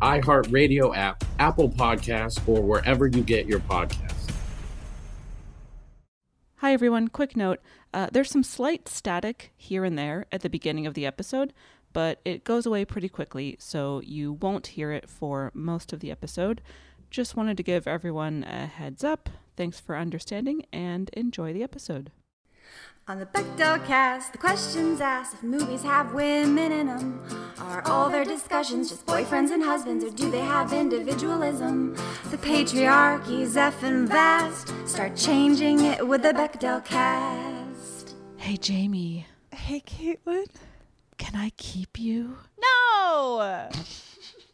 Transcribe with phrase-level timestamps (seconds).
[0.00, 4.30] iHeartRadio app, Apple Podcasts, or wherever you get your podcasts.
[6.56, 7.08] Hi, everyone.
[7.08, 7.60] Quick note
[7.92, 11.52] uh, there's some slight static here and there at the beginning of the episode,
[11.92, 16.10] but it goes away pretty quickly, so you won't hear it for most of the
[16.10, 16.60] episode.
[17.10, 19.30] Just wanted to give everyone a heads up.
[19.56, 22.10] Thanks for understanding and enjoy the episode.
[23.06, 27.20] On the Bechdel cast, the questions asked if movies have women in them.
[27.58, 31.94] Are all their discussions just boyfriends and husbands, or do they have individualism?
[32.30, 34.72] The patriarchy's effing vast.
[34.88, 38.14] Start changing it with the Bechdel cast.
[38.38, 40.46] Hey, Jamie, Hey, Caitlin.
[41.18, 42.38] can I keep you?
[42.58, 43.68] No!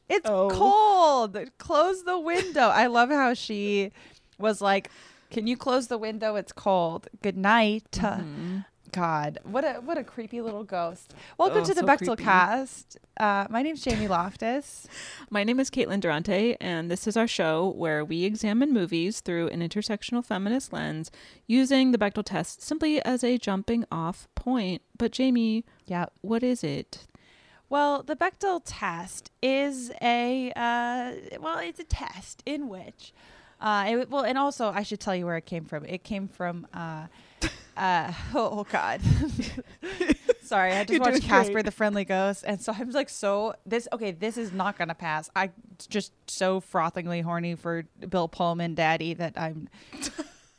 [0.08, 0.50] It's Oh.
[0.50, 1.38] cold.
[1.58, 2.62] Close the window.
[2.68, 3.92] I love how she
[4.38, 4.90] was like,
[5.30, 6.36] "Can you close the window?
[6.36, 7.08] It's cold.
[7.22, 8.58] Good night." Mm-hmm.
[8.92, 11.14] God, what a what a creepy little ghost.
[11.38, 12.24] Welcome Oh, to the so Bechdel creepy.
[12.24, 12.98] cast.
[13.18, 14.88] Uh, my name's Jamie Loftus.
[15.30, 19.46] My name is Caitlin Durante, and this is our show where we examine movies through
[19.48, 21.12] an intersectional feminist lens
[21.46, 24.82] using the Bechdel test simply as a jumping off point.
[24.98, 26.06] But, Jamie, Yeah.
[26.22, 27.06] what is it?
[27.68, 33.12] Well, the Bechdel test is a uh, well, it's a test in which,
[33.60, 35.84] uh, it, well, and also I should tell you where it came from.
[35.84, 37.06] It came from, uh,
[37.76, 39.00] uh, oh, God,
[40.42, 41.64] sorry, I just You're watched Casper great.
[41.66, 43.86] the Friendly Ghost, and so I'm like so this.
[43.92, 45.30] Okay, this is not gonna pass.
[45.36, 45.50] I
[45.88, 49.68] just so frothingly horny for Bill Pullman, Daddy, that I'm.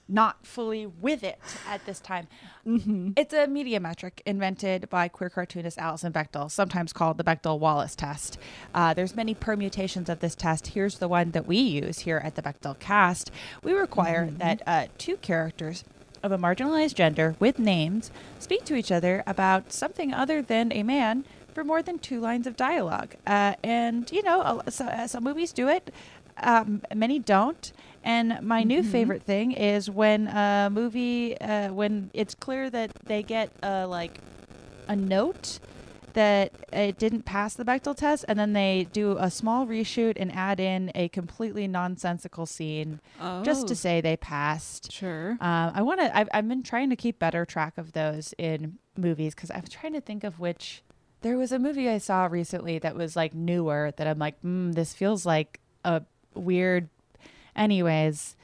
[0.08, 1.40] Not fully with it
[1.70, 2.28] at this time.
[2.66, 7.96] It's a media metric invented by queer cartoonist Alison Bechdel, sometimes called the Bechdel Wallace
[7.96, 8.38] test.
[8.74, 10.68] Uh, there's many permutations of this test.
[10.68, 13.32] Here's the one that we use here at the Bechdel cast.
[13.64, 15.86] We require that uh, two characters
[16.22, 20.84] of a marginalized gender with names speak to each other about something other than a
[20.84, 21.24] man
[21.54, 23.16] for more than two lines of dialogue.
[23.26, 25.90] Uh, and, you know, uh, some movies do it,
[26.38, 27.72] um, many don't.
[28.04, 33.22] And my new favorite thing is when a movie, uh, when it's clear that they
[33.24, 34.20] get uh, like
[34.88, 35.60] a note
[36.14, 40.30] that it didn't pass the Bechdel test, and then they do a small reshoot and
[40.34, 43.00] add in a completely nonsensical scene
[43.44, 43.76] just to Oh.
[43.76, 44.92] say they passed.
[44.92, 45.38] Sure.
[45.40, 46.18] Um, I want to.
[46.18, 49.94] I've, I've been trying to keep better track of those in movies because I'm trying
[49.94, 50.82] to think of which.
[51.22, 54.74] There was a movie I saw recently that was like newer that I'm like, mm,
[54.74, 56.02] this feels like a
[56.34, 56.90] weird.
[57.56, 58.36] Anyways,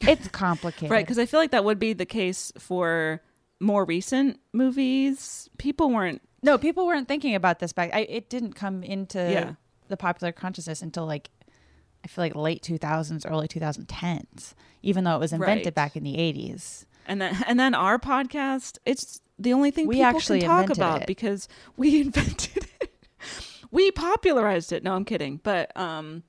[0.00, 3.22] it's complicated, Right, because I feel like that would be the case for
[3.60, 5.48] more recent movies.
[5.58, 6.20] People weren't.
[6.42, 7.90] No, people weren't thinking about this back.
[7.94, 9.52] I, it didn't come into Yeah.
[9.88, 11.30] the popular consciousness until like
[12.04, 14.52] I feel like late 2000s, early 2010s,
[14.82, 15.74] even though it was invented Right.
[15.74, 16.84] back in the 80s.
[17.06, 20.60] And then, and then our podcast, it's the only thing We people actually can talk
[20.64, 21.06] invented about it.
[21.06, 21.48] because
[21.78, 22.90] we invented it.
[23.70, 24.82] we popularized it.
[24.84, 25.40] No, I'm kidding.
[25.42, 26.24] But um,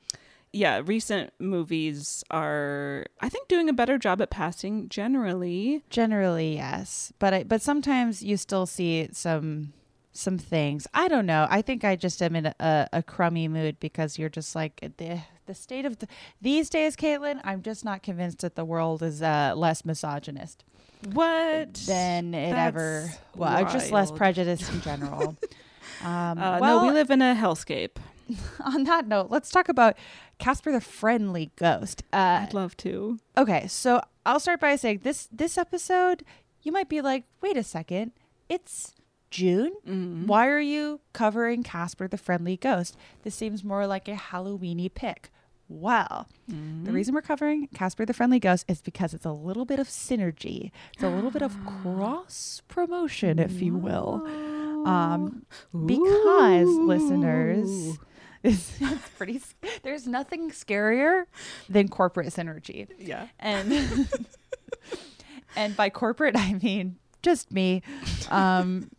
[0.56, 5.84] yeah, recent movies are, I think, doing a better job at passing generally.
[5.90, 9.74] Generally, yes, but I, but sometimes you still see some
[10.14, 10.88] some things.
[10.94, 11.46] I don't know.
[11.50, 15.20] I think I just am in a, a crummy mood because you're just like the
[15.46, 16.08] the state of the,
[16.42, 17.42] these days, Caitlin.
[17.44, 20.64] I'm just not convinced that the world is uh, less misogynist
[21.12, 21.74] What?
[21.86, 23.10] than it ever.
[23.10, 25.36] That's Well, just less prejudiced in general.
[26.02, 27.98] um, Uh, well, no, we live in a hellscape.
[28.64, 29.96] on that note, let's talk about
[30.38, 32.04] Casper the Friendly Ghost.
[32.14, 33.20] Uh, I'd love to.
[33.38, 36.24] okay, so I'll start by saying this this episode,
[36.62, 38.12] you might be like, wait a second,
[38.50, 38.94] it's
[39.32, 39.74] June.
[39.88, 40.28] Mm-hmm.
[40.28, 42.96] Why are you covering Casper the Friendly Ghost?
[43.24, 45.30] This seems more like a Halloweeny pick.
[45.68, 46.84] Well, Mm-hmm.
[46.84, 49.88] the reason we're covering Casper the Friendly Ghost is because it's a little bit of
[49.88, 50.70] synergy.
[50.94, 54.22] It's a little bit of cross promotion, if you will.
[54.86, 55.44] Um,
[55.86, 57.98] because listeners,
[58.46, 59.42] it's, it's pretty.
[59.84, 61.26] There's nothing scarier
[61.70, 62.88] than corporate synergy.
[62.98, 63.28] Yeah.
[63.40, 64.08] And
[65.56, 67.82] and by corporate I mean just me.
[68.30, 68.92] Um,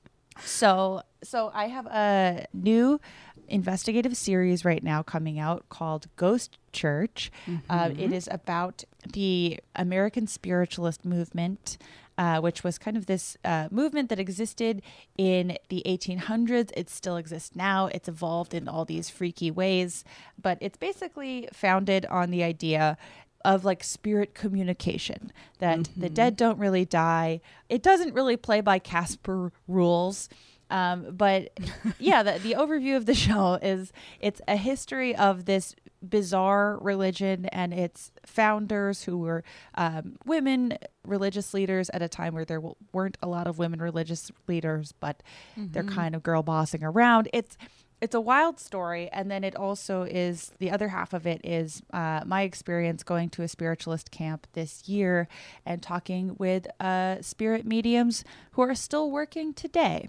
[0.42, 3.00] so so I have a new
[3.48, 7.30] investigative series right now coming out called Ghost Church.
[7.70, 8.82] Uh, it is about
[9.12, 11.78] the American spiritualist movement.
[12.18, 14.80] Uh, which was kind of this uh, movement that existed
[15.18, 16.70] in the 1800s.
[16.74, 17.88] It still exists now.
[17.88, 20.02] It's evolved in all these freaky ways,
[20.40, 22.96] but it's basically founded on the idea
[23.44, 27.40] of like spirit communication that the dead don't really die.
[27.68, 30.28] It doesn't really play by Casper rules.
[30.70, 31.50] Um, but
[31.98, 35.74] yeah, the, the overview of the show is it's a history of this
[36.06, 39.42] bizarre religion and its founders who were
[39.76, 43.80] um, women religious leaders at a time where there w- weren't a lot of women
[43.80, 45.22] religious leaders, but
[45.56, 47.28] they're kind of girl bossing around.
[47.32, 47.56] It's
[48.00, 51.82] it's a wild story and then it also is the other half of it is
[51.92, 55.28] uh, my experience going to a spiritualist camp this year
[55.64, 58.22] and talking with uh, spirit mediums
[58.52, 60.08] who are still working today.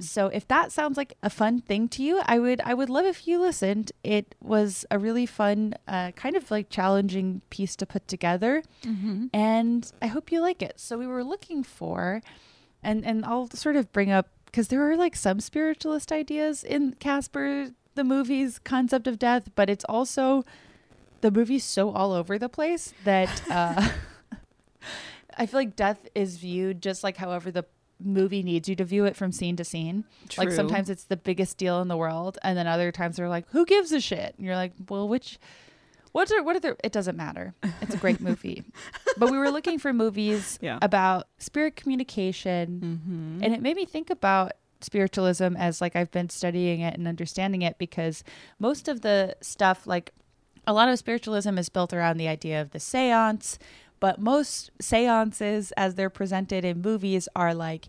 [0.00, 3.04] So if that sounds like a fun thing to you i would i would love
[3.06, 3.92] if you listened.
[4.02, 8.62] It was a really fun uh, kind of like challenging piece to put together
[9.32, 10.80] and i hope you like it.
[10.80, 12.22] So we were looking for
[12.82, 16.94] and and i'll sort of bring up because there are like some spiritualist ideas in
[17.00, 20.44] Casper the movie's concept of death, but it's also
[21.22, 23.88] the movie's so all over the place that uh,
[25.36, 27.64] I feel like death is viewed just like however the
[28.00, 30.04] movie needs you to view it from scene to scene.
[30.36, 33.48] Like sometimes it's the biggest deal in the world, and then other times they're like,
[33.50, 35.38] "Who gives a shit?" And you're like, "Well, which."
[36.12, 36.76] What are what are the?
[36.84, 37.54] It doesn't matter.
[37.80, 38.64] It's a great movie,
[39.16, 40.78] but we were looking for movies Yeah.
[40.82, 43.44] about spirit communication, mm-hmm.
[43.44, 47.62] and it made me think about spiritualism as like I've been studying it and understanding
[47.62, 48.24] it because
[48.58, 50.12] most of the stuff, like
[50.66, 53.58] a lot of spiritualism, is built around the idea of the séance,
[54.00, 57.88] but most séances, as they're presented in movies, are like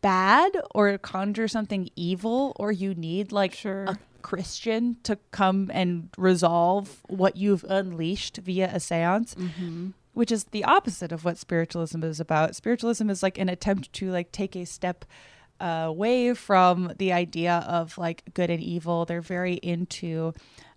[0.00, 3.84] bad or conjure something evil, or you need like Sure.
[3.84, 9.90] a Christian to come and resolve what you've unleashed via a seance, mm-hmm.
[10.14, 12.56] which is the opposite of what spiritualism is about.
[12.56, 15.04] Spiritualism is like an attempt to like take a step
[15.60, 19.04] away from the idea of like good and evil.
[19.04, 20.34] They're very into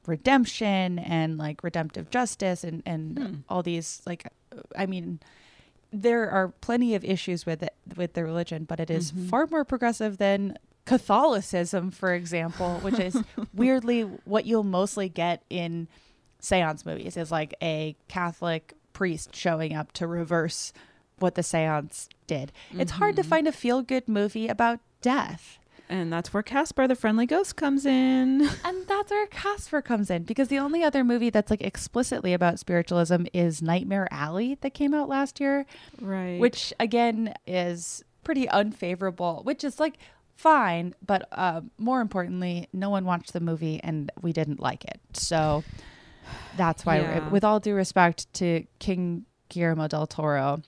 [0.07, 3.35] redemption and like redemptive justice and and hmm.
[3.47, 4.27] all these like
[4.75, 5.19] I mean
[5.93, 9.27] there are plenty of issues with it with the religion, but it is mm-hmm.
[9.27, 13.18] far more progressive than Catholicism, for example, which is
[13.54, 15.88] weirdly what you'll mostly get in
[16.39, 20.74] seance movies is like a Catholic priest showing up to reverse
[21.19, 22.51] what the seance did.
[22.72, 23.30] It's hard to mm-hmm.
[23.30, 25.60] find a feel good movie about death.
[25.88, 28.50] And that's where Casper the Friendly Ghost comes in.
[28.63, 32.60] And that's where Casper comes in because the only other movie that's like explicitly about
[32.60, 35.65] spiritualism is Nightmare Alley that came out last year,
[36.00, 36.39] Right.
[36.39, 39.98] which again is pretty unfavorable, which is like
[40.41, 45.00] fine, but uh, more importantly, no one watched the movie and we didn't like it.
[45.13, 45.63] So
[46.57, 47.29] that's why, Yeah.
[47.29, 50.62] with all due respect to King Guillermo del Toro,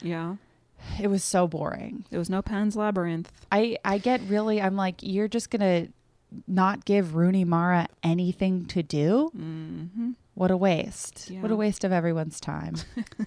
[0.00, 0.36] yeah.
[1.00, 2.04] it was so boring.
[2.10, 3.32] It was no Pan's Labyrinth.
[3.50, 5.88] I I get really I'm like you're just gonna
[6.46, 9.30] not give Rooney Mara anything to do.
[9.36, 10.10] Mm-hmm.
[10.34, 11.32] What a waste!
[11.40, 12.74] What a waste of everyone's time.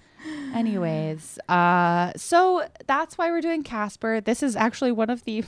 [0.54, 4.20] Anyways, uh, so that's why we're doing Casper.
[4.20, 5.42] This is actually one of the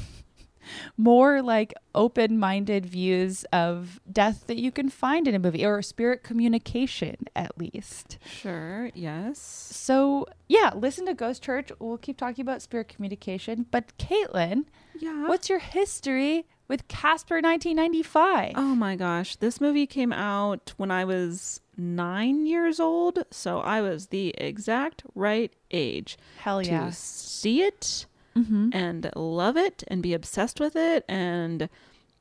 [0.96, 6.22] more like open-minded views of death that you can find in a movie or spirit
[6.22, 8.18] communication at least.
[8.26, 8.90] Sure.
[8.94, 9.38] Yes.
[9.38, 11.70] So yeah, listen to Ghost Church.
[11.78, 13.66] We'll keep talking about spirit communication.
[13.70, 14.64] But Caitlin,
[14.98, 15.28] Yeah.
[15.28, 18.52] what's your history with Casper 1995?
[18.56, 19.36] Oh my gosh.
[19.36, 23.24] This movie came out when I was nine years old.
[23.30, 26.86] So I was the exact right age Hell yeah.
[26.86, 28.70] to see it Mm-hmm.
[28.72, 31.04] and love it and be obsessed with it.
[31.08, 31.68] And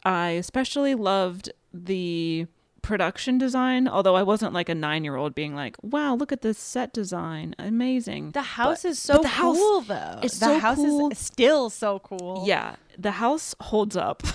[0.04, 2.48] I especially loved the
[2.82, 6.42] production design, although I wasn't like a nine year old being like, wow, look at
[6.42, 7.56] this set design.
[7.60, 8.32] Amazing.
[8.32, 10.20] The house But- is so the house cool though.
[10.24, 11.12] is the so house cool.
[11.12, 12.44] is still so cool.
[12.46, 14.24] Yeah, the house holds up.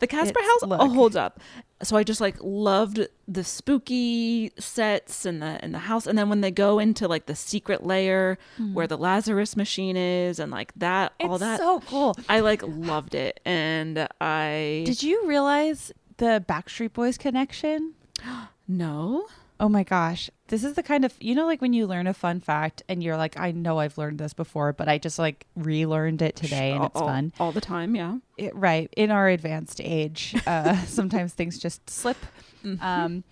[0.00, 0.80] the Casper It's- house look.
[0.80, 1.40] uh, holds up.
[1.82, 6.28] so I just like loved the spooky sets and the and the house and then
[6.28, 8.36] when they go into like the secret layer
[8.74, 11.44] where the Lazarus machine is and like that all Hmm.
[11.44, 12.16] That so cool.
[12.28, 17.94] I like loved it and I Did you realize the Backstreet Boys connection?
[18.68, 19.26] no
[19.60, 20.30] Oh my gosh.
[20.48, 23.02] This is the kind of, you know, like when you learn a fun fact and
[23.02, 26.70] you're like, I know I've learned this before, but I just like relearned it today
[26.72, 27.32] and all, it's fun.
[27.38, 28.92] all the time yeah It- right.
[28.96, 32.16] In our advanced age, uh, sometimes things just slip.
[32.64, 32.82] Mm-hmm.
[32.82, 33.24] Um,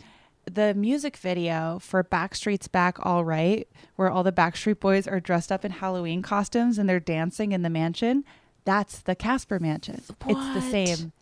[0.45, 3.67] the music video for Backstreet's Back All Right,
[3.97, 7.63] where all the Backstreet Boys are dressed up in Halloween costumes and they're dancing in
[7.63, 8.25] the mansion,
[8.65, 10.03] that's the Casper mansion.
[10.27, 11.13] It's the same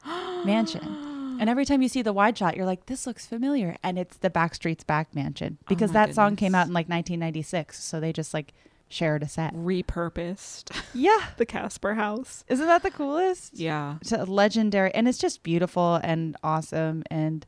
[0.44, 0.82] mansion.
[1.40, 3.76] And every time you see the wide shot, you're like, this looks familiar.
[3.82, 6.88] And it's the Backstreet's Back mansion oh because Oh that song came out in like
[6.88, 7.82] 1996.
[7.82, 8.52] So they just like
[8.88, 9.52] shared a set.
[9.54, 11.18] repurposed Yeah.
[11.38, 13.54] the Casper house Isn't that the coolest?
[13.58, 14.94] yeah It's a legendary.
[14.94, 17.02] And it's just beautiful and awesome.
[17.10, 17.44] And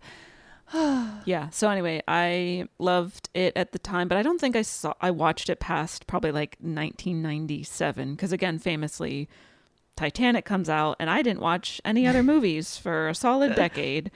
[1.25, 1.49] Yeah.
[1.51, 5.11] So anyway, I loved it at the time, but I don't think I saw I
[5.13, 9.29] watched it past probably like 1997 because again, famously
[9.99, 14.13] Titanic comes out and I didn't watch any other movies for a solid decade.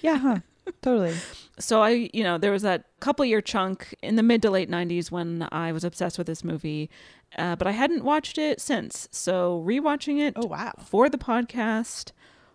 [0.00, 0.38] yeah, huh?
[0.80, 1.16] totally.
[1.58, 4.70] So I, you know, there was that couple year chunk in the mid to late
[4.70, 6.88] 90s when I was obsessed with this movie,
[7.36, 9.08] uh, but I hadn't watched it since.
[9.10, 10.72] So rewatching it Oh, wow.
[10.84, 12.12] for the podcast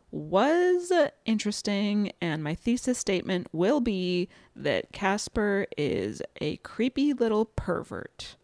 [0.10, 0.89] was
[1.25, 8.38] interesting and my thesis statement will be that Casper is a creepy little pervert.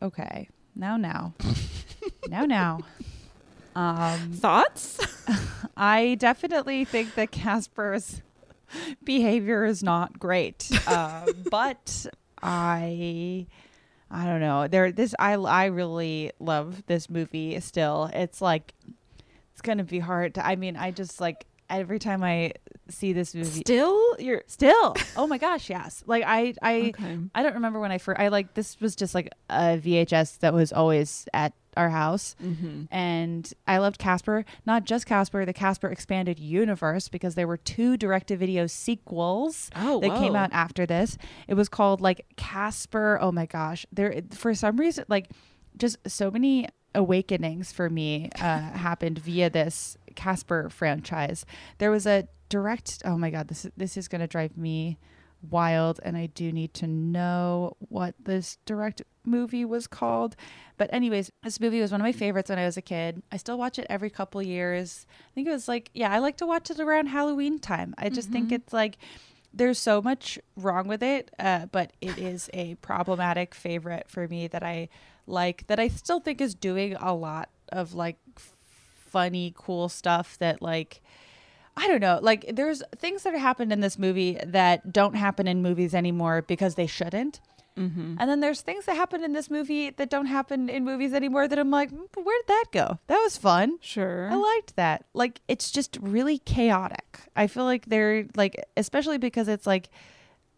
[0.00, 0.48] Okay.
[0.76, 1.34] Now, now.
[2.28, 2.78] now, now.
[3.76, 4.98] Um, Thoughts?
[5.76, 8.22] I definitely think that Casper's
[9.04, 10.70] behavior is not great.
[10.86, 12.06] Uh, but
[12.42, 13.46] I
[14.10, 14.66] I don't know.
[14.66, 18.10] There this I I really love this movie still.
[18.14, 18.72] It's like
[19.52, 22.52] it's to be hard to I mean, I just like every time I
[22.88, 24.94] see this movie Still, you're Still.
[25.18, 26.02] Oh my gosh, yes.
[26.06, 27.18] Like I I Okay.
[27.34, 30.54] I don't remember when I first I like this was just like a VHS that
[30.54, 32.36] was always at our house.
[32.42, 32.84] Mm-hmm.
[32.90, 37.96] And I loved Casper, not just Casper, the Casper expanded universe because there were two
[37.96, 41.18] direct to video sequels Oh, that came out after this.
[41.48, 43.18] It was called like Casper.
[43.20, 43.86] Oh my gosh.
[43.92, 45.28] There for some reason like
[45.76, 48.40] just so many awakenings for me uh,
[48.72, 51.44] happened via this Casper franchise.
[51.78, 53.02] There was a direct.
[53.04, 54.98] Oh my god, this this is gonna drive me
[55.50, 60.36] wild, and I do need to know what this direct movie was called.
[60.76, 63.22] But anyways, this movie was one of my favorites when I was a kid.
[63.32, 65.06] I still watch it every couple years.
[65.10, 67.94] I think it was like yeah, I like to watch it around Halloween time.
[67.98, 68.98] I just think it's like
[69.52, 74.46] there's so much wrong with it, uh, but it is a problematic favorite for me
[74.48, 74.88] that I
[75.26, 78.18] like that I still think is doing a lot of like
[79.16, 81.00] funny, cool stuff that like
[81.76, 85.62] I don't know, like there's things that happened in this movie that don't happen in
[85.62, 87.40] movies anymore because they shouldn't.
[87.76, 88.14] Mm-hmm.
[88.18, 91.46] And then there's things that happen in this movie that don't happen in movies anymore
[91.46, 92.98] that I'm like, "Mm, where did that go?
[93.06, 93.78] That was fun.
[93.82, 94.30] Sure.
[94.30, 95.04] I liked that.
[95.12, 97.20] Like it's just really chaotic.
[97.36, 99.90] I feel like they're like especially because it's like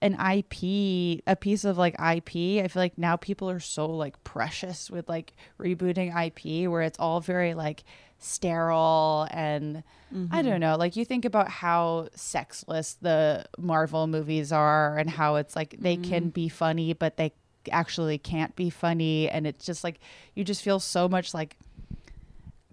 [0.00, 2.62] an IP, a piece of like IP.
[2.62, 6.98] I feel like now people are so like precious with like rebooting IP where it's
[7.00, 7.82] all very like
[8.18, 9.82] sterile and
[10.30, 10.60] I don't mm-hmm.
[10.60, 10.76] know.
[10.76, 15.96] Like you think about how sexless the Marvel movies are and how it's like they
[15.96, 16.28] can mm-hmm.
[16.30, 17.32] be funny but they
[17.70, 20.00] actually can't be funny and it's just like
[20.34, 21.56] you just feel so much like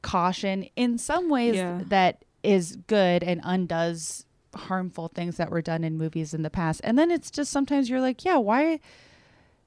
[0.02, 1.82] caution in some ways Yeah.
[1.88, 4.26] that is good and undoes
[4.56, 6.82] harmful things that were done in movies in the past.
[6.84, 8.80] And then it's just sometimes you're like, yeah, why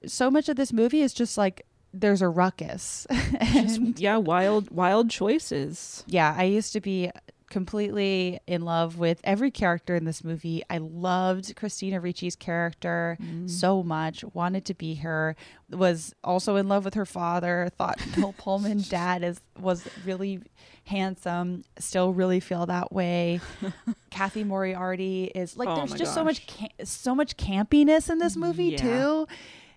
[0.06, 3.06] so much of this movie is just like there's a ruckus.
[3.40, 6.04] and yeah, wild wild choices.
[6.06, 7.10] yeah, I used to be
[7.50, 10.62] completely in love with every character in this movie.
[10.68, 13.48] I loved Christina Ricci's character mm.
[13.48, 15.34] so much, wanted to be her,
[15.70, 20.40] was also in love with her father, thought Bill Pullman dad is was really
[20.84, 23.40] handsome, still really feel that way.
[24.10, 26.46] Cathy Moriarty is like Oh there's just so much
[26.84, 28.78] so much campiness in this movie Yeah.
[28.78, 29.28] too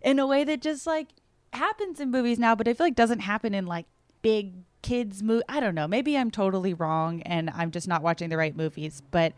[0.02, 1.08] in a way that just like
[1.54, 3.86] happens in movies now, but I feel like doesn't happen in like
[4.22, 5.44] big kids movie.
[5.48, 5.88] I don't know.
[5.88, 9.34] Maybe I'm totally wrong and I'm just not watching the right movies, but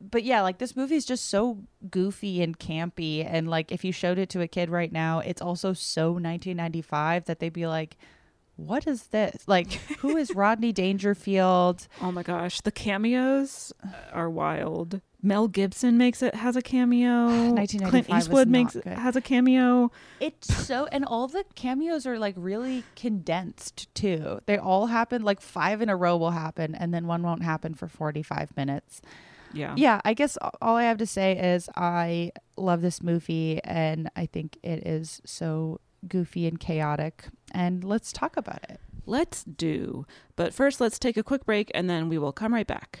[0.00, 1.58] but yeah, like this movie is just so
[1.90, 5.40] goofy and campy and like if you showed it to a kid right now, it's
[5.40, 7.96] also so 1995 that they'd be like
[8.56, 9.42] what is this?
[9.46, 11.88] Like, who is Rodney Dangerfield?
[12.00, 13.72] Oh my gosh, the cameos
[14.12, 15.00] are wild.
[15.24, 17.26] Mel Gibson makes it has a cameo.
[17.54, 18.86] 1995 Clint Eastwood makes good.
[18.86, 19.90] has a cameo.
[20.20, 24.40] It's so, and all the cameos are like really condensed too.
[24.46, 27.74] They all happen like five in a row will happen, and then one won't happen
[27.74, 29.00] for 45 minutes.
[29.54, 29.74] Yeah.
[29.76, 34.26] yeah, I guess all I have to say is I love this movie and I
[34.26, 37.26] think it is so goofy and chaotic.
[37.52, 38.80] And let's talk about it.
[39.06, 40.06] Let's do.
[40.34, 43.00] But first, let's take a quick break and then we will come right back.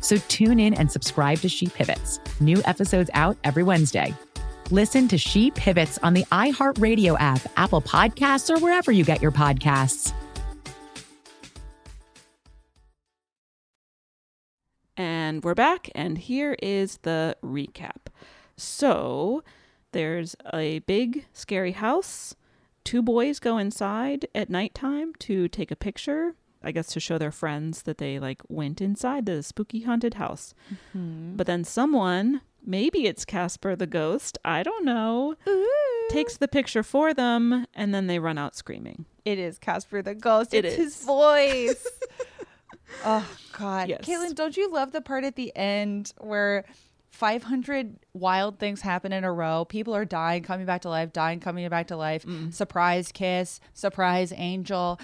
[0.00, 2.20] So tune in and subscribe to She Pivots.
[2.40, 4.14] New episodes out every Wednesday.
[4.70, 9.32] Listen to She Pivots on the iHeartRadio app, Apple Podcasts, or wherever you get your
[9.32, 10.12] podcasts.
[14.96, 18.08] And we're back, and here is the recap.
[18.56, 19.42] So,
[19.92, 22.34] there's a big, scary house.
[22.84, 27.30] Two boys go inside at nighttime to take a picture, I guess to show their
[27.32, 30.54] friends that they like went inside the spooky haunted house.
[30.94, 31.36] Mhm.
[31.36, 35.36] But then someone, maybe it's Casper the ghost, I don't know,
[36.10, 39.06] takes the picture for them, and then they run out screaming.
[39.24, 40.52] It is Casper the ghost.
[40.52, 40.94] It it's is.
[40.96, 41.86] his voice.
[43.04, 44.02] oh God, Yes.
[44.04, 46.64] Caitlin, don't you love the part at the end where
[47.10, 49.64] 500 wild things happen in a row?
[49.64, 52.24] People are dying, coming back to life, dying, coming back to life.
[52.26, 52.52] Mm.
[52.52, 54.98] Surprise kiss, surprise angel.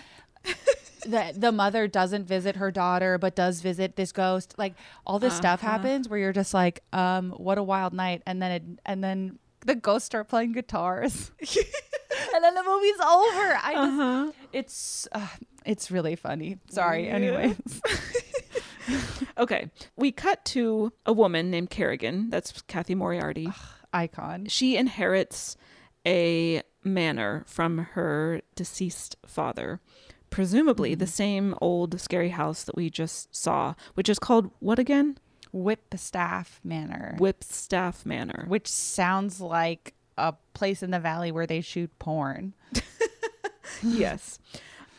[1.07, 4.55] The the mother doesn't visit her daughter but does visit this ghost.
[4.59, 4.75] Like
[5.07, 5.73] all this stuff Uh-huh.
[5.73, 9.39] happens where you're just like, um, what a wild night, and then it and then
[9.65, 11.31] the ghosts start playing guitars.
[12.35, 13.59] and then the movie's over.
[13.63, 14.33] I just, Uh-huh.
[14.53, 15.27] it's uh,
[15.65, 16.59] it's really funny.
[16.71, 17.07] Sorry.
[17.07, 17.15] Yeah.
[17.15, 17.57] Anyways,
[19.39, 22.31] Okay, we cut to a woman named Carrigan.
[22.31, 23.49] That's Cathy Moriarty.
[23.93, 24.47] icon.
[24.47, 25.57] She inherits
[26.07, 29.81] a manor from her deceased father.
[30.37, 31.09] Presumably the mm.
[31.09, 35.17] same old scary house that we just saw, which is called what again?
[35.51, 38.45] Whipstaff Manor, Whipstaff Manor.
[38.47, 42.53] which sounds like a place in the valley where they shoot porn.
[43.83, 44.39] yes.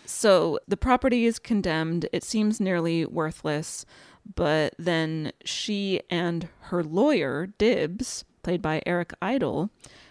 [0.07, 2.09] So the property is condemned.
[2.11, 3.85] It seems nearly worthless,
[4.33, 9.69] but then she and her lawyer, Dibs, played by Eric Idle,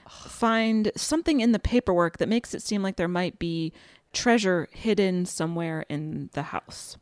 [0.08, 3.72] find something in the paperwork that makes it seem like there might be
[4.12, 6.96] treasure hidden somewhere in the house.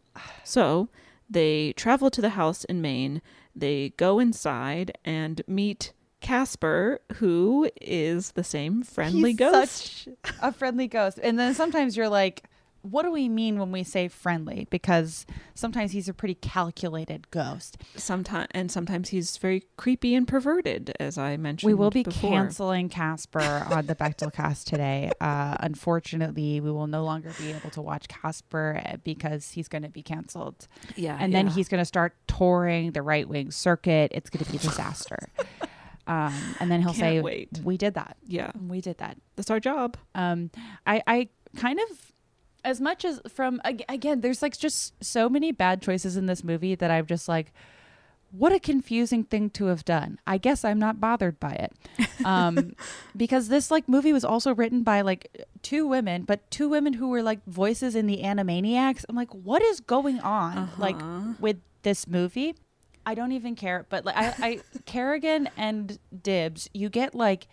[0.45, 0.89] So
[1.29, 3.23] they travel to the house in Maine.
[3.55, 10.05] They go inside and meet Casper, who is the same friendly He's ghost.
[10.05, 10.09] such
[10.41, 11.19] a friendly ghost.
[11.23, 12.45] And then sometimes you're like,
[12.85, 14.67] what do we mean when we say friendly?
[14.69, 17.79] Because sometimes he's a pretty calculated ghost.
[17.97, 21.67] Sometimes and sometimes he's very creepy and perverted, as I mentioned.
[21.67, 22.31] We will be before.
[22.31, 25.11] canceling Casper on the Bechdel cast today.
[25.19, 29.83] Uh, unfortunately, we will no longer be able to watch Casper uh, because he's going
[29.83, 30.69] to be canceled.
[30.95, 31.53] Yeah, And then yeah.
[31.55, 34.13] he's going to start touring the right wing circuit.
[34.15, 35.19] It's going to be a disaster.
[36.07, 37.61] um, and then he'll Can't say, wait.
[37.65, 38.19] We did that.
[38.27, 39.17] Yeah, We did that.
[39.37, 39.97] that's our job.
[40.15, 40.51] Um,
[40.87, 42.13] I, I kind of
[42.65, 46.75] as much as from again there's like just so many bad choices in this movie
[46.75, 47.53] that i'm just like
[48.37, 50.19] what a confusing thing to have done.
[50.27, 51.73] I guess i'm not bothered by it.
[52.25, 52.75] Um
[53.17, 57.09] because this like movie was also written by like two women but two women who
[57.09, 59.05] were like voices in the animaniacs.
[59.09, 60.97] I'm like what is going on like
[61.39, 62.57] with this movie?
[63.07, 67.47] I don't even care but like i, I carrigan and dibs you get like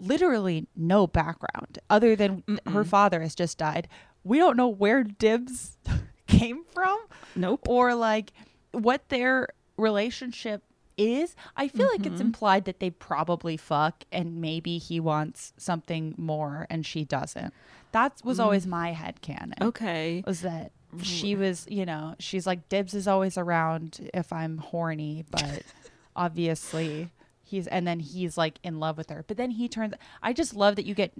[0.00, 3.86] literally no background other than her father has just died.
[4.24, 5.76] We don't know where Dibs
[6.26, 6.98] came from.
[7.34, 7.66] Nope.
[7.68, 8.32] Or like
[8.72, 10.62] what their relationship
[10.96, 11.34] is.
[11.56, 12.26] I feel like it's Mhm.
[12.26, 17.52] implied that they probably fuck and maybe he wants something more and she doesn't.
[17.92, 18.70] That was always Mm.
[18.70, 19.54] my head canon.
[19.60, 20.22] Okay.
[20.26, 20.70] Was that
[21.02, 25.62] she was, you know, she's like Dibs is always around if I'm horny, but
[26.16, 27.10] obviously
[27.42, 29.24] he's and then he's like in love with her.
[29.26, 31.12] But then he turns I just love that you get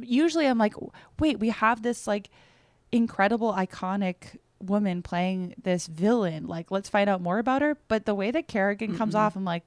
[0.00, 0.74] usually I'm like,
[1.18, 2.30] wait, we have this like
[2.92, 6.46] incredible iconic woman playing this villain.
[6.46, 7.78] Like, let's find out more about her.
[7.88, 9.18] But the way that Carrigan comes Mm-mm.
[9.18, 9.64] off, I'm like,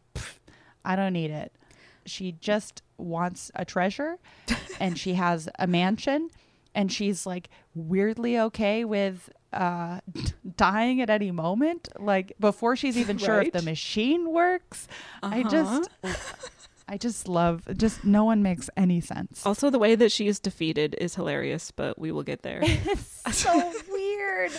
[0.86, 1.52] I don't need it.
[2.06, 4.18] She just wants a treasure
[4.80, 6.30] and she has a mansion
[6.76, 10.00] and she's like weirdly okay with uh
[10.58, 14.88] dying at any moment like before she's even sure if the machine works
[15.22, 15.50] i Uh-huh.
[15.50, 15.90] just
[16.88, 20.40] i just love just no one makes any sense Also, the way that she is
[20.40, 22.60] defeated is hilarious, but we will get there.
[22.64, 24.52] it's so weird.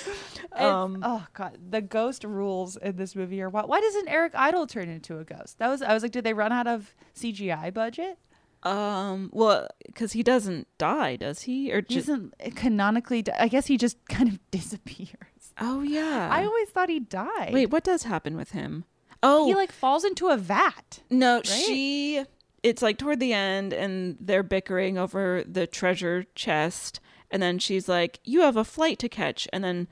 [0.52, 3.68] Um, oh god, the ghost rules in this movie are what?
[3.68, 5.58] Why doesn't Eric Idle turn into a ghost?
[5.58, 8.18] That was I was like, did they run out of CGI budget?
[8.62, 11.70] Um, well, because he doesn't die, does he?
[11.72, 13.20] Or He just doesn't canonically.
[13.22, 15.52] di- I guess he just kind of disappears.
[15.60, 16.28] oh yeah.
[16.32, 17.52] I always thought he died.
[17.52, 18.84] Wait, what does happen with him?
[19.24, 21.00] Oh, he like falls into a vat.
[21.10, 22.24] No, she.
[22.62, 27.88] It's like toward the end, and they're bickering over the treasure chest, and then she's
[27.88, 29.88] like, "You have a flight to catch," and then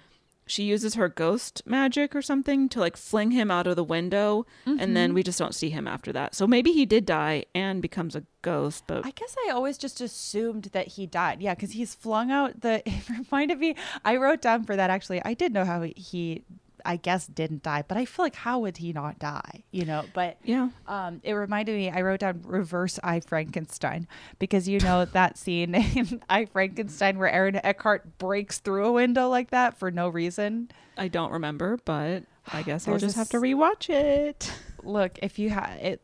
[0.46, 4.44] she uses her ghost magic or something to like fling him out of the window,
[4.66, 5.14] and then Mhm.
[5.14, 6.34] we just don't see him after that.
[6.34, 10.00] So maybe he did die and becomes a ghost, but I guess I always just
[10.00, 11.40] assumed that he died.
[11.42, 12.82] Yeah, because he's flung out the.
[12.86, 13.76] It reminded me.
[14.04, 15.22] I wrote down for that actually.
[15.24, 16.42] I did know how he,
[16.84, 19.64] I guess, didn't die, but I feel like how would he not die?
[19.70, 20.70] You know, but yeah.
[20.86, 21.90] Um, it reminded me.
[21.90, 24.06] I wrote down reverse I Frankenstein
[24.38, 29.28] because you know that scene in I Frankenstein where Aaron Eckhart breaks through a window
[29.28, 30.70] like that for no reason.
[30.96, 34.52] I don't remember, but I guess I'll just have to rewatch it.
[34.82, 36.02] Look, if you have it,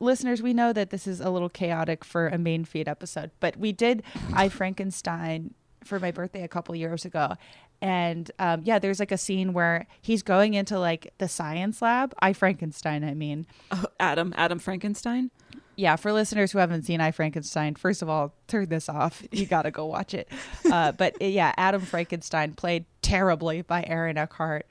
[0.00, 3.56] listeners, we know that this is a little chaotic for a main feed episode, but
[3.56, 7.34] we did I Frankenstein for my birthday a couple years ago.
[7.80, 12.14] And um, yeah, there's like a scene where he's going into like the science lab.
[12.20, 13.46] I Frankenstein, I mean.
[13.70, 15.30] Oh, Adam, Adam Frankenstein.
[15.78, 19.22] Yeah, for listeners who haven't seen I Frankenstein, first of all, turn this off.
[19.30, 20.28] You got to go watch it.
[20.68, 24.66] Uh, but uh, yeah, Adam Frankenstein played terribly by Aaron Eckhart.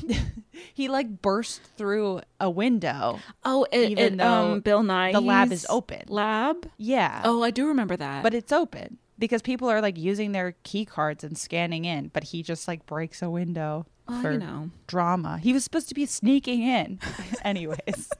[0.72, 3.20] he like burst through a window.
[3.44, 5.12] Oh, it, even it, though um, Bill Nye.
[5.12, 6.04] the lab is open.
[6.08, 6.66] Lab.
[6.78, 7.20] Yeah.
[7.26, 8.22] Oh, I do remember that.
[8.22, 12.24] But it's open because people are like using their key cards and scanning in, but
[12.24, 14.70] he just like breaks a window oh, Well, for you know.
[14.86, 15.38] drama.
[15.38, 17.00] He was supposed to be sneaking in.
[17.44, 18.10] Anyways.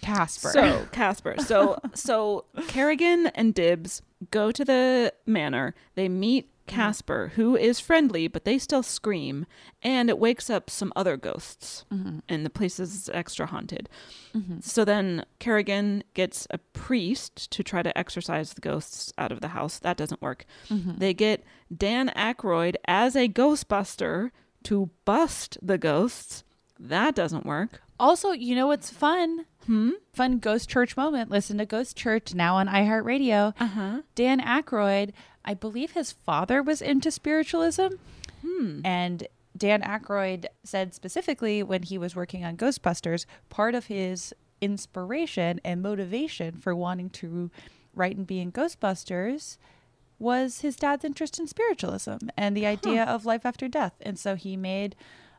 [0.00, 0.50] Casper.
[0.50, 1.36] So Casper.
[1.38, 5.74] So so Carrigan and Dibs go to the manor.
[5.94, 9.46] They meet Casper, who is friendly, but they still scream,
[9.82, 12.22] and it wakes up some other ghosts, Mhm.
[12.28, 13.88] and the place is extra haunted.
[14.34, 14.62] Mhm.
[14.62, 19.48] So then Carrigan gets a priest to try to exorcise the ghosts out of the
[19.48, 19.78] house.
[19.78, 20.46] That doesn't work.
[20.68, 20.98] Mhm.
[20.98, 21.44] They get
[21.76, 24.30] Dan Aykroyd as a Ghostbuster
[24.64, 26.44] to bust the ghosts.
[26.78, 27.82] That doesn't work.
[28.00, 29.46] Also, you know what's fun?
[29.66, 29.90] Hmm?
[30.12, 31.30] Fun Ghost Church moment.
[31.30, 33.54] Listen to Ghost Church now on iHeartRadio.
[33.60, 34.02] Uh-huh.
[34.16, 35.12] Dan Aykroyd,
[35.44, 37.88] I believe his father was into spiritualism.
[38.46, 38.80] Hmm.
[38.84, 39.26] And
[39.56, 45.82] Dan Aykroyd said specifically when he was working on Ghostbusters, part of his inspiration and
[45.82, 47.50] motivation for wanting to
[47.94, 49.58] write and be in Ghostbusters
[50.18, 53.94] was his dad's interest in spiritualism and the idea of life after death.
[54.00, 54.94] And so he made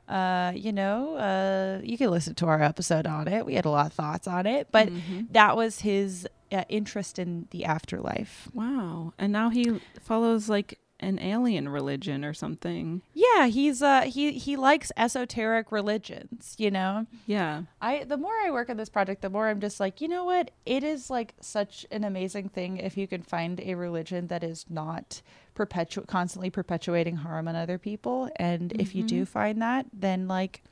[0.08, 3.70] uh you know uh you can listen to our episode on it we had a
[3.70, 5.28] lot of thoughts on it but Mhm.
[5.32, 9.13] that was his uh, interest in the afterlife Wow.
[9.18, 13.02] And now he follows like an alien religion or something.
[13.13, 17.63] yeah he's uh he he likes esoteric religions you know Yeah.
[17.82, 20.26] I the more I work on this project, the more I'm just like, you know
[20.26, 20.52] what?
[20.66, 24.66] It is like such an amazing thing if you can find a religion that is
[24.70, 25.22] not
[25.56, 28.30] perpetu- constantly perpetuating harm on other people.
[28.38, 29.28] And if you do Mhm.
[29.28, 30.63] find that, then like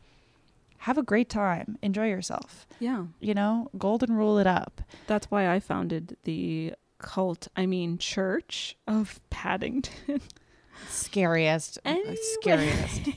[0.87, 1.77] have a great time.
[1.83, 2.65] Enjoy yourself.
[2.79, 3.05] Yeah.
[3.19, 4.81] You know, golden rule it up.
[5.07, 10.21] That's why I founded the cult, I mean church of Paddington.
[10.89, 11.79] scariest,
[12.39, 13.09] scariest.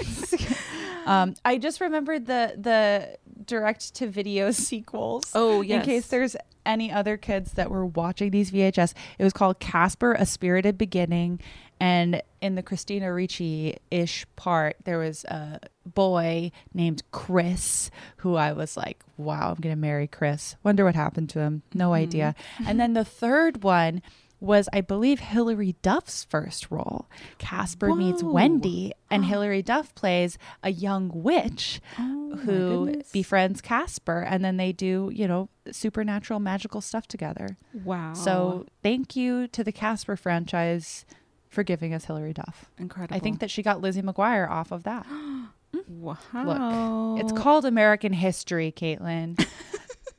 [1.06, 5.24] um, I just remembered the the direct to video sequels.
[5.34, 5.80] Oh, yes.
[5.80, 10.12] In case there's any other kids that were watching these VHS, it was called Casper:
[10.14, 11.40] A Spirited Beginning,
[11.80, 18.52] and in the Christina Ricci ish part, there was a boy named Chris who I
[18.52, 21.62] was like, "Wow, I'm gonna marry Chris." Wonder what happened to him.
[21.74, 22.34] No idea.
[22.66, 24.02] And then the third one
[24.40, 27.06] was I believe Hilary Duff's first role.
[27.38, 34.42] Casper meets Wendy, and Hilary Duff plays a young witch Oh, who befriends Casper, and
[34.44, 37.58] then they do, you know, supernatural magical stuff together.
[37.84, 38.14] Wow.
[38.14, 41.04] So thank you to the Casper franchise
[41.50, 42.70] for giving us Hilary Duff.
[42.78, 43.14] Incredible.
[43.14, 45.06] I think that she got Lizzie McGuire off of that.
[45.88, 47.14] wow.
[47.14, 49.44] Look, it's called American History, Caitlin.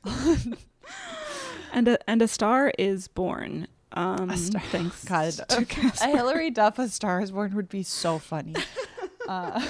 [1.72, 3.66] and a and a star is born.
[3.94, 8.54] Um, thanks God, a Hilary Duff, a Star is Born would be so funny.
[9.28, 9.60] Uh,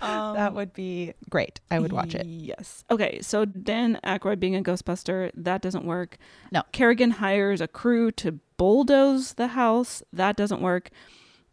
[0.00, 1.60] that would be great.
[1.70, 2.26] I would watch it.
[2.26, 2.84] Yes.
[2.90, 6.18] Okay, so Dan Aykroyd being a Ghostbuster, that doesn't work.
[6.50, 6.62] No.
[6.72, 10.02] Carrigan hires a crew to bulldoze the house.
[10.12, 10.90] That doesn't work.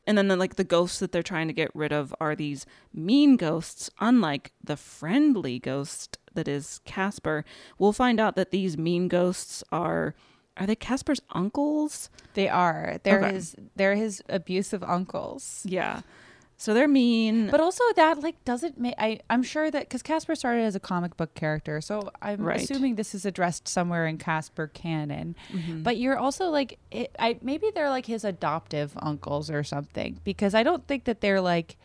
[0.08, 2.66] And then the, like the ghosts that they're trying to get rid of are these
[2.94, 7.46] mean ghosts, unlike the friendly ghost that is Casper.
[7.78, 10.16] We'll find out that these mean ghosts are
[10.58, 12.10] are they Casper's uncles?
[12.34, 13.00] They are.
[13.04, 13.34] They're Okay.
[13.34, 13.56] his.
[13.78, 15.64] They're his abusive uncles.
[15.66, 16.02] Yeah.
[16.62, 17.50] So they're mean.
[17.50, 18.94] But also that like doesn't make.
[18.98, 22.60] I I'm sure that because Casper started as a comic book character, so I'm Right.
[22.62, 25.38] assuming this is addressed somewhere in Casper canon.
[25.54, 25.84] Mhm.
[25.84, 30.54] But you're also like, it, I maybe they're like his adoptive uncles or something because
[30.54, 31.78] I don't think that they're like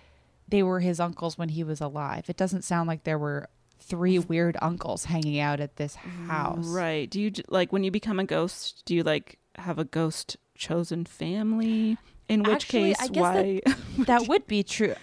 [0.49, 2.29] they were his uncles when he was alive.
[2.29, 5.95] It doesn't sound like there were three weird uncles hanging out at this
[6.27, 6.67] house.
[6.67, 7.09] Right.
[7.09, 11.05] Do you like when you become a ghost, do you like have a ghost chosen
[11.05, 11.97] family?
[12.29, 13.61] In which Actually, case, I guess why?
[13.67, 14.95] that, that would be true.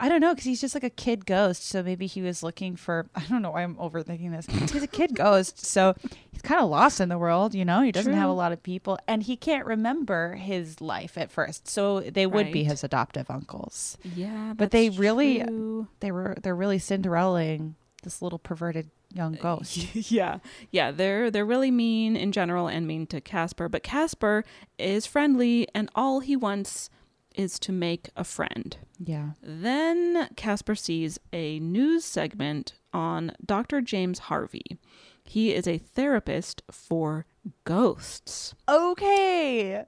[0.00, 1.66] I don't know because he's just like a kid ghost.
[1.66, 3.06] So maybe he was looking for.
[3.14, 4.46] I don't know why I'm overthinking this.
[4.72, 5.94] He's a kid ghost, so
[6.30, 7.54] he's kind of lost in the world.
[7.54, 11.18] You know, he doesn't have a lot of people, and he can't remember his life
[11.18, 11.66] at first.
[11.66, 13.98] So they would be his adoptive uncles.
[14.14, 15.88] Yeah, but they really, true.
[16.00, 19.94] they were they're really Cinderellaing this little perverted young ghost.
[20.10, 20.38] yeah.
[20.70, 24.44] Yeah, they're they're really mean in general and mean to Casper, but Casper
[24.78, 26.90] is friendly and all he wants
[27.34, 28.76] is to make a friend.
[28.98, 29.30] Yeah.
[29.42, 33.80] Then Casper sees a news segment on Dr.
[33.80, 34.78] James Harvey.
[35.22, 37.26] He is a therapist for
[37.64, 38.54] ghosts.
[38.68, 39.84] Okay.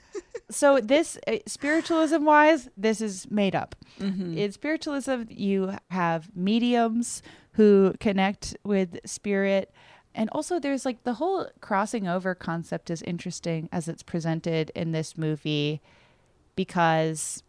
[0.50, 3.76] so this uh, spiritualism wise, this is made up.
[4.00, 7.22] In spiritualism, you have mediums
[7.58, 9.72] who connect with spirit.
[10.14, 14.92] And also there's like the whole crossing over concept is interesting as it's presented in
[14.92, 15.82] this movie
[16.54, 17.42] because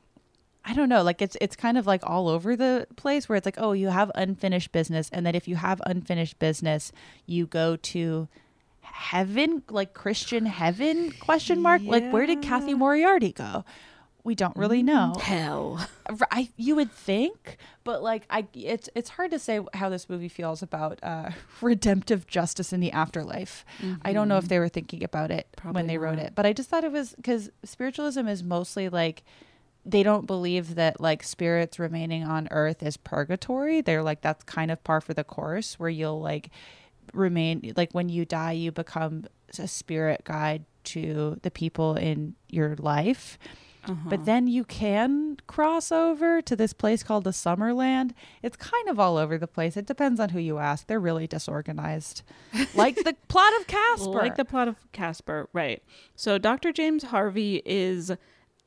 [0.65, 3.45] I don't know, like it's it's kind of like all over the place where it's
[3.45, 6.91] like, oh, you have unfinished business, and then if you have unfinished business,
[7.27, 8.27] you go to
[8.81, 11.11] heaven, like Christian heaven?
[11.19, 11.83] Question mark.
[11.85, 13.63] Like where did Cathy Moriarty go?
[14.29, 15.15] We don't really know.
[15.19, 15.83] Hell.
[16.29, 20.27] I you would think, but like I, it's it's hard to say how this movie
[20.29, 23.65] feels about uh, redemptive justice in the afterlife.
[24.03, 26.53] I don't know if they were thinking about it when they wrote it, but I
[26.53, 29.23] just thought it was because spiritualism is mostly like
[29.83, 33.81] they don't believe that like spirits remaining on earth is purgatory.
[33.81, 36.51] They're like that's kind of par for the course where you'll like
[37.15, 39.25] remain like when you die you become
[39.57, 43.39] a spirit guide to the people in your life.
[44.05, 44.25] But uh-huh.
[44.25, 48.11] then you can cross over to this place called the Summerland.
[48.43, 49.75] It's kind of all over the place.
[49.75, 50.87] It depends on who you ask.
[50.87, 52.23] They're really disorganized.
[52.75, 54.11] Like the plot of Casper.
[54.11, 55.83] Like the plot of Casper, right.
[56.15, 56.71] So Dr.
[56.71, 58.11] James Harvey is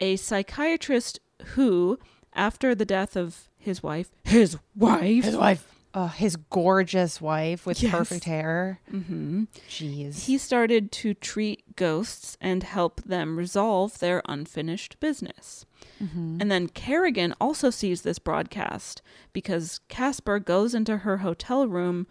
[0.00, 1.20] a psychiatrist
[1.54, 1.98] who,
[2.35, 7.83] after the death of his wife, his wife, his wife, oh, his gorgeous wife with
[7.83, 7.92] Yes.
[7.92, 8.81] perfect hair.
[8.90, 9.44] Mm-hmm.
[9.68, 10.24] Jeez.
[10.24, 15.66] He started to treat ghosts and help them resolve their unfinished business.
[16.02, 16.40] Mhm.
[16.40, 19.02] And then Carrigan also sees this broadcast
[19.33, 22.07] because Casper goes into her hotel room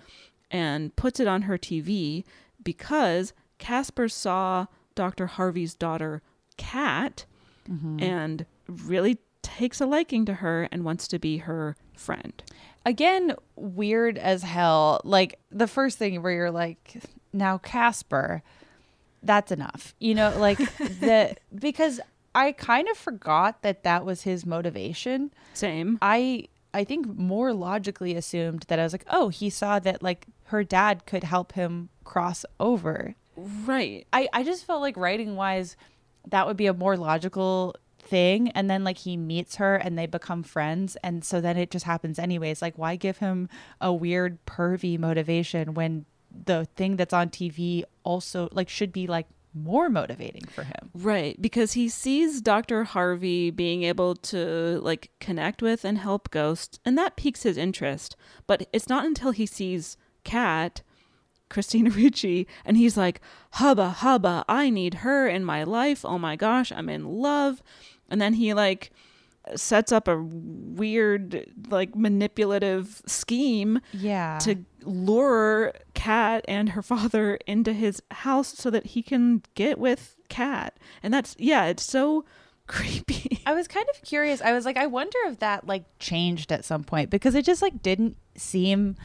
[0.51, 2.23] and puts it on her TV
[2.63, 5.27] because Casper saw Dr.
[5.27, 6.21] Harvey's daughter,
[6.57, 7.25] Kat,
[7.69, 8.01] Mhm.
[8.01, 12.43] and really takes a liking to her and wants to be her friend.
[12.85, 15.01] Again, weird as hell.
[15.03, 17.01] Like the first thing where you're like,
[17.33, 18.43] now Casper,
[19.23, 19.93] that's enough.
[19.99, 21.99] You know, like the because
[22.33, 25.31] I kind of forgot that that was his motivation.
[25.53, 25.97] Same.
[26.01, 30.27] I I think more logically assumed that I was like, oh, he saw that like
[30.45, 33.15] her dad could help him cross over.
[33.35, 34.07] Right.
[34.11, 35.75] I I just felt like writing wise
[36.29, 40.05] that would be a more logical thing and then like he meets her and they
[40.05, 43.47] become friends and so then it just happens anyways like why give him
[43.79, 46.05] a weird pervy motivation when
[46.45, 51.41] the thing that's on TV also like should be like more motivating for him Right,
[51.41, 52.83] because he sees Dr.
[52.83, 58.15] Harvey being able to like connect with and help ghosts, and that piques his interest.
[58.45, 60.81] But it's not until he sees Kat,
[61.49, 63.21] Christina Ricci, and he's like,
[63.53, 66.03] "Hubba hubba, I need her in my life.
[66.03, 67.61] Oh my gosh, I'm in love."
[68.11, 68.91] And then he like
[69.55, 74.37] sets up a weird like manipulative scheme Yeah.
[74.43, 80.15] to lure Kat and her father into his house so that he can get with
[80.29, 80.77] Kat.
[81.01, 82.25] And that's yeah, it's so
[82.67, 83.39] creepy.
[83.45, 84.41] I was kind of curious.
[84.41, 87.61] I was like, I wonder if that like changed at some point because it just
[87.61, 88.95] like didn't seem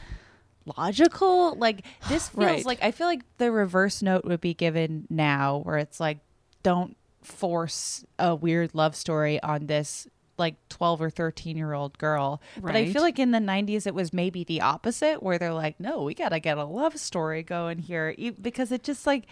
[0.77, 1.55] logical.
[1.55, 2.65] Like this feels Right.
[2.65, 6.19] like I feel like the reverse note would be given now where it's like
[6.63, 6.96] don't
[7.27, 12.41] force a weird love story on this like 12 or 13 year old girl.
[12.61, 15.79] But I feel like in the 90s it was maybe the opposite where they're like,
[15.79, 19.25] "No, we got to get a love story going here." Because it just like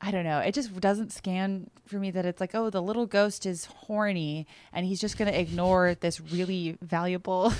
[0.00, 0.38] I don't know.
[0.38, 4.46] It just doesn't scan for me that it's like, oh, the little ghost is horny
[4.72, 7.52] and he's just going to ignore this really valuable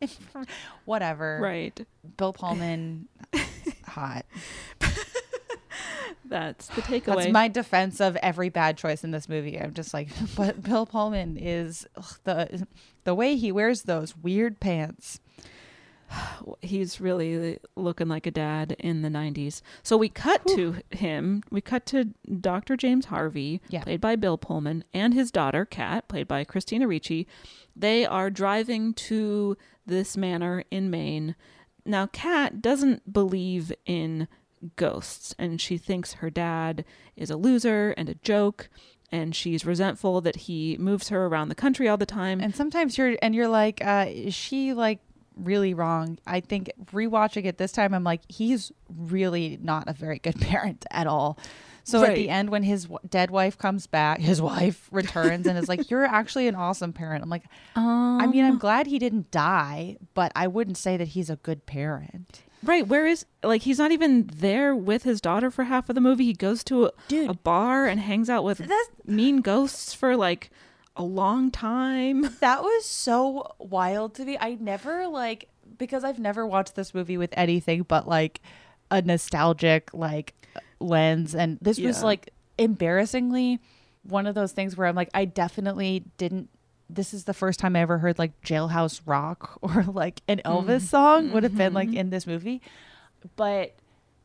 [0.84, 1.38] whatever.
[1.40, 1.86] Right.
[2.16, 3.08] Bill Pullman
[3.86, 4.26] hot.
[6.30, 7.16] That's the takeaway.
[7.16, 9.60] That's my defense of every bad choice in this movie.
[9.60, 12.66] I'm just like, but Bill Pullman is ugh, the
[13.04, 15.20] the way he wears those weird pants.
[16.60, 19.60] He's really looking like a dad in the 90s.
[19.82, 21.42] So we cut to him.
[21.50, 22.06] We cut to
[22.40, 22.76] Dr.
[22.76, 23.82] James Harvey, Yeah.
[23.82, 27.26] played by Bill Pullman, and his daughter, Kat, played by Christina Ricci.
[27.76, 31.34] They are driving to this manor in Maine.
[31.84, 34.28] Now, Kat doesn't believe in
[34.76, 36.84] ghosts, and she thinks her dad
[37.16, 38.68] is a loser and a joke.
[39.12, 42.40] And she's resentful that he moves her around the country all the time.
[42.40, 45.00] And sometimes you're and you're like, uh, is she like
[45.34, 46.18] really wrong?
[46.28, 50.86] I think rewatching it this time, I'm like, he's really not a very good parent
[50.92, 51.38] at all.
[51.82, 55.58] So at the end, when his w- dead wife comes back, his wife returns and
[55.58, 57.44] is like, "You're actually an awesome parent." I'm like,
[58.20, 61.66] I mean, I'm glad he didn't die, but I wouldn't say that he's a good
[61.66, 62.42] parent.
[62.62, 62.86] Right.
[62.86, 66.24] Where is like he's not even there with his daughter for half of the movie.
[66.24, 66.92] He goes to a,
[67.28, 68.62] a bar and hangs out with
[69.06, 70.50] mean ghosts for like
[70.96, 72.28] a long time.
[72.40, 74.36] That was so wild to me.
[74.38, 78.40] I never like because I've never watched this movie with anything but like
[78.90, 80.34] a nostalgic like
[80.80, 83.60] lens and this was like embarrassingly
[84.02, 86.48] one of those things where I'm like I definitely didn't
[86.94, 90.80] this is the first time I ever heard like Jailhouse Rock or like an Elvis
[90.82, 90.88] Mm.
[90.88, 91.76] song would have been Mm-hmm.
[91.76, 92.60] like in this movie.
[93.36, 93.74] But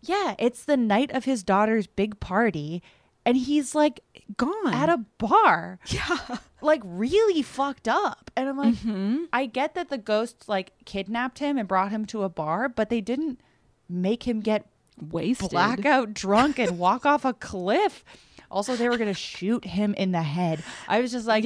[0.02, 2.82] yeah, it's the night of his daughter's big party
[3.26, 4.02] and he's like
[4.38, 5.80] gone at a bar.
[5.88, 6.18] Yeah.
[6.62, 8.32] Like really fucked up.
[8.36, 9.26] And I'm like, Mm-hmm.
[9.32, 12.90] I get that the ghosts like kidnapped him and brought him to a bar, but
[12.90, 13.40] they didn't
[13.88, 14.66] make him get
[15.12, 18.04] wasted, blackout drunk and walk off a cliff.
[18.52, 20.64] Also, they were going to shoot him in the head.
[20.88, 21.44] I was just like,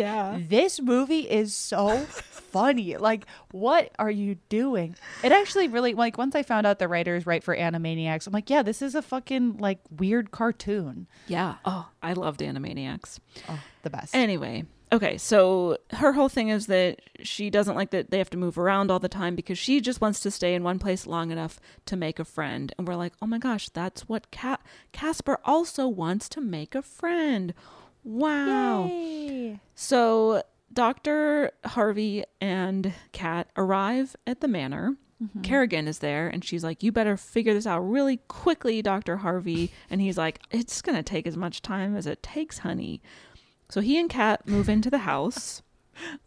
[0.50, 2.98] this movie is so funny.
[2.98, 4.96] Like, what are you doing?
[5.24, 8.50] It actually really, like, once I found out the writers write for Animaniacs, I'm like,
[8.50, 11.08] yeah, this is a fucking, like, weird cartoon.
[11.28, 11.56] Yeah.
[11.66, 13.20] Oh, I loved Animaniacs.
[13.48, 14.16] Oh, the best.
[14.16, 18.38] Anyway, okay, so her whole thing is that she doesn't like that they have to
[18.38, 21.32] move around all the time because she just wants to stay in one place long
[21.32, 22.74] enough to make a friend.
[22.78, 24.58] And we're like, oh my gosh, that's what Ca-
[24.92, 27.54] Casper also wants to make a friend.
[28.04, 28.90] Wow.
[29.76, 31.52] So Dr.
[31.66, 34.96] Harvey and Kat arrive at the manor.
[35.22, 35.44] Mhm.
[35.44, 39.18] Carrigan is there and she's like, You better figure this out really quickly, Dr.
[39.18, 39.72] Harvey.
[39.90, 43.02] And he's like, It's going to take as much time as it takes, honey.
[43.70, 45.62] So he and Kat move into the house,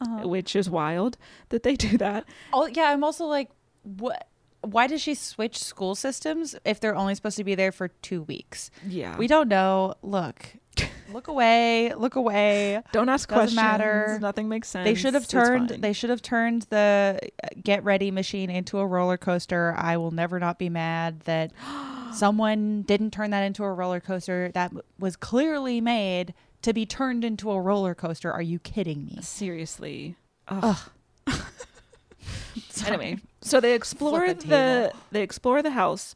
[0.01, 0.29] Uh-huh.
[0.29, 1.17] which is wild
[1.49, 2.25] that they do that.
[2.53, 3.51] Oh yeah, I'm also like,
[3.83, 4.29] what?
[4.65, 8.23] Why does she switch school systems if they're only supposed to be there for two
[8.23, 8.71] weeks?
[8.87, 9.17] Yeah.
[9.17, 9.95] we don't know.
[10.03, 10.55] Look,
[11.13, 12.81] look away, look away.
[12.93, 13.57] Don't ask Doesn't questions.
[13.57, 14.19] matter.
[14.21, 14.85] Nothing makes sense.
[14.85, 15.71] They should have turned.
[15.71, 19.75] They should have turned the uh, get ready machine into a roller coaster.
[19.77, 21.51] I will never not be mad that
[22.15, 27.25] someone didn't turn that into a roller coaster that was clearly made to be turned
[27.25, 28.33] into a roller coaster.
[28.33, 29.19] Are you kidding me?
[29.21, 30.17] Seriously.
[30.49, 30.79] Ugh.
[32.87, 36.15] anyway, so they explore the, they explore the house.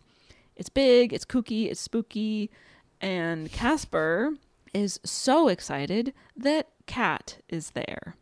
[0.56, 2.50] It's big, it's kooky, it's spooky,
[3.00, 4.32] and Casper
[4.72, 8.16] is so excited that Kat is there.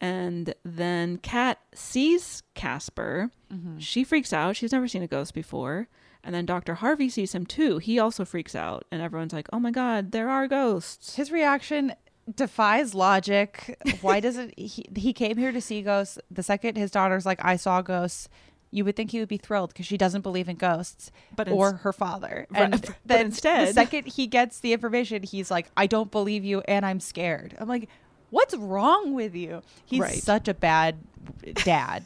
[0.00, 3.30] And then Kat sees Casper.
[3.52, 3.80] Mhm.
[3.80, 4.54] She freaks out.
[4.56, 5.88] She's never seen a ghost before.
[6.24, 6.74] And then Dr.
[6.76, 7.78] Harvey sees him too.
[7.78, 8.84] He also freaks out.
[8.90, 11.14] And everyone's like, oh my God, there are ghosts.
[11.16, 11.94] His reaction
[12.34, 13.78] defies logic.
[14.02, 14.84] Why doesn't he?
[14.94, 16.18] He came here to see ghosts.
[16.30, 18.28] The second his daughter's like, I saw ghosts.
[18.70, 21.72] You would think he would be thrilled because she doesn't believe in ghosts, But or
[21.76, 22.46] her father.
[22.54, 26.44] And but then instead- the second he gets the information, he's like, I don't believe
[26.44, 27.56] you, and I'm scared.
[27.58, 27.88] I'm like,
[28.28, 29.62] what's wrong with you?
[29.86, 30.22] He's Right.
[30.22, 30.98] such a bad
[31.64, 32.04] dad.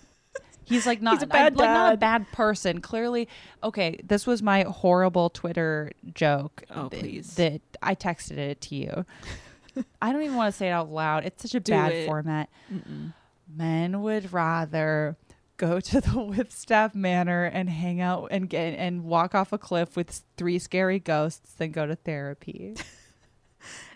[0.64, 2.80] He's like not He's a bad I'm, like not a bad person.
[2.80, 3.28] Clearly,
[3.62, 3.98] okay.
[4.04, 6.62] This was my horrible Twitter joke.
[6.70, 7.34] Oh, th- please.
[7.34, 9.04] That I texted it to you.
[10.02, 11.24] I don't even want to say it out loud.
[11.24, 12.06] It's such a Do bad it.
[12.06, 12.48] format.
[12.72, 13.14] Mm-mm.
[13.54, 15.16] Men would rather
[15.56, 19.96] go to the Whipstaff Manor and hang out and get and walk off a cliff
[19.96, 22.74] with three scary ghosts than go to therapy.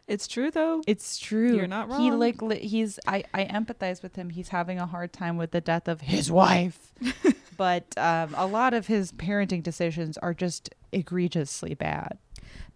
[0.07, 0.83] It's true though.
[0.87, 1.57] It's true.
[1.57, 2.01] You're not wrong.
[2.01, 4.31] He like li- he's I I empathize with him.
[4.31, 6.93] He's having a hard time with the death of his wife.
[7.57, 12.19] but um, a lot of his parenting decisions are just egregiously bad.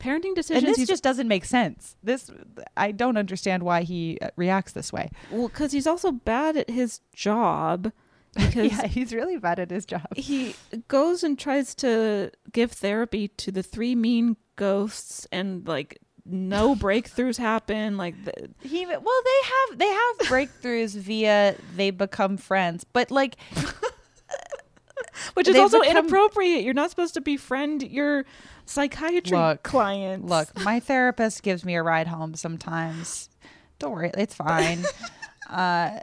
[0.01, 0.64] Parenting decisions.
[0.64, 1.97] And this just doesn't make sense.
[2.03, 2.31] This
[2.76, 5.11] I don't understand why he uh, reacts this way.
[5.31, 7.93] well, because he's also bad at his job.
[8.33, 10.07] Because yeah, he's really bad at his job.
[10.16, 10.55] he
[10.87, 15.99] goes and tries to give therapy to the three mean ghosts, and like
[16.33, 17.97] no breakthroughs happen.
[17.97, 23.37] Like the, He well, they have they have breakthroughs via they become friends, but like
[25.35, 26.64] which is also become- inappropriate.
[26.64, 28.24] You're not supposed to befriend your
[28.66, 30.28] psychiatry Look, clients.
[30.28, 33.28] Look, my therapist gives me a ride home sometimes.
[33.78, 34.85] Don't worry, it's fine.
[35.53, 35.99] Uh,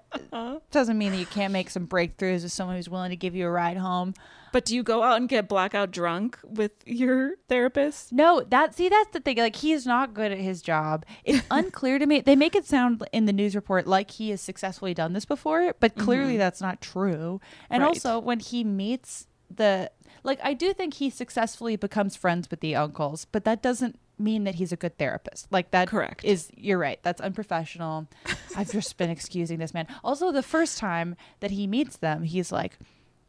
[0.71, 3.47] doesn't mean that you can't make some breakthroughs with someone who's willing to give you
[3.47, 4.13] a ride home.
[4.57, 8.11] But do you go out and get blackout drunk with your therapist?
[8.11, 9.37] No, that see that's the thing.
[9.37, 11.05] Like he's not good at his job.
[11.23, 12.21] It's unclear to me.
[12.21, 15.75] They make it sound in the news report like he has successfully done this before,
[15.79, 16.37] but clearly Mhm.
[16.39, 17.39] that's not true.
[17.69, 17.89] And Right.
[17.89, 19.91] also when he meets the
[20.23, 24.43] like I do think he successfully becomes friends with the uncles, but that doesn't mean
[24.45, 25.51] that he's a good therapist.
[25.51, 26.25] Like that Correct.
[26.25, 26.97] is you're right.
[27.03, 28.07] That's unprofessional.
[28.55, 29.85] I've just been excusing this man.
[30.03, 32.79] Also the first time that he meets them, he's like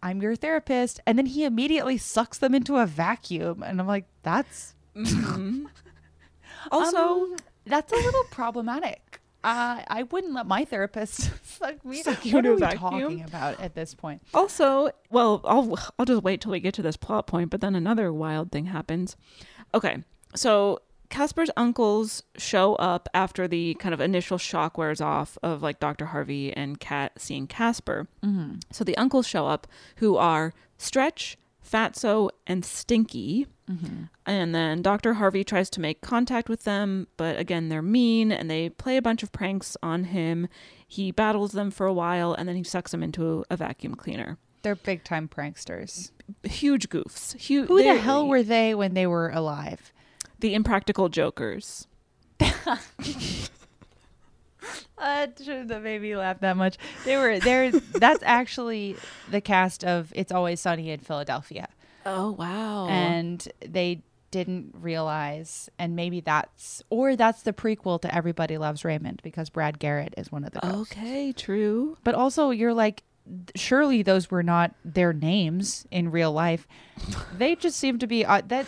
[0.03, 1.01] I'm your therapist.
[1.07, 3.63] And then he immediately sucks them into a vacuum.
[3.63, 5.67] And I'm like, that's Mhm.
[6.71, 7.37] Also- Um,
[7.67, 9.21] that's a little problematic.
[9.45, 12.03] Uh, I wouldn't let my therapist suck me.
[12.03, 12.81] Suck what into are a we vacuum?
[12.81, 14.21] talking about at this point?
[14.35, 17.77] Also, well, I'll I'll just wait till we get to this plot point, but then
[17.77, 19.17] another wild thing happens.
[19.73, 20.03] Okay.
[20.35, 20.81] So
[21.11, 26.07] Casper's uncles show up after the kind of initial shock wears off of like Dr.
[26.07, 28.07] Harvey and Kat seeing Casper.
[28.23, 28.63] Mhm.
[28.73, 33.47] So the uncles show up who are Stretch, Fatso, and Stinky.
[33.71, 34.09] Mhm.
[34.27, 35.15] And then Dr.
[35.15, 39.03] Harvey tries to make contact with them, but again, they're mean and they play a
[39.03, 40.49] bunch of pranks on him.
[40.87, 44.39] He battles them for a while and then he sucks them into a vacuum cleaner.
[44.63, 46.11] They're big time pranksters.
[46.43, 47.33] Huge goofs.
[47.49, 49.93] Hu- Who the hell were they when they were alive?
[50.41, 51.87] The impractical jokers?
[54.99, 56.77] That shouldn't have made me laugh that much.
[57.05, 57.71] They were there.
[57.71, 58.97] That's actually
[59.31, 61.69] the cast of It's Always Sunny in Philadelphia.
[62.05, 62.89] Oh wow!
[62.89, 69.21] and they didn't realize and maybe that's or that's the prequel to everybody loves raymond
[69.23, 70.93] because brad garrett is one of the ghosts.
[70.93, 71.97] okay, true.
[72.05, 73.05] but also you're like
[73.55, 76.67] surely those were not their names in real life
[77.37, 78.67] they just seem to be uh, that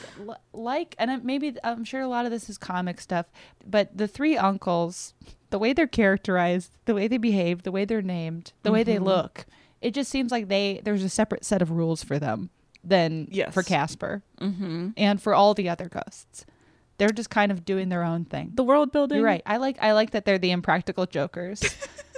[0.53, 3.27] like and maybe i'm sure a lot of this is comic stuff
[3.67, 5.15] but the three uncles
[5.51, 8.97] the way they're characterized the way they behave the way they're named the way they
[8.97, 9.05] Mhm.
[9.05, 9.47] look
[9.81, 12.51] it just seems like they there's a separate set of rules for them
[12.85, 13.53] than Yes.
[13.55, 14.91] for casper Mm-hmm.
[14.97, 16.45] and for all the other ghosts.
[16.99, 18.53] They're just kind of doing their own thing.
[18.55, 19.17] The world building.
[19.17, 19.43] You're right.
[19.47, 21.63] I like I like that they're the impractical jokers.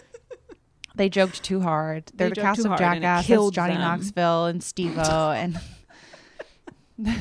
[0.95, 2.11] they joked too hard.
[2.14, 3.26] They're They the cast of Jackass.
[3.51, 3.82] Johnny them.
[3.82, 5.59] Knoxville and Steve-O and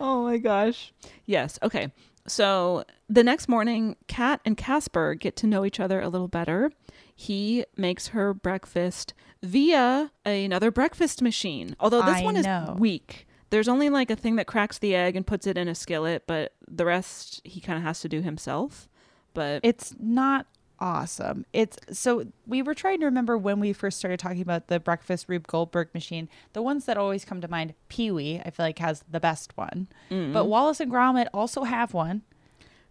[0.00, 0.92] Oh my gosh.
[1.24, 1.58] Yes.
[1.62, 1.92] Okay.
[2.26, 6.70] So the next morning, Kat and Casper get to know each other a little better.
[7.14, 11.76] He makes her breakfast via another breakfast machine.
[11.80, 12.76] Although this I one is know.
[12.78, 13.26] weak.
[13.50, 16.24] There's only like a thing that cracks the egg and puts it in a skillet,
[16.26, 18.88] but the rest he kind of has to do himself.
[19.34, 20.46] But it's not
[20.80, 21.44] awesome.
[21.52, 25.26] It's so we were trying to remember when we first started talking about the breakfast
[25.28, 26.28] Rube Goldberg machine.
[26.52, 29.56] The ones that always come to mind, Pee Wee, I feel like has the best
[29.56, 29.88] one.
[30.10, 30.32] Mm.
[30.32, 32.22] But Wallace and Gromit also have one.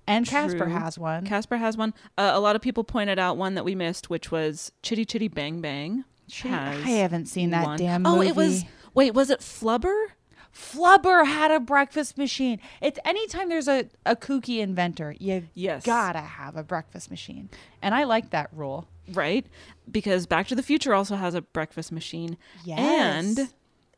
[0.07, 1.25] And Casper has one.
[1.25, 1.93] Casper has one.
[2.17, 5.29] Uh, a lot of people pointed out one that we missed, which was Chitty Chitty
[5.29, 6.03] Bang Bang.
[6.29, 7.77] Chitty- I haven't seen that one.
[7.79, 8.65] damn Oh, it was.
[8.93, 10.07] Wait, was it Flubber?
[10.55, 12.59] Flubber had a breakfast machine.
[12.81, 15.85] It's anytime there's a, a kooky inventor, you Yes.
[15.85, 17.49] gotta have a breakfast machine.
[17.81, 18.87] And I like that rule.
[19.13, 19.45] right?
[19.91, 22.37] Because Back to the Future also has a breakfast machine.
[22.63, 22.79] Yes.
[22.79, 23.49] And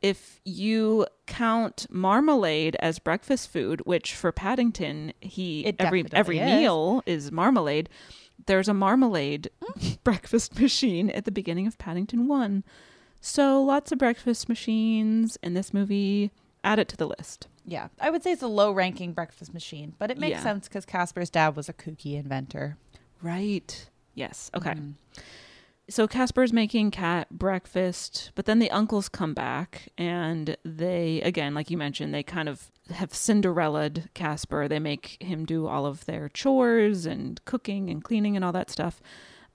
[0.01, 6.45] if you count marmalade as breakfast food, which for Paddington he every every is.
[6.45, 7.87] meal is marmalade,
[8.47, 9.97] there's a marmalade mm.
[10.03, 12.63] breakfast machine at the beginning of Paddington 1.
[13.21, 16.31] So lots of breakfast machines in this movie.
[16.67, 17.47] Add it to the list.
[17.65, 20.43] Yeah, I would say it's a low ranking breakfast machine, but it makes Yeah.
[20.43, 22.77] sense because Casper's dad was a kooky inventor.
[23.21, 23.89] Right.
[24.15, 24.49] Yes.
[24.55, 24.71] Okay.
[24.71, 24.91] Mm-hmm.
[25.89, 31.71] So Casper's making Kat breakfast, but then the uncles come back and they, again, like
[31.71, 34.67] you mentioned, they kind of have Cinderella'd Casper.
[34.67, 38.69] They make him do all of their chores and cooking and cleaning and all that
[38.69, 39.01] stuff.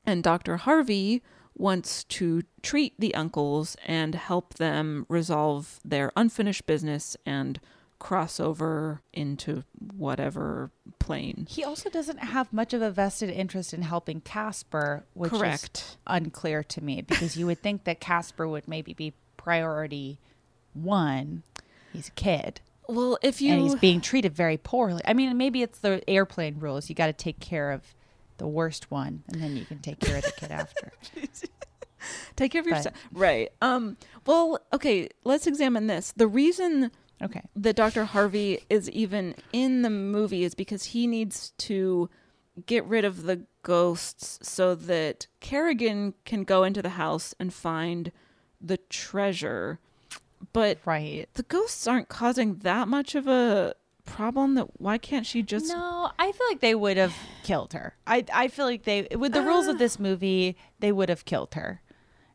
[0.06, 0.56] And Dr.
[0.56, 1.22] Harvey
[1.57, 7.61] wants to treat the uncles and help them resolve their unfinished business and
[7.98, 9.62] cross over into
[9.96, 11.46] whatever plane.
[11.48, 15.78] He also doesn't have much of a vested interest in helping Casper, which Correct.
[15.78, 20.18] is unclear to me because you would think that Casper would maybe be priority
[20.72, 21.44] one.
[21.92, 22.61] He's a kid.
[22.88, 25.03] Well, if you and he's being treated very poorly.
[25.05, 26.88] I mean, maybe it's the airplane rules.
[26.88, 27.94] You got to take care of
[28.39, 30.93] the worst one, and then you can take care of the kid after.
[32.37, 32.97] take care of yourself.
[33.12, 33.51] Right.
[33.61, 36.12] Um well okay let's examine this.
[36.16, 36.91] The reason
[37.22, 37.43] okay.
[37.55, 42.11] that dr harvey is even in the movie is because he needs to
[42.66, 48.12] get rid of the ghosts so that carrigan can go into the house and find
[48.61, 49.78] the treasure.
[50.53, 51.28] But right.
[51.35, 53.74] the ghosts aren't causing that much of a
[54.05, 57.94] problem that why can't she just No, I feel like they would have killed her.
[58.07, 61.55] I I feel like they with the rules of this movie, they would have killed
[61.55, 61.80] her.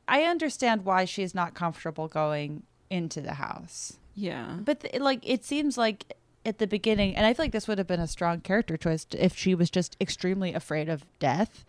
[0.08, 3.98] I understand why she's not comfortable going into the house.
[4.16, 6.14] yeah But th- like it seems like
[6.46, 9.06] at the beginning and I feel like this would have been a strong character choice
[9.18, 11.66] if she was just extremely afraid of death.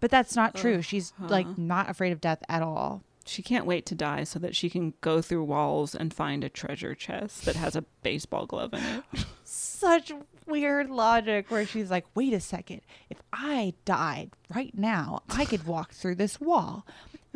[0.00, 0.82] But that's not true.
[0.82, 1.54] She's like Uh-huh.
[1.58, 3.02] not afraid of death at all.
[3.30, 6.48] She can't wait to die so that she can go through walls and find a
[6.48, 9.24] treasure chest that has a baseball glove in it.
[9.44, 10.10] Such
[10.46, 12.80] weird logic where she's like, wait a second.
[13.08, 16.84] If I died right now, I could walk through this wall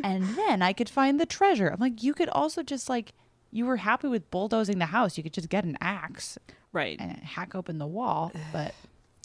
[0.03, 1.69] and then I could find the treasure.
[1.69, 3.13] I'm like, you could also just like,
[3.51, 5.15] you were happy with bulldozing the house.
[5.15, 6.37] You could just get an axe.
[6.73, 6.99] Right.
[6.99, 8.75] And hack open the wall, but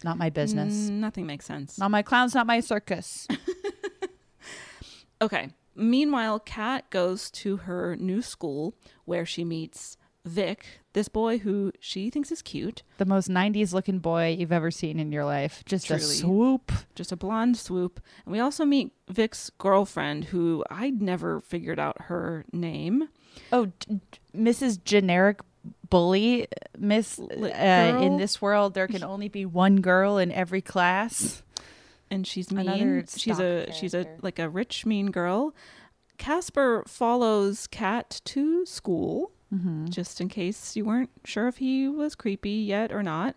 [0.05, 0.89] not my business.
[0.89, 1.79] Nothing makes sense.
[1.79, 3.27] Not my clowns, not my circus.
[5.23, 5.51] Okay.
[5.75, 9.97] Meanwhile, Kat goes to her new school where she meets
[10.27, 12.83] Vic, this boy who she thinks is cute.
[12.99, 15.63] the most 90s looking boy you've ever seen in your life.
[15.65, 16.71] Just a swoop.
[16.95, 18.01] Just a blonde swoop.
[18.27, 23.09] And we also meet Vic's girlfriend, who I'd never figured out her name.
[23.51, 24.01] Oh, d-
[24.37, 24.85] Mrs.
[24.85, 25.41] Generic
[25.89, 26.49] Bully,
[26.79, 27.19] Miss.
[27.19, 31.43] Uh, in this world, there can only be one girl in every class.
[32.11, 32.69] And she's mean.
[32.69, 35.55] Another she's a she's a like a rich mean girl.
[36.19, 39.87] Casper follows Kat to school, Mm-hmm.
[39.89, 43.35] just in case you weren't sure if he was creepy yet or not.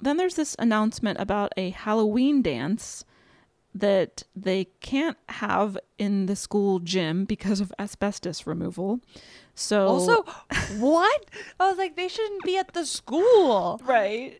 [0.00, 3.04] Then there's this announcement about a Halloween dance
[3.72, 9.00] that they can't have in the school gym because of asbestos removal.
[9.54, 10.22] So Also,
[10.78, 11.24] what?
[11.60, 13.80] I was like, they shouldn't be at the school.
[13.84, 14.36] Right.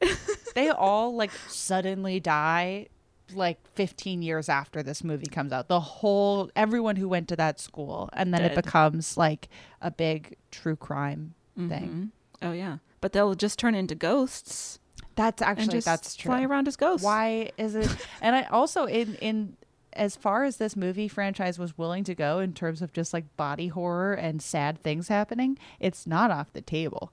[0.56, 2.88] they all like suddenly die
[3.32, 5.68] like 15 years after this movie comes out.
[5.68, 8.10] The whole, everyone who went to that school.
[8.12, 9.48] And then it becomes like
[9.80, 12.12] a big true crime thing.
[12.42, 12.46] Mhm.
[12.48, 14.78] Oh yeah, but they'll just turn into ghosts.
[15.14, 16.30] That's actually, that's true.
[16.30, 17.04] fly around as ghosts.
[17.04, 17.88] Why is it?
[18.20, 19.56] And I also, in, in,
[19.92, 23.24] as far as this movie franchise was willing to go in terms of just like
[23.36, 27.12] body horror and sad things happening, it's not off the table.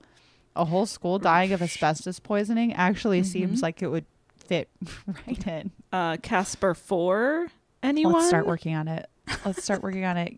[0.55, 3.63] A whole school dying of asbestos poisoning actually seems Mhm.
[3.63, 4.05] like it would
[4.51, 4.69] fit
[5.27, 5.71] right in.
[5.93, 7.47] Uh, Casper four.
[7.81, 8.15] Anyone?
[8.15, 9.07] Let's start working on it.
[9.45, 10.37] Let's start working on it.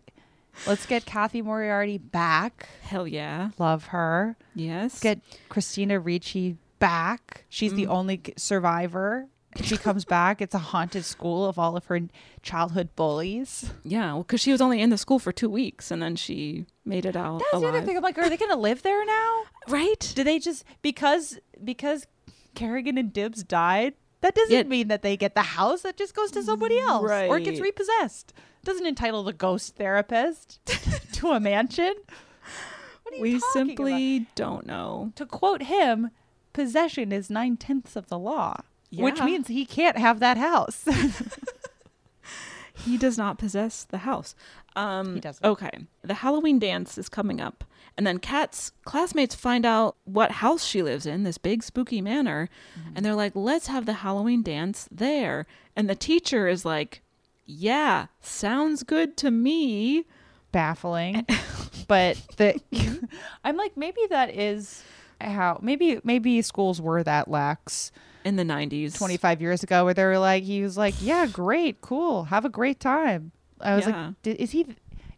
[0.68, 2.68] Let's get Cathy Moriarty back.
[2.82, 3.50] Hell yeah.
[3.58, 4.36] Love her.
[4.54, 4.92] Yes.
[4.92, 7.44] Let's get Christina Ricci back.
[7.48, 7.90] She's the Mm.
[7.90, 9.26] only g- survivor.
[9.62, 10.40] She comes back.
[10.40, 12.00] It's a haunted school of all of her
[12.42, 13.72] childhood bullies.
[13.84, 16.66] Yeah, well, because she was only in the school for two weeks, and then she
[16.84, 17.96] made it out That's the other thing.
[17.96, 19.42] I'm like, are they going to live there now?
[19.68, 20.12] Right?
[20.14, 22.06] Do they just because because
[22.54, 23.94] Carrigan and Dibs died?
[24.24, 24.62] That doesn't Yeah.
[24.62, 25.82] mean that they get the house.
[25.82, 28.32] That just goes to somebody else or it gets repossessed.
[28.64, 30.64] Doesn't entitle the ghost therapist
[31.12, 31.94] to a mansion.
[33.02, 35.12] What are you we simply don't know.
[35.16, 36.10] To quote him,
[36.54, 40.86] possession is nine tenths of the law, which means he can't have that house.
[42.76, 44.34] He does not possess the house.
[44.74, 45.44] Um, He doesn't.
[45.44, 45.70] Okay.
[46.02, 47.62] The Halloween dance is coming up.
[47.96, 52.48] And then Kat's classmates find out what house she lives in, this big spooky manor.
[52.78, 52.96] Mm-hmm.
[52.96, 55.46] And they're like, let's have the Halloween dance there.
[55.76, 57.02] And the teacher is like,
[57.46, 60.06] yeah, sounds good to me.
[60.52, 61.26] Baffling,
[61.88, 62.60] but the
[63.44, 64.84] I'm like maybe that is
[65.20, 67.90] how maybe maybe schools were that lax
[68.24, 71.80] in the 90s 25 years ago where they were like he was like yeah great
[71.80, 74.06] cool have a great time i was Yeah.
[74.06, 74.64] like "Did- is he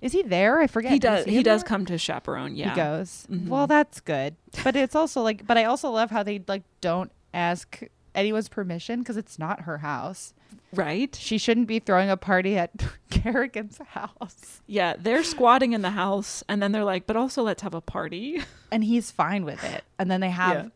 [0.07, 1.27] is he there i forget He does.
[1.27, 2.55] in He does there?" come to chaperone.
[2.57, 2.71] Yeah.
[2.71, 3.49] he goes Mhm.
[3.49, 7.11] well that's good but it's also like but i also love how they like don't
[7.35, 7.81] ask
[8.15, 10.33] anyone's permission because it's not her house
[10.73, 12.71] right she shouldn't be throwing a party at
[13.11, 17.63] carrigan's house Yeah, they're squatting in the house, and then they're like, "But also, let's
[17.63, 18.43] have a party."
[18.73, 19.85] and he's fine with it.
[19.99, 20.71] And then they have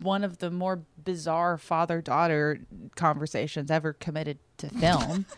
[0.00, 2.60] one of the more bizarre father daughter
[2.96, 5.26] conversations ever committed to film.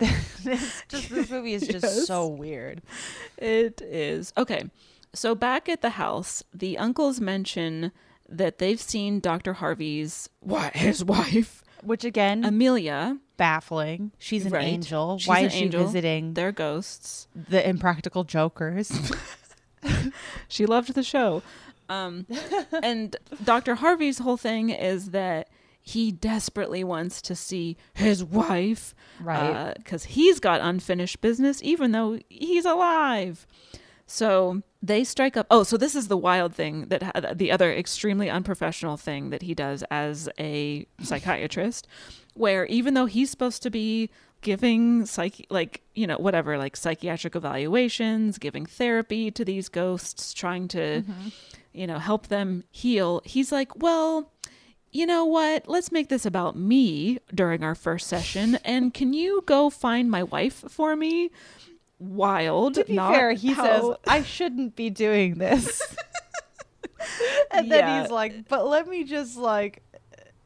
[0.44, 2.06] it's just this movie is just Yes.
[2.06, 2.82] so weird.
[3.38, 4.64] It is okay.
[5.14, 7.92] So back at the house, the uncles mention
[8.28, 14.10] that they've seen Doctor Harvey's what his wife, which again, Amelia, baffling.
[14.18, 14.64] She's an Right.
[14.66, 15.18] angel.
[15.18, 15.84] She's Why an is she angel.
[15.86, 17.28] visiting They're ghosts.
[17.34, 18.92] the impractical jokers?
[20.48, 21.42] she loved the show.
[21.88, 22.26] Um,
[22.82, 23.76] and Dr.
[23.76, 25.48] Harvey's whole thing is that
[25.86, 28.92] he desperately wants to see his wife.
[29.20, 29.38] Right.
[29.38, 33.46] Uh, because he's got unfinished business, even though he's alive.
[34.08, 35.46] So they strike up.
[35.48, 39.42] Oh, so this is the wild thing that ha- the other extremely unprofessional thing that
[39.42, 41.86] he does as a psychiatrist,
[42.34, 44.10] where even though he's supposed to be
[44.42, 50.68] giving psych like you know whatever like psychiatric evaluations giving therapy to these ghosts trying
[50.68, 51.28] to mm-hmm.
[51.72, 54.30] you know help them heal he's like well
[54.96, 59.42] you know what let's make this about me during our first session and can you
[59.46, 61.30] go find my wife for me
[61.98, 65.80] wild to be not fair, he how- says I shouldn't be doing this.
[67.50, 68.02] and then Yeah.
[68.02, 69.82] he's like, "But let me just like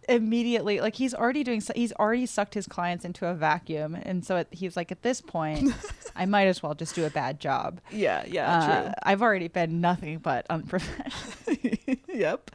[0.09, 4.39] immediately like he's already doing he's already sucked his clients into a vacuum and so
[4.39, 5.73] it, he's like at this point
[6.17, 7.81] I might as well just do a bad job.
[7.93, 8.93] Yeah, yeah, Uh, true.
[9.05, 11.97] I've already been nothing but unprofessional.
[12.09, 12.51] yep.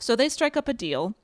[0.00, 1.14] So they strike up a deal.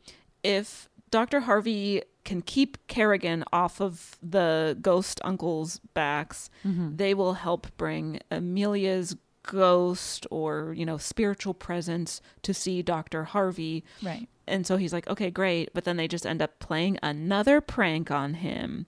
[0.45, 1.41] If Dr.
[1.41, 6.97] Harvey can keep Carrigan off of the ghost uncle's backs, Mhm.
[6.97, 13.25] they will help bring Amelia's ghost or, you know, spiritual presence to see Dr.
[13.25, 13.85] Harvey.
[14.03, 14.29] Right.
[14.49, 15.71] And so he's like, okay, great.
[15.73, 18.87] But then they just end up playing another prank on him.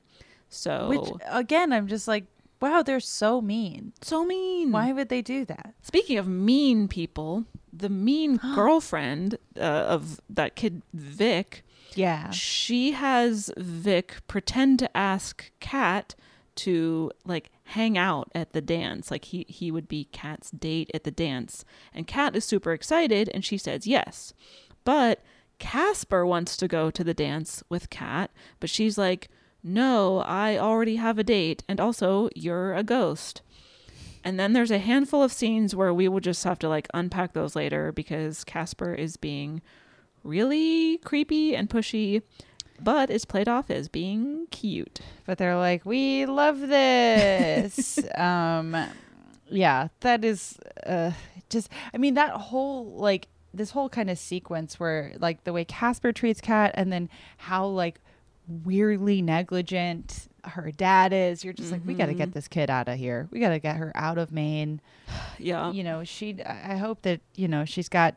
[0.48, 2.24] So Which again, I'm just like,
[2.60, 3.92] wow, they're so mean.
[4.02, 4.72] So mean.
[4.72, 5.74] Why would they do that?
[5.82, 11.62] Speaking of mean people, the mean girlfriend uh, of that kid Vic,
[11.94, 12.30] Yeah.
[12.30, 16.14] she has Vic pretend to ask Kat
[16.56, 19.10] to like hang out at the dance.
[19.10, 21.64] Like he he would be Kat's date at the dance.
[21.94, 24.32] And Kat is super excited and she says yes.
[24.84, 25.22] But
[25.60, 29.28] Casper wants to go to the dance with Kat, but she's like,
[29.62, 33.42] "No, I already have a date and also you're a ghost."
[34.24, 37.32] And then there's a handful of scenes where we will just have to like unpack
[37.32, 39.62] those later because Casper is being
[40.24, 42.22] really creepy and pushy,
[42.80, 45.00] but is played off as being cute.
[45.26, 47.98] But they're like, we love this.
[48.16, 48.76] um,
[49.50, 51.12] yeah, that is uh,
[51.48, 51.68] just.
[51.94, 56.12] I mean, that whole like this whole kind of sequence where like the way Casper
[56.12, 57.08] treats Kat, and then
[57.38, 58.00] how like
[58.46, 61.42] weirdly negligent her dad is.
[61.44, 62.34] You're just like, we got to get Mhm.
[62.34, 63.28] this kid out of here.
[63.30, 64.80] We got to get her out of Maine.
[65.38, 65.70] Yeah.
[65.72, 66.42] You know, she.
[66.44, 68.16] I hope that you know she's got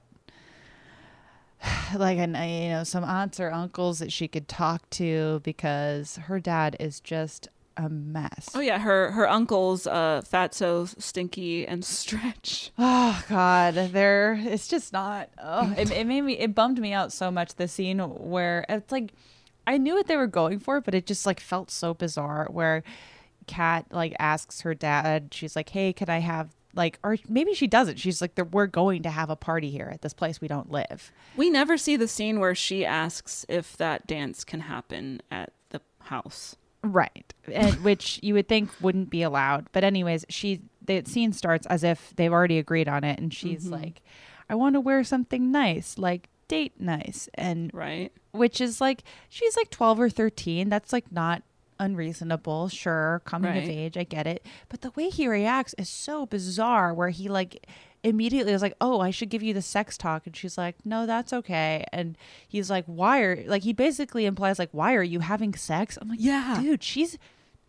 [1.95, 6.15] like an uh, you know some aunts or uncles that she could talk to because
[6.17, 7.47] her dad is just
[7.77, 8.49] a mess.
[8.55, 12.71] Oh yeah, her her uncles, uh, Fatso, Stinky, and Stretch.
[12.77, 14.33] Oh God, there.
[14.41, 15.29] It's just not.
[15.41, 16.33] Oh, it, it made me.
[16.37, 17.55] It bummed me out so much.
[17.55, 19.13] The scene where it's like,
[19.67, 22.47] I knew what they were going for, but it just like felt so bizarre.
[22.51, 22.83] Where
[23.47, 27.67] Kat like asks her dad, she's like, "Hey, can I have like?" Or maybe she
[27.67, 27.97] doesn't.
[27.99, 31.11] She's like, We're going to have a party here at this place we don't live."
[31.35, 35.81] We never see the scene where she asks if that dance can happen at the
[35.99, 36.55] house.
[36.83, 37.33] Right.
[37.51, 39.67] And which you would think wouldn't be allowed.
[39.71, 43.67] But anyways, she the scene starts as if they've already agreed on it and she's
[43.67, 43.71] Mhm.
[43.71, 44.01] like,
[44.49, 47.29] I want to wear something nice, like date nice.
[47.35, 48.11] And right.
[48.31, 50.69] Which is like she's like 12 or 13.
[50.69, 51.43] That's like not
[51.79, 52.69] unreasonable.
[52.69, 54.45] Sure, coming of age, I get it.
[54.69, 57.65] But the way he reacts is so bizarre where he like
[58.03, 61.05] immediately was like, "Oh, I should give you the sex talk." And she's like, "No,
[61.05, 65.19] that's okay." And he's like, "Why are like he basically implies like, "Why are you
[65.21, 66.57] having sex?" I'm like, "Yeah.
[66.61, 67.17] Dude, she's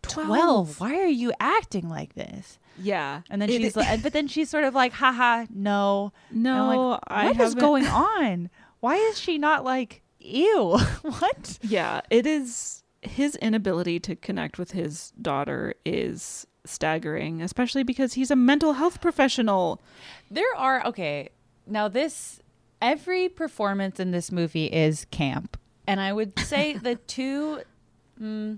[0.03, 0.27] 12.
[0.27, 0.79] 12.
[0.79, 3.21] Why are you acting like this?" Yeah.
[3.29, 6.11] And then It- she's like, but then she's sort of like, haha, no.
[6.31, 8.49] No, like, I what is going on?
[8.83, 10.77] Why is she not like, ew?
[11.03, 11.57] what?
[11.61, 18.29] Yeah, it is his inability to connect with his daughter is staggering, especially because he's
[18.29, 19.81] a mental health professional.
[20.29, 21.29] There are, okay,
[21.65, 22.41] now this
[22.81, 25.57] every performance in this movie is camp,
[25.87, 27.61] and I would say the two.
[28.21, 28.57] Mm,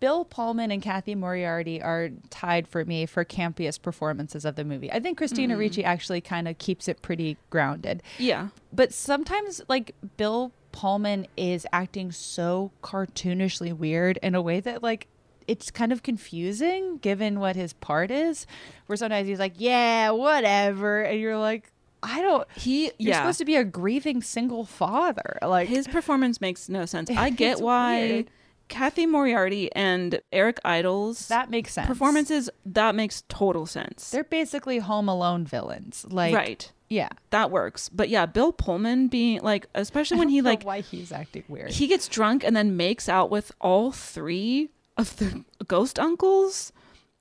[0.00, 4.90] Bill Pullman and Cathy Moriarty are tied for me for campiest performances of the movie.
[4.90, 5.58] I think Christina Mm.
[5.58, 8.02] Ricci actually kind of keeps it pretty grounded.
[8.18, 8.48] Yeah.
[8.72, 15.06] But sometimes, like, Bill Pullman is acting so cartoonishly weird in a way that, like,
[15.46, 18.46] it's kind of confusing given what his part is.
[18.86, 21.02] Where sometimes he's like, yeah, whatever.
[21.02, 21.70] And you're like,
[22.02, 22.46] I don't.
[22.56, 23.18] He, You're yeah.
[23.18, 25.38] supposed to be a grieving single father.
[25.42, 27.10] Like, his performance makes no sense.
[27.10, 28.30] I get why weird.
[28.68, 31.86] Cathy Moriarty and Eric Idle's that makes sense.
[31.86, 34.10] performances that makes total sense.
[34.10, 36.04] They're basically Home Alone villains.
[36.08, 36.72] Like, right.
[36.88, 37.08] Yeah.
[37.30, 37.88] That works.
[37.88, 41.70] But yeah, Bill Pullman being like especially when he like why he's acting weird.
[41.70, 46.72] he gets drunk and then makes out with all three of the ghost uncles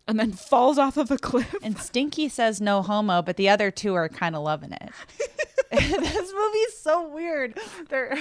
[0.08, 1.56] and then falls off of a cliff.
[1.64, 4.90] And Stinky says no homo, but the other two are kind of loving it.
[5.72, 7.58] this movie's so weird.
[7.90, 8.18] They're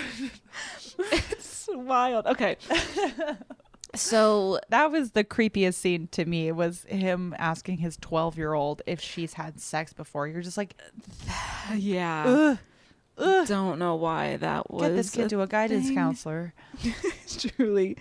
[0.99, 2.27] it's wild.
[2.27, 2.57] Okay.
[3.97, 8.83] So that was the creepiest scene to me was him asking his 12 year old
[8.87, 10.27] if she's had sex before.
[10.27, 10.75] You're just like,
[11.75, 12.25] yeah.
[12.27, 12.59] Ugh.
[13.19, 13.47] ugh.
[13.47, 15.95] Don't know why that was get this kid to a guidance thing.
[15.95, 16.55] counselor.
[17.39, 17.97] Truly.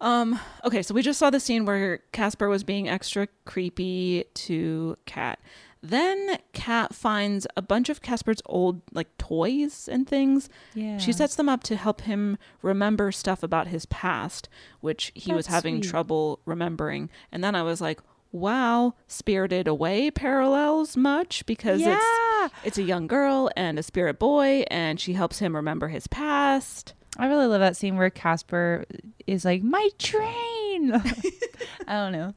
[0.00, 4.96] Um, okay, so we just saw the scene where Casper was being extra creepy to
[5.06, 5.40] Kat.
[5.82, 10.48] Then Kat finds a bunch of Casper's old like toys and things.
[10.74, 10.98] Yeah.
[10.98, 14.48] She sets them up to help him remember stuff about his past,
[14.80, 15.90] which he was having sweet.
[15.90, 17.10] trouble remembering.
[17.30, 18.00] And then I was like,
[18.32, 21.96] wow, Spirited Away parallels much because Yeah.
[21.96, 26.06] it's it's a young girl and a spirit boy and she helps him remember his
[26.06, 26.94] past.
[27.18, 28.84] I really love that scene where Casper
[29.26, 30.92] is like, my train.
[31.86, 32.34] I don't know.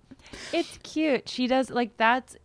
[0.53, 1.27] It's cute.
[1.29, 2.35] She does like that's.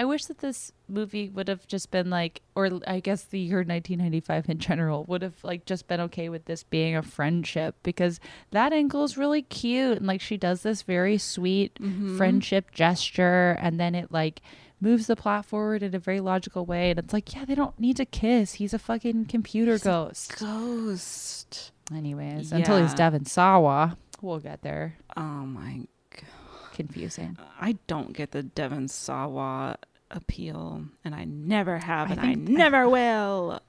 [0.00, 3.58] I wish that this movie would have just been like, or I guess the year
[3.58, 8.18] 1995 in general would have like just been okay with this being a friendship because
[8.50, 12.16] that angle is really cute and like she does this very sweet Mhm.
[12.16, 14.40] friendship gesture and then it like
[14.80, 17.78] moves the plot forward in a very logical way and it's like yeah they don't
[17.78, 18.54] need to kiss.
[18.54, 20.38] He's a fucking computer He's ghost.
[20.38, 21.72] ghost.
[21.94, 22.96] Anyways until he's Yeah.
[22.96, 24.96] Devon Sawa we'll get there.
[25.14, 25.80] Oh my
[26.10, 26.24] god
[26.72, 27.36] confusing.
[27.60, 29.76] I don't get the Devon Sawa
[30.10, 33.60] appeal, and I never have, I and I never will.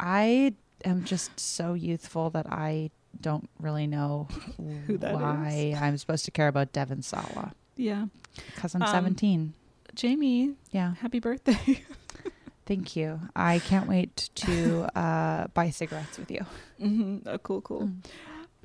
[0.00, 2.90] I am just so youthful that I
[3.20, 4.28] don't really know
[4.86, 8.06] Who that why I'm supposed to care about Devon Sawa Yeah.
[8.54, 9.54] because I'm Um, 17
[9.94, 11.80] Jamie, yeah happy birthday.
[12.66, 16.44] thank you I can't wait to uh, buy cigarettes with you
[16.78, 17.88] hmm Oh, cool, cool.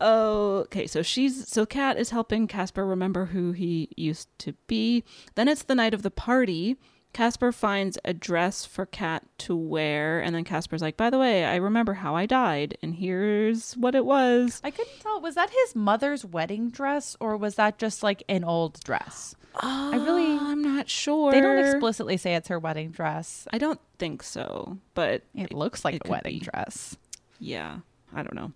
[0.01, 5.03] Okay, so she's so Kat is helping Casper remember who he used to be.
[5.35, 6.77] Then it's the night of the party.
[7.13, 11.45] Casper finds a dress for Kat to wear, and then Casper's like, "By the way,
[11.45, 15.49] I remember how I died, and here's what it was." I couldn't tell was that
[15.49, 20.61] his mother's wedding dress or was that just like an old dress I really I'm
[20.61, 21.31] not sure.
[21.31, 25.83] they don't explicitly say it's her wedding dress I don't think so, but it looks
[25.83, 26.45] like it a wedding be.
[26.45, 26.97] dress
[27.39, 27.79] Yeah,
[28.13, 28.51] I don't know.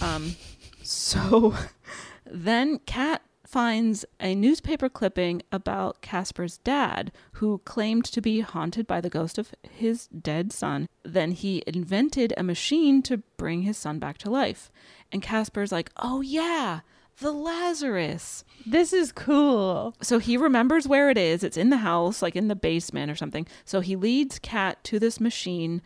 [0.00, 0.36] Um,
[0.82, 1.54] so
[2.26, 9.00] then Kat finds a newspaper clipping about Casper's dad, who claimed to be haunted by
[9.00, 10.86] the ghost of his dead son.
[11.02, 14.70] Then he invented a machine to bring his son back to life.
[15.10, 16.80] And Casper's like, oh, yeah.
[17.20, 18.44] The Lazarus.
[18.66, 19.94] This is cool.
[20.02, 21.42] So he remembers where it is.
[21.42, 23.46] It's in the house, like in the basement or something.
[23.64, 25.80] So he leads Kat to this machine.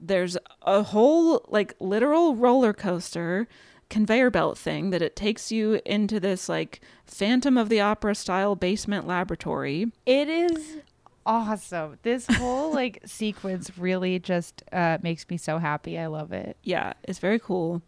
[0.00, 3.46] There's a whole, like, literal roller coaster
[3.94, 8.56] conveyor belt thing that it takes you into this, like, Phantom of the Opera style
[8.56, 9.92] basement laboratory.
[10.04, 10.78] It is
[11.24, 11.98] awesome.
[12.02, 15.96] This whole like sequence really just uh, makes me so happy.
[15.96, 16.56] I love it.
[16.64, 17.82] Yeah, it's very cool.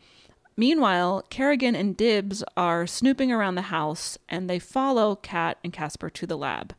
[0.57, 6.09] Meanwhile, Carrigan and Dibs are snooping around the house and they follow Kat and Casper
[6.09, 6.73] to the lab.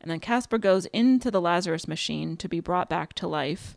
[0.00, 3.76] And then Casper goes into the Lazarus machine to be brought back to life.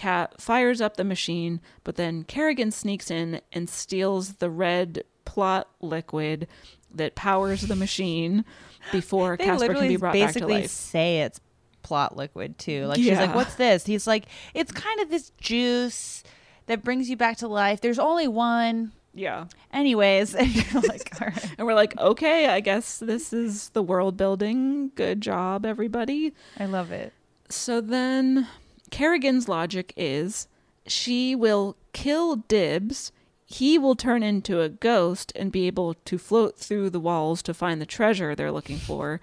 [0.00, 5.68] Kat fires up the machine, but then Carrigan sneaks in and steals the red plot
[5.82, 6.48] liquid
[6.90, 8.46] that powers the machine
[8.92, 10.70] before They Casper can be brought back to basically life.
[10.70, 11.38] say it's
[11.82, 12.86] plot liquid too.
[12.86, 14.24] Like she's like, "What's this?" He's like,
[14.54, 16.22] "It's kind of this juice
[16.64, 17.82] that brings you back to life.
[17.82, 19.48] There's only one." Yeah.
[19.70, 20.48] Anyways, and
[20.88, 21.12] like.
[21.58, 24.92] And we're like, okay, I guess this is the world building.
[24.94, 26.32] Good job, everybody.
[26.58, 27.12] I love it.
[27.50, 28.46] So then
[28.90, 30.48] Carrigan's logic is
[30.86, 33.12] she will kill Dibs
[33.52, 37.52] he will turn into a ghost and be able to float through the walls to
[37.52, 39.20] find the treasure they're looking for.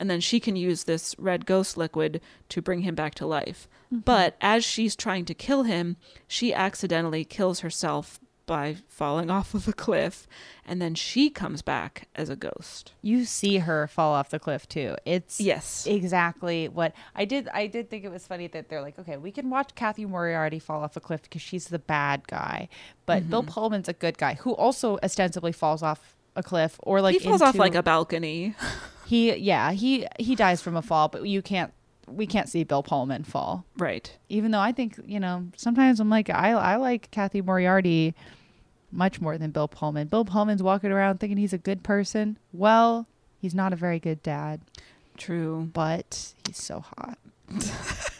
[0.00, 3.68] And then she can use this red ghost liquid to bring him back to life.
[3.92, 4.04] Mhm.
[4.04, 5.96] But as she's trying to kill him,
[6.26, 8.18] she accidentally kills herself
[8.48, 10.26] by falling off of a cliff.
[10.66, 12.92] And then she comes back as a ghost.
[13.00, 14.96] You see her fall off the cliff too.
[15.04, 17.48] It's yes, exactly what I did.
[17.54, 20.58] I did think it was funny that they're like, okay, we can watch Cathy Moriarty
[20.58, 22.68] fall off a cliff because she's the bad guy,
[23.06, 23.48] but Bill Mhm.
[23.48, 27.40] Pullman's a good guy who also ostensibly falls off a cliff or like he falls
[27.42, 28.54] off like a balcony.
[29.06, 31.72] He yeah he he dies from a fall, but you can't
[32.06, 33.64] we can't see Bill Pullman fall.
[33.78, 34.14] Right.
[34.28, 38.14] Even though I think you know sometimes I'm like I I like Cathy Moriarty
[38.90, 40.08] much more than Bill Pullman.
[40.08, 42.38] Bill Pullman's walking around thinking he's a good person.
[42.52, 43.06] Well,
[43.40, 44.60] he's not a very good dad.
[45.16, 47.18] True, but he's so hot.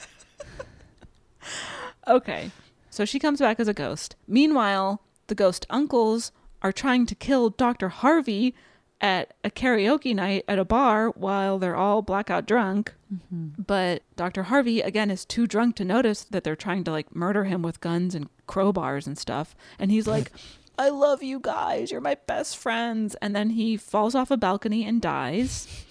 [2.09, 2.51] Okay.
[2.91, 4.17] So she comes back as a ghost.
[4.27, 7.91] Meanwhile, the ghost uncles are trying to kill Dr.
[7.91, 8.55] Harvey
[9.01, 12.95] at a karaoke night at a bar while they're all blackout drunk.
[13.13, 13.63] Mm-hmm.
[13.63, 14.45] But Dr.
[14.45, 17.81] Harvey, again, is too drunk to notice that they're trying to like murder him with
[17.81, 19.55] guns and crowbars and stuff.
[19.79, 20.33] And he's like,
[20.79, 21.91] I love you guys.
[21.91, 23.15] You're my best friends.
[23.17, 25.85] And then he falls off a balcony and dies.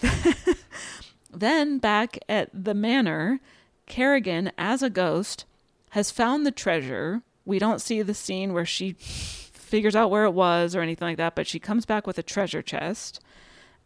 [1.32, 3.40] then back at the manor,
[3.86, 5.44] Carrigan, as a ghost,
[5.90, 7.22] has found the treasure.
[7.44, 8.96] We don't see the scene where she
[9.70, 12.22] figures out where it was or anything like that, but she comes back with a
[12.22, 13.20] treasure chest.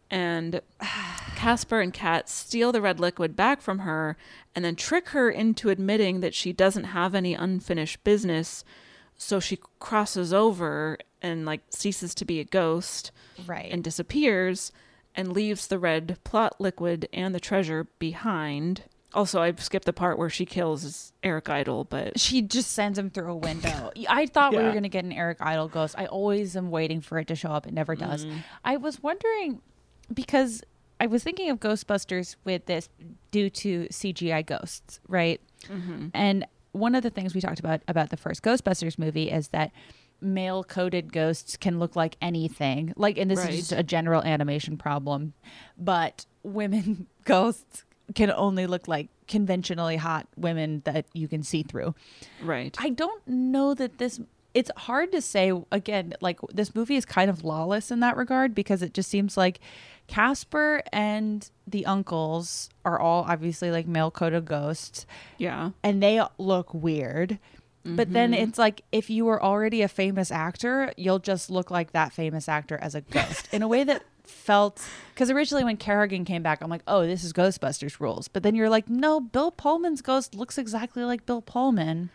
[0.09, 0.61] And
[1.35, 4.17] Casper and Kat steal the red liquid back from her
[4.55, 8.65] and then trick her into admitting that she doesn't have any unfinished business.
[9.15, 13.11] So she crosses over and like ceases to be a ghost.
[13.45, 13.71] Right.
[13.71, 14.71] And disappears
[15.15, 18.83] and leaves the red plot liquid and the treasure behind.
[19.15, 23.09] Also, I skipped the part where she kills Eric Idle, but She just sends him
[23.09, 23.91] through a window.
[24.09, 25.95] I thought we were going to get an Eric Idle ghost.
[25.97, 27.65] I always am waiting for it to show up.
[27.65, 28.25] It never does.
[28.25, 28.43] Mm.
[28.65, 29.61] I was wondering
[30.13, 30.61] because
[30.99, 32.89] I was thinking of Ghostbusters with this
[33.31, 35.39] due to CGI ghosts, right?
[35.69, 36.11] Mhm.
[36.13, 39.71] And one of the things we talked about about the first Ghostbusters movie is that
[40.21, 42.91] male coded ghosts can look like anything.
[42.97, 43.51] Like and this Right.
[43.53, 45.33] is just a general animation problem,
[45.77, 51.95] but women ghosts can only look like conventionally hot women that you can see through.
[52.43, 52.75] Right.
[52.79, 54.19] I don't know that this
[54.53, 58.55] it's hard to say again like this movie is kind of lawless in that regard
[58.55, 59.59] because it just seems like
[60.07, 65.05] Casper and the uncles are all obviously like male coded ghosts.
[65.37, 65.71] Yeah.
[65.83, 67.39] And they look weird.
[67.87, 68.37] But then Mhm.
[68.47, 72.49] it's like if you were already a famous actor, you'll just look like that famous
[72.49, 74.81] actor as a ghost in a way that felt
[75.13, 78.27] because originally when Carrigan came back, I'm like, oh, this is Ghostbusters rules.
[78.27, 82.09] But then you're like, no, Bill Pullman's ghost looks exactly like Bill Pullman.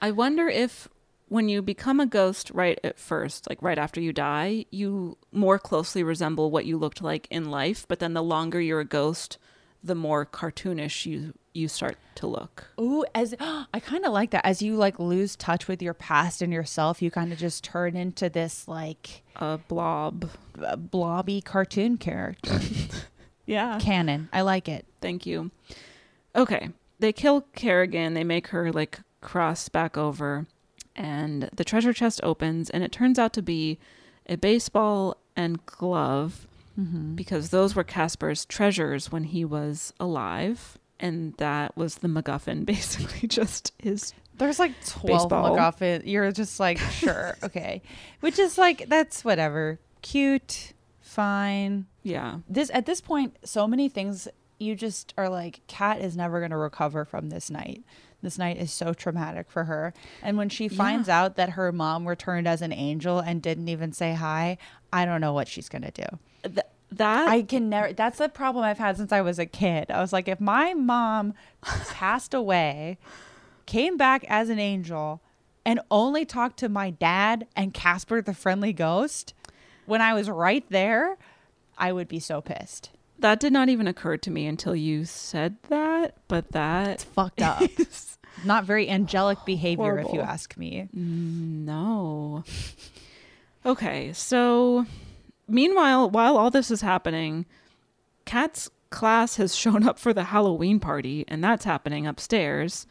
[0.00, 0.88] I wonder if
[1.28, 5.58] when you become a ghost right at first, like right after you die, you more
[5.58, 9.38] closely resemble what you looked like in life, but then the longer you're a ghost,
[9.84, 12.66] the more cartoonish you you start to look.
[12.80, 14.44] Ooh, as I kind of like that.
[14.44, 17.94] As you like lose touch with your past and yourself, you kind of just turn
[17.96, 20.30] into this like a blob,
[20.60, 22.58] a blobby cartoon character.
[23.46, 24.28] yeah, canon.
[24.32, 24.86] I like it.
[25.00, 25.50] Thank you.
[26.34, 28.14] Okay, they kill Carrigan.
[28.14, 30.46] They make her like cross back over,
[30.96, 33.78] and the treasure chest opens, and it turns out to be
[34.26, 37.14] a baseball and glove Mhm.
[37.16, 43.28] because those were Casper's treasures when he was alive, and that was the MacGuffin, basically
[43.28, 44.12] just his.
[44.36, 45.56] There's like 12 Baseball.
[45.56, 46.02] MacGuffin.
[46.06, 47.82] You're just like, sure, okay.
[48.20, 49.78] Which is like, that's whatever.
[50.02, 51.86] Cute, fine.
[52.02, 52.38] Yeah.
[52.48, 54.26] This At this point, so many things
[54.58, 57.84] you just are like, Kat is never going to recover from this night.
[58.22, 59.92] This night is so traumatic for her.
[60.22, 63.92] And when she finds out that her mom returned as an angel and didn't even
[63.92, 64.56] say hi,
[64.92, 66.18] I don't know what she's going to do.
[66.44, 67.92] Th- that I can never.
[67.92, 69.90] That's the problem I've had since I was a kid.
[69.90, 72.98] I was like, if my mom passed away,
[73.66, 75.20] came back as an angel,
[75.64, 79.34] and only talked to my dad and Casper the friendly ghost
[79.86, 81.16] when I was right there,
[81.76, 82.90] I would be so pissed.
[83.18, 87.42] That did not even occur to me until you said that, but that it's fucked
[87.42, 87.62] up.
[88.44, 90.88] Not very angelic behavior, if you ask me.
[90.96, 92.44] Mm, no.
[93.66, 94.84] Okay, so
[95.48, 97.46] meanwhile, while all this is happening,
[98.24, 102.86] Kat's class has shown up for the Halloween party, and that's happening upstairs.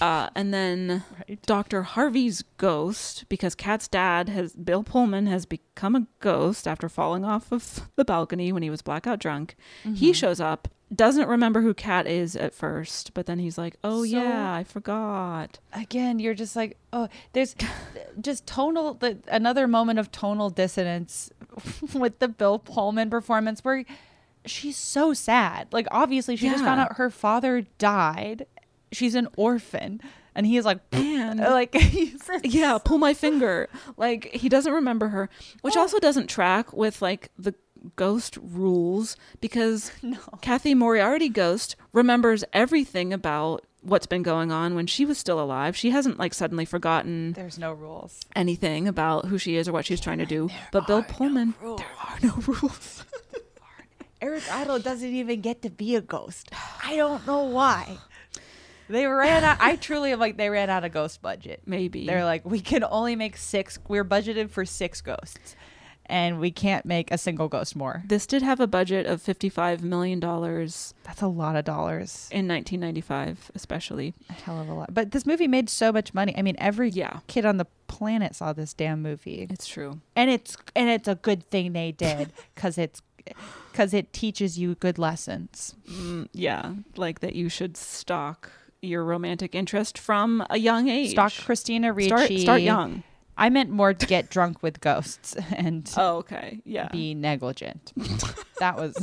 [0.00, 1.04] Uh, and then
[1.46, 1.82] Dr.
[1.84, 7.52] Harvey's ghost, because Kat's dad has Bill Pullman has become a ghost after falling off
[7.52, 9.54] of the balcony when he was blackout drunk.
[9.94, 10.14] He Mhm.
[10.14, 14.04] shows up, doesn't remember who Kat is at first, but then he's like, "Oh So-
[14.04, 17.54] yeah, I forgot." Again, you're just like, oh, there's
[18.20, 21.30] just tonal the another moment of tonal dissonance
[21.94, 23.84] with the Bill Pullman performance where
[24.46, 25.68] she's so sad.
[25.72, 28.46] Like obviously she just found out her father died.
[28.92, 30.00] She's an orphan.
[30.36, 31.76] And he's like, man, like
[32.42, 33.68] yeah, pull my finger.
[33.96, 35.28] Like he doesn't remember her,
[35.62, 35.80] which oh.
[35.80, 37.54] also doesn't track with like the
[37.96, 39.92] ghost rules because
[40.40, 45.76] Cathy Moriarty ghost remembers everything about what's been going on when she was still alive.
[45.76, 48.20] She hasn't like suddenly forgotten There's no rules.
[48.34, 50.48] anything about who she is or what she's trying to do.
[50.72, 51.70] But Bill Pullman, there
[52.02, 53.04] are no rules.
[54.22, 56.50] Eric Idle doesn't even get to be a ghost.
[56.82, 57.98] I don't know why.
[58.88, 59.58] They ran out.
[59.60, 61.62] I truly am like they ran out of ghost budget.
[61.66, 63.78] Maybe They're like we can only make six.
[63.88, 65.56] We're budgeted for six ghosts,
[66.06, 68.02] and we can't make a single ghost more.
[68.06, 70.20] This did have a budget of $55 million.
[70.20, 72.28] That's a lot of dollars.
[72.30, 74.14] In 1995, especially.
[74.28, 74.92] A hell of a lot.
[74.92, 76.34] But this movie made so much money.
[76.36, 76.92] I mean, every
[77.26, 79.46] kid on the planet saw this damn movie.
[79.50, 80.00] It's true.
[80.16, 83.02] And it's and it's a good thing they did cuz it's
[83.72, 85.74] cuz it teaches you good lessons.
[85.88, 88.50] Mm, yeah, like that you should stalk
[88.82, 91.12] your romantic interest from a young age.
[91.12, 92.08] Stalk Christina Ricci.
[92.08, 93.02] Start, start young.
[93.36, 97.92] I meant more to get drunk with ghosts and oh, okay, yeah, be negligent.
[98.60, 98.94] that was.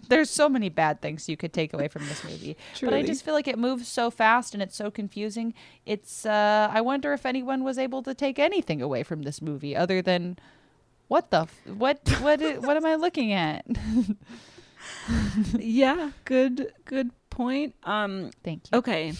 [0.08, 3.24] there's so many bad things you could take away from this movie, but I just
[3.24, 5.54] feel like it moves so fast and it's so confusing.
[5.86, 6.24] It's.
[6.24, 10.02] uh I wonder if anyone was able to take anything away from this movie other
[10.02, 10.38] than.
[11.08, 13.66] What the f- what what what am I looking at?
[15.58, 17.74] yeah, good good point.
[17.82, 18.78] Um Thank you.
[18.78, 19.14] Okay.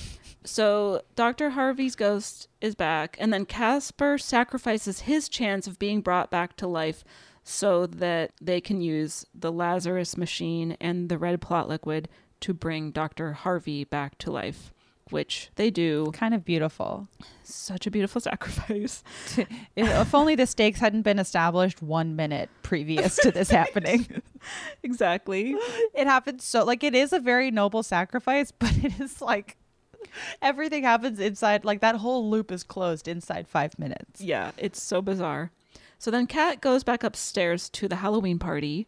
[0.45, 1.51] So Dr.
[1.51, 6.67] Harvey's ghost is back and then Casper sacrifices his chance of being brought back to
[6.67, 7.05] life
[7.43, 12.09] so that they can use the Lazarus machine and the red plot liquid
[12.41, 13.33] to bring Dr.
[13.33, 14.73] Harvey back to life,
[15.11, 16.11] which they do.
[16.13, 17.09] Kind of beautiful.
[17.43, 19.03] Such a beautiful sacrifice.
[19.77, 24.23] if, only the stakes hadn't been established one minute previous to this happening.
[24.83, 25.55] exactly.
[25.95, 29.57] It happens so like it is a very noble sacrifice, but it is like
[30.43, 34.21] everything happens inside like that whole loop is closed inside five minutes.
[34.21, 35.51] Yeah, it's so bizarre.
[35.99, 38.87] So then Kat goes back upstairs to the Halloween party.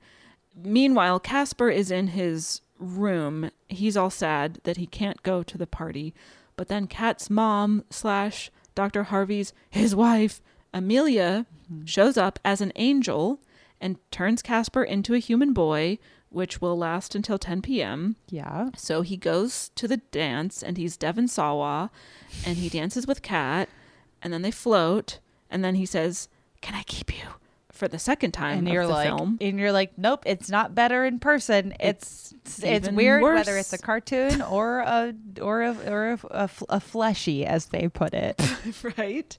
[0.56, 3.50] Meanwhile, Casper is in his room.
[3.68, 6.14] He's all sad that he can't go to the party.
[6.56, 9.04] But then Kat's mom slash Dr.
[9.04, 10.40] Harvey's his wife,
[10.72, 11.84] Amelia, mm-hmm.
[11.84, 13.40] shows up as an angel
[13.80, 15.98] and turns Casper into a human boy,
[16.32, 18.16] which will last until 10 p.m.
[18.28, 18.70] Yeah.
[18.76, 21.90] So he goes to the dance and he's Devon Sawa
[22.46, 23.68] and he dances with Kat
[24.22, 25.18] and then they float
[25.50, 26.28] and then he says,
[26.60, 27.24] Can I keep you?
[27.70, 29.38] For the second time And you're like, film.
[29.40, 31.74] and you're like, nope, it's not better in person.
[31.80, 33.34] It's it's, it's weird worse.
[33.46, 37.88] whether it's a cartoon or a or a or a, a, a fleshy, as they
[37.88, 38.40] put it.
[38.98, 39.36] right?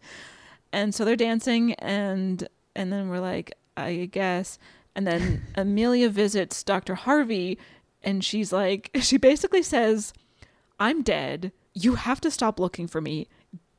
[0.74, 4.58] And so they're dancing and and then we're like, I guess.
[4.96, 6.96] And then Amelia visits Dr.
[6.96, 7.58] Harvey
[8.04, 10.14] and she's like she basically says,
[10.80, 11.52] I'm dead.
[11.74, 13.28] You have to stop looking for me.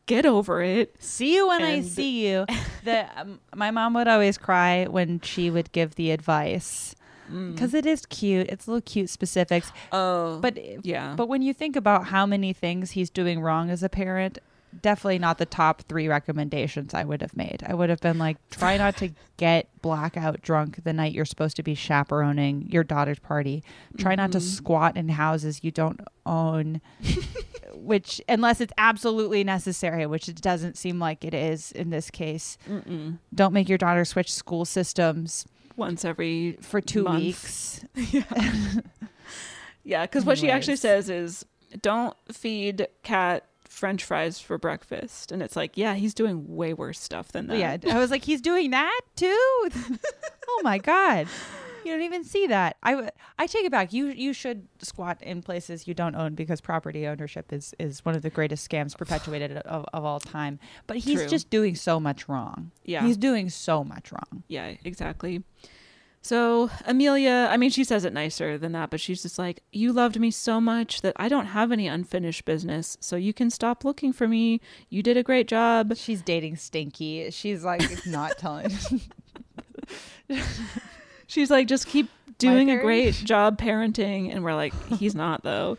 [0.06, 0.96] Get over it.
[0.98, 2.44] See you when I see you.
[2.84, 6.94] The um, my mom would always cry when she would give the advice
[7.28, 8.48] because it is cute.
[8.48, 9.72] It's little cute specifics.
[9.92, 11.14] Oh, but yeah.
[11.16, 14.38] But when you think about how many things he's doing wrong as a parent,
[14.82, 17.62] definitely not the top three recommendations I would have made.
[17.66, 21.56] I would have been like, try not to get blackout drunk the night you're supposed
[21.56, 23.62] to be chaperoning your daughter's party.
[23.98, 24.42] Try not to Mhm.
[24.42, 26.80] squat in houses you don't own.
[27.74, 32.56] which unless it's absolutely necessary, which it doesn't seem like it is in this case.
[32.68, 33.18] Mm-mm.
[33.34, 35.44] Don't make your daughter switch school systems
[35.76, 37.22] once every for two month.
[37.22, 37.84] weeks.
[38.12, 38.22] Yeah,
[39.82, 41.44] yeah, because what she actually says is,
[41.82, 43.44] "Don't feed Kat
[43.74, 47.58] French fries for breakfast," and it's like, yeah, he's doing way worse stuff than that.
[47.58, 49.28] Yeah, I was like, he's doing that too.
[50.48, 51.26] oh my god,
[51.84, 52.76] you don't even see that.
[52.82, 53.92] I w- I take it back.
[53.92, 58.14] You you should squat in places you don't own because property ownership is is one
[58.14, 60.58] of the greatest scams perpetuated of, of all time.
[60.86, 61.28] But he's True.
[61.28, 62.70] just doing so much wrong.
[62.84, 63.04] Yeah.
[63.04, 64.44] he's doing so much wrong.
[64.48, 65.42] Yeah, exactly.
[66.24, 69.92] So Amelia, I mean, she says it nicer than that, but she's just like, "You
[69.92, 73.84] loved me so much that I don't have any unfinished business, so you can stop
[73.84, 74.62] looking for me.
[74.88, 77.30] You did a great job." She's dating Stinky.
[77.30, 78.72] She's like It's not telling.
[81.26, 82.08] She's like, just keep
[82.38, 84.32] doing a great job parenting.
[84.32, 85.78] And we're like, he's not, though.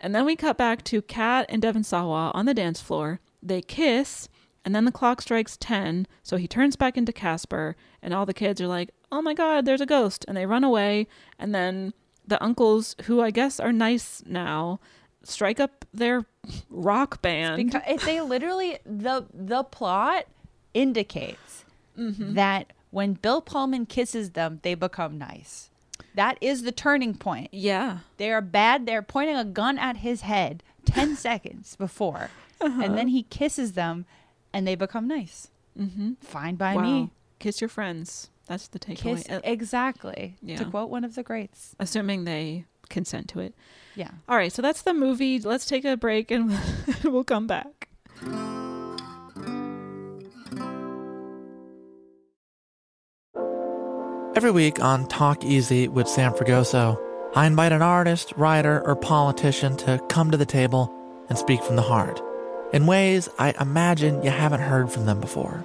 [0.00, 3.20] And then we cut back to Kat and Devon Sawa on the dance floor.
[3.42, 4.28] They kiss,
[4.64, 6.06] and then the clock strikes 10.
[6.22, 9.64] So he turns back into Casper, and all the kids are like, oh my God,
[9.64, 10.24] there's a ghost.
[10.26, 11.06] And they run away.
[11.38, 11.92] And then
[12.26, 14.80] the uncles, who I guess are nice now,
[15.22, 16.24] strike up their
[16.70, 17.56] rock band.
[17.64, 20.24] because if they literally the the plot
[20.74, 21.64] indicates
[21.98, 22.34] Mm-hmm.
[22.34, 25.68] that when Bill Pullman kisses them, they become nice.
[26.14, 27.50] That is the turning point.
[27.52, 27.98] Yeah.
[28.16, 28.86] They are bad.
[28.86, 32.30] They're pointing a gun at his head 10 seconds before.
[32.62, 34.06] And then he kisses them
[34.54, 35.48] and they become nice.
[35.78, 36.12] Mm-hmm.
[36.22, 36.82] Fine by wow.
[36.82, 37.10] me.
[37.38, 38.30] Kiss your friends.
[38.46, 38.96] That's the takeaway.
[39.16, 40.36] Kiss Uh, exactly.
[40.42, 40.56] Yeah.
[40.56, 41.74] To quote one of the greats.
[41.78, 43.54] assuming they consent to it.
[43.94, 44.10] Yeah.
[44.28, 45.38] All right, so that's the movie.
[45.38, 46.58] Let's take a break and
[47.04, 47.88] we'll come back.
[54.34, 56.98] Every week on Talk Easy with Sam Fragoso,
[57.34, 60.92] I invite an artist, writer, or politician to come to the table
[61.28, 62.20] and speak from the heart
[62.72, 65.64] in ways I imagine you haven't heard from them before.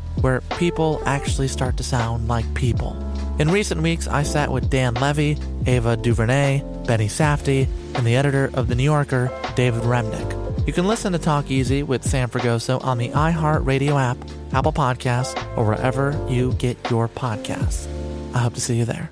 [0.21, 2.95] where people actually start to sound like people.
[3.39, 8.51] In recent weeks, I sat with Dan Levy, Ava DuVernay, Benny Safdie, and the editor
[8.53, 10.67] of The New Yorker, David Remnick.
[10.67, 14.17] You can listen to Talk Easy with Sam Fragoso on the iHeartRadio app,
[14.53, 17.87] Apple Podcasts, or wherever you get your podcasts.
[18.35, 19.11] I hope to see you there.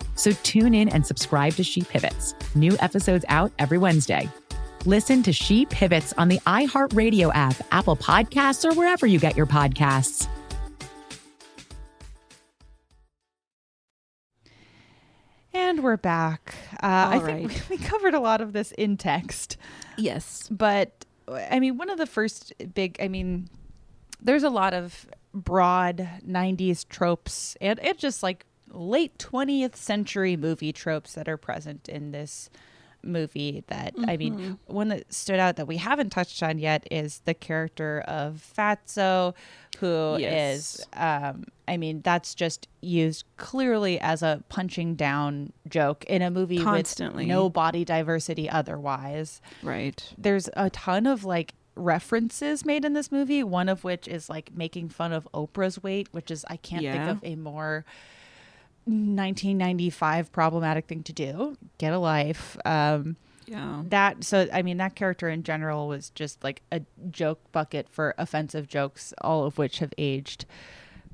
[0.15, 2.35] So tune in and subscribe to She Pivots.
[2.55, 4.29] New episodes out every Wednesday.
[4.85, 9.45] Listen to She Pivots on the iHeartRadio app, Apple Podcasts, or wherever you get your
[9.45, 10.27] podcasts.
[15.53, 16.55] And we're back.
[16.81, 17.63] Uh, I All think right.
[17.69, 19.57] we covered a lot of this in text.
[19.97, 20.47] Yes.
[20.49, 23.49] But I mean, one of the first big, I mean,
[24.21, 30.71] there's a lot of broad 90s tropes and it just like late 20th century movie
[30.73, 32.49] tropes that are present in this
[33.03, 34.57] movie that I mean Mhm.
[34.67, 39.33] one that stood out that we haven't touched on yet is the character of Fatso
[39.79, 40.85] who is Yes.
[40.93, 46.59] um I mean that's just used clearly as a punching down joke in a movie
[46.59, 47.23] Constantly.
[47.25, 50.13] with no body diversity otherwise Right.
[50.15, 54.53] there's a ton of like references made in this movie one of which is like
[54.53, 57.05] making fun of oprah's weight which is i can't Yeah.
[57.07, 57.83] think of a more
[58.85, 63.15] 1995 problematic thing to do get a life um
[63.45, 63.83] Yeah.
[63.89, 68.15] that so i mean that character in general was just like a joke bucket for
[68.17, 70.45] offensive jokes all of which have aged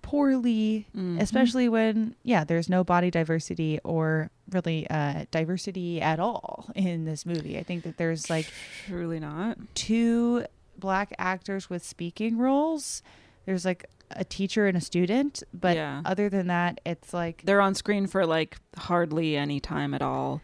[0.01, 1.19] poorly Mhm.
[1.21, 7.25] especially when yeah there's no body diversity or really uh diversity at all in this
[7.25, 8.45] movie i think that there's like
[8.87, 9.57] Truly not.
[9.73, 10.45] two
[10.79, 13.01] black actors with speaking roles
[13.47, 16.01] there's like a teacher and a student but Yeah.
[16.05, 20.41] other than that it's like They're on screen for like hardly any time at all.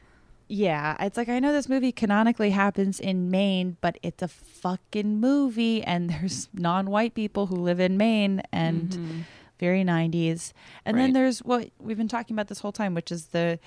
[0.47, 5.19] yeah, it's like I know this movie canonically happens in Maine, but it's a fucking
[5.19, 9.25] movie and there's non-white people who live in Maine and Mhm.
[9.59, 10.51] very 90s.
[10.85, 13.59] And then there's what we've been talking about this whole time, which is the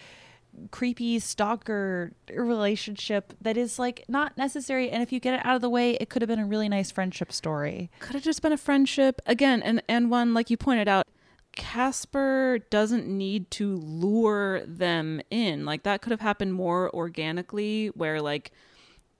[0.71, 5.63] creepy stalker relationship that is like not necessary and if you get it out of
[5.63, 7.91] the way, it could have been a really nice friendship story.
[8.01, 11.07] Could have just been a friendship again, and and one like you pointed out.
[11.53, 15.65] Casper doesn't need to lure them in.
[15.65, 18.53] Like that could have happened more organically, where like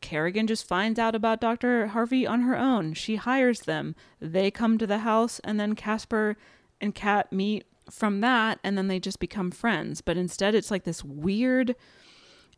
[0.01, 1.89] Carrigan just finds out about Dr.
[1.89, 2.95] Harvey on her own.
[2.95, 3.95] She hires them.
[4.21, 6.37] They come to the house, and then Casper
[6.81, 10.01] and Kat meet from that, and then they just become friends.
[10.01, 11.75] But instead, it's like this weird,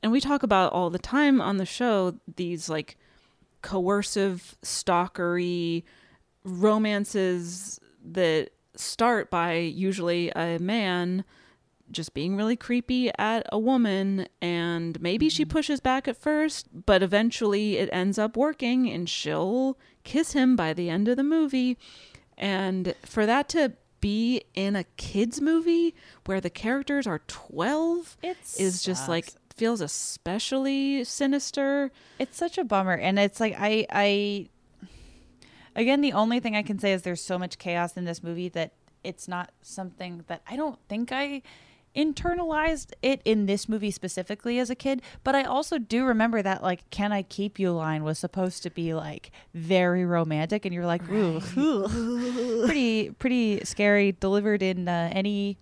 [0.03, 2.97] and we talk about all the time on the show these like
[3.63, 5.85] coercive, stalkery
[6.45, 11.25] romances that start by usually a man
[11.91, 15.53] just being really creepy at a woman and maybe she mm-hmm.
[15.53, 20.73] pushes back at first but eventually it ends up working and she'll kiss him by
[20.73, 21.79] the end of the movie
[22.37, 25.95] and for that to be in a kids movie
[26.27, 31.91] where the characters are 12 It is just like feels especially sinister.
[32.19, 34.49] It's such a bummer, and it's like I, I,
[35.75, 38.49] again, the only thing I can say is there's so much chaos in this movie
[38.51, 38.73] that
[39.05, 41.43] it's not something that I don't think I
[41.99, 45.03] internalized it in this movie specifically as a kid.
[45.25, 48.71] But I also do remember that like "Can I Keep You" line was supposed to
[48.71, 52.65] be like very romantic, and you're like, ooh, ooh.
[52.65, 54.13] pretty, pretty scary.
[54.13, 55.59] Delivered in uh, any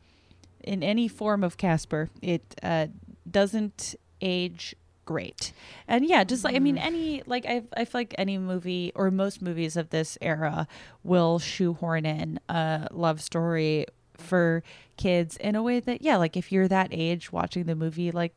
[0.62, 2.88] in any form of Casper, it uh,
[3.28, 4.74] doesn't age
[5.06, 5.52] great.
[5.88, 9.10] And yeah, just like I mean, any like I I feel like any movie or
[9.10, 10.68] most movies of this era
[11.02, 13.86] will shoehorn in a love story
[14.18, 14.62] for
[14.96, 18.34] kids in a way that yeah, like if you're that age watching the movie, like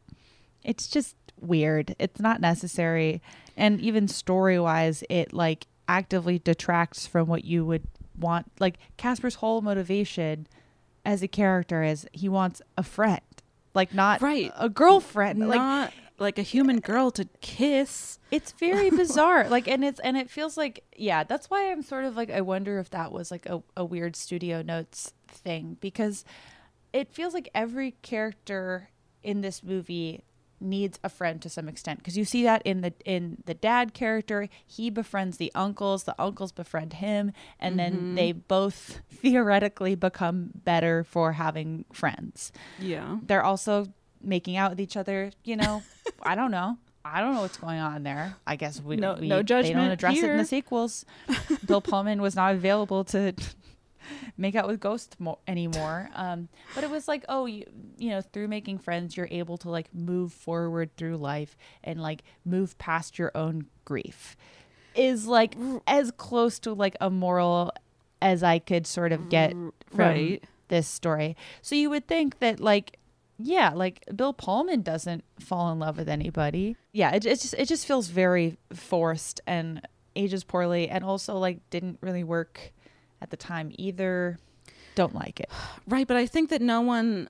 [0.64, 1.96] it's just weird.
[2.00, 3.22] It's not necessary,
[3.56, 7.84] and even story wise, it like actively detracts from what you would
[8.18, 8.52] want.
[8.60, 10.48] Like Casper's whole motivation
[11.06, 13.22] as a character is he wants a friend,
[13.74, 15.94] like not right a girlfriend, like not like
[16.38, 18.20] a human girl to kiss.
[18.32, 19.48] It's very bizarre.
[19.50, 22.42] Like and it's and it feels like yeah that's why i'm sort of like i
[22.42, 26.26] wonder if that was like a, a weird studio notes thing because
[26.92, 28.90] it feels like every character
[29.24, 30.24] in this movie
[30.62, 32.00] needs a friend to some extent.
[32.00, 34.50] Because you see that in the in the dad character.
[34.66, 37.32] He befriends the uncles the uncles befriend him
[37.62, 38.16] and then Mhm.
[38.16, 42.52] they both theoretically become better for having friends.
[42.78, 43.20] Yeah.
[43.24, 43.88] they're also
[44.22, 45.82] making out with each other you know
[46.24, 46.78] i don't know.
[47.06, 48.36] I don't know what's going on there.
[48.46, 51.06] I guess we No- we, no they don't judgment address it in the sequels.
[51.66, 53.34] Bill pullman was not available to
[54.38, 56.10] make out with ghosts mo- anymore.
[56.14, 57.66] Um but it was like oh you
[57.98, 62.24] you know through making friends you're able to like move forward through life and like
[62.46, 64.36] move past your own grief
[64.94, 65.56] is like
[65.88, 67.72] as close to like a moral
[68.22, 70.44] as i could sort of get from right.
[70.68, 71.36] this story.
[71.62, 72.99] So you would think that like
[73.42, 76.76] yeah like bill pullman doesn't fall in love with anybody.
[76.92, 79.82] Yeah it, it just it just feels very forced and
[80.16, 82.74] ages poorly and also like didn't really work
[83.22, 84.38] at the time either.
[84.96, 85.50] Don't like it.
[85.88, 87.30] Right, but I think that no one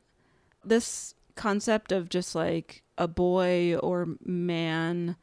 [0.66, 5.16] this concept of just like a boy or man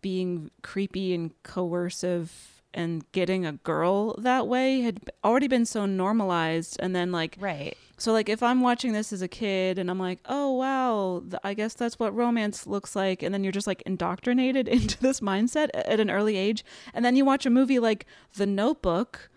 [0.00, 6.76] being creepy and coercive and getting a girl that way had already been so normalized
[6.80, 7.76] and then like right.
[7.96, 11.40] so like if i'm watching this as a kid and i'm like oh wow th-
[11.44, 15.20] i guess that's what romance looks like and then you're just like indoctrinated into this
[15.20, 16.64] mindset at an early age
[16.94, 18.06] and then you watch a movie like
[18.36, 19.30] the notebook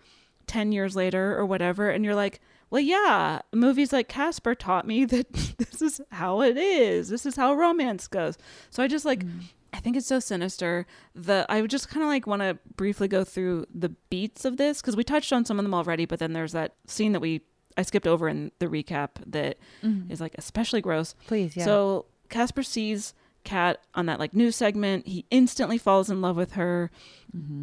[0.46, 2.40] 10 years later or whatever and you're like
[2.70, 7.08] well yeah movies like casper taught me that this is how it is.
[7.08, 8.36] This is how romance goes.
[8.70, 9.42] So i just like mm.
[9.74, 13.08] I think it's so sinister the i would just kind of like want to briefly
[13.08, 16.18] go through the beats of this because we touched on some of them already but
[16.18, 17.40] then there's that scene that we
[17.76, 20.20] i skipped over in the recap that is Mhm.
[20.20, 21.64] like especially gross Please, yeah.
[21.64, 26.52] so casper sees kat on that like news segment he instantly falls in love with
[26.52, 26.90] her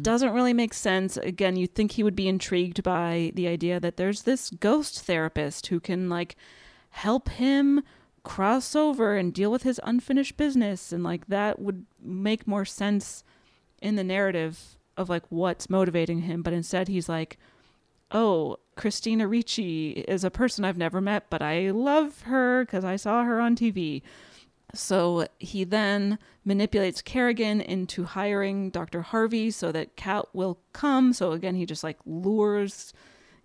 [0.02, 1.16] doesn't really make sense.
[1.16, 5.68] Again, you'd think he would be intrigued by the idea that there's this ghost therapist
[5.68, 6.36] who can like
[6.90, 7.82] help him
[8.22, 13.24] cross over and deal with his unfinished business and like that would make more sense
[13.80, 17.38] in the narrative of like what's motivating him, but instead he's like
[18.12, 22.96] oh, Christina Ricci is a person I've never met, but I love her because I
[22.96, 24.02] saw her on TV.
[24.74, 29.02] So he then manipulates Carrigan into hiring Dr.
[29.02, 31.12] Harvey so that Kat will come.
[31.12, 32.92] So again, he just like lures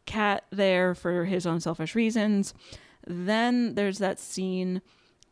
[0.05, 2.53] Kat there for his own selfish reasons.
[3.07, 4.81] Then there's that scene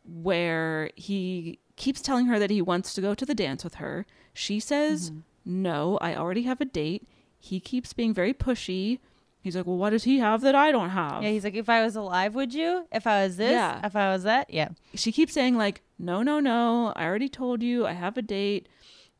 [0.04, 4.06] where he keeps telling her that he wants to go to the dance with her.
[4.32, 5.20] She says, mm-hmm.
[5.48, 7.06] No, I already have a date.
[7.38, 8.98] He keeps being very pushy.
[9.42, 11.22] He's like, Well, what does he have that I don't have?
[11.22, 13.80] yeah he's like if i was alive would you if i was this Yeah.
[13.86, 17.62] if i was that yeah she keeps saying like no no no i already told
[17.62, 18.68] you i have a date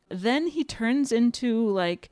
[0.09, 2.09] then he turns into like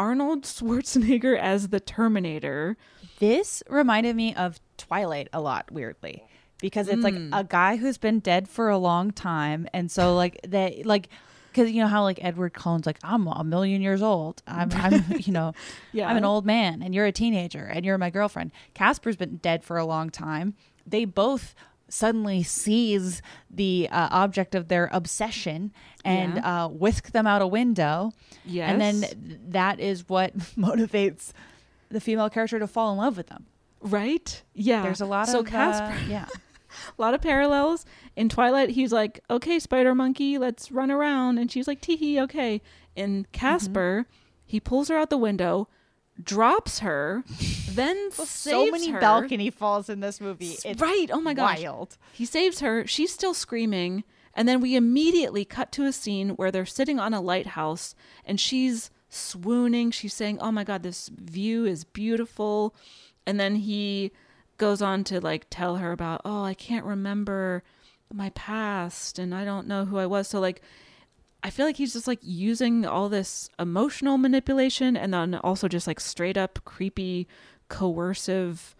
[0.00, 2.76] arnold schwarzenegger as the terminator
[3.18, 6.24] This reminded me of Twilight a lot, weirdly,
[6.60, 7.38] because it's like Mm.
[7.38, 11.08] a guy who's been dead for a long time, and so like that, like,
[11.52, 15.04] because you know how like Edward Cullen's like, I'm a million years old, I'm, I'm,
[15.26, 15.52] you know,
[15.92, 16.08] Yeah.
[16.08, 18.52] I'm an old man, and you're a teenager, and you're my girlfriend.
[18.74, 20.54] Casper's been dead for a long time.
[20.86, 21.54] They both
[21.90, 25.72] suddenly seize the uh, object of their obsession
[26.04, 26.64] and Yeah.
[26.64, 28.12] uh, whisk them out a window.
[28.70, 29.04] And then
[29.48, 31.32] that is what motivates
[31.90, 33.46] the female character to fall in love with them.
[33.80, 36.26] right yeah There's a lot so of casper uh, yeah.
[36.96, 37.84] A lot of parallels.
[38.14, 41.38] In Twilight, he's like, okay, spider monkey, let's run around.
[41.38, 42.62] And she's like, tee hee, okay.
[42.94, 44.06] In Casper,
[44.46, 45.66] he pulls her out the window,
[46.22, 47.24] drops her,
[47.70, 49.00] then so saves many her.
[49.00, 50.56] balcony falls in this movie.
[50.64, 51.08] It's right.
[51.12, 51.62] Oh my gosh.
[51.62, 51.96] wild.
[52.12, 52.86] He saves her.
[52.86, 54.04] She's still screaming.
[54.34, 57.94] And then we immediately cut to a scene where they're sitting on a lighthouse
[58.24, 59.90] and she's swooning.
[59.90, 62.74] She's saying, Oh my God, this view is beautiful.
[63.26, 64.12] And then he
[64.56, 67.64] goes on to like tell her about, Oh, I can't remember
[68.12, 70.28] my past and I don't know who I was.
[70.28, 70.62] So, like,
[71.42, 75.86] I feel like he's just like using all this emotional manipulation and then also just
[75.86, 77.26] like straight up creepy,
[77.68, 78.74] coercive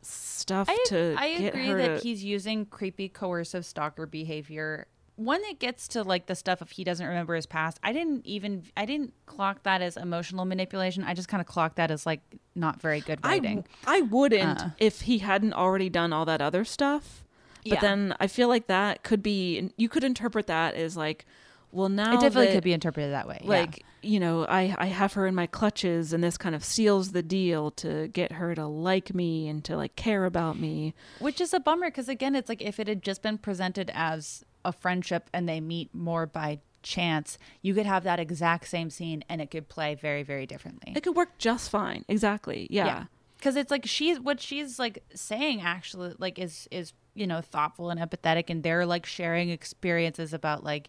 [0.00, 4.86] stuff I, to I agree that to, he's using creepy coercive stalker behavior
[5.16, 8.24] when it gets to like the stuff if he doesn't remember his past i didn't
[8.24, 12.06] even i didn't clock that as emotional manipulation i just kind of clocked that as
[12.06, 12.20] like
[12.54, 14.68] not very good I, writing I wouldn't Uh.
[14.78, 17.24] if he hadn't already done all that other stuff.
[17.64, 17.80] But Yeah.
[17.80, 21.26] then I feel like that could be you could interpret that as like,
[21.72, 23.48] well now it definitely that, could be interpreted that way yeah.
[23.48, 27.12] like you know I I have her in my clutches and this kind of seals
[27.12, 30.94] the deal to get her to like me and to like care about me.
[31.18, 34.44] which is a bummer because again it's like if it had just been presented as
[34.64, 39.22] a friendship and they meet more by chance you could have that exact same scene
[39.28, 42.04] and it could play very very differently It could work just fine.
[42.08, 42.66] Exactly.
[42.70, 43.04] Yeah.
[43.36, 47.90] because it's like she's what she's like saying actually like is is you know thoughtful
[47.90, 50.88] and empathetic and they're like sharing experiences about like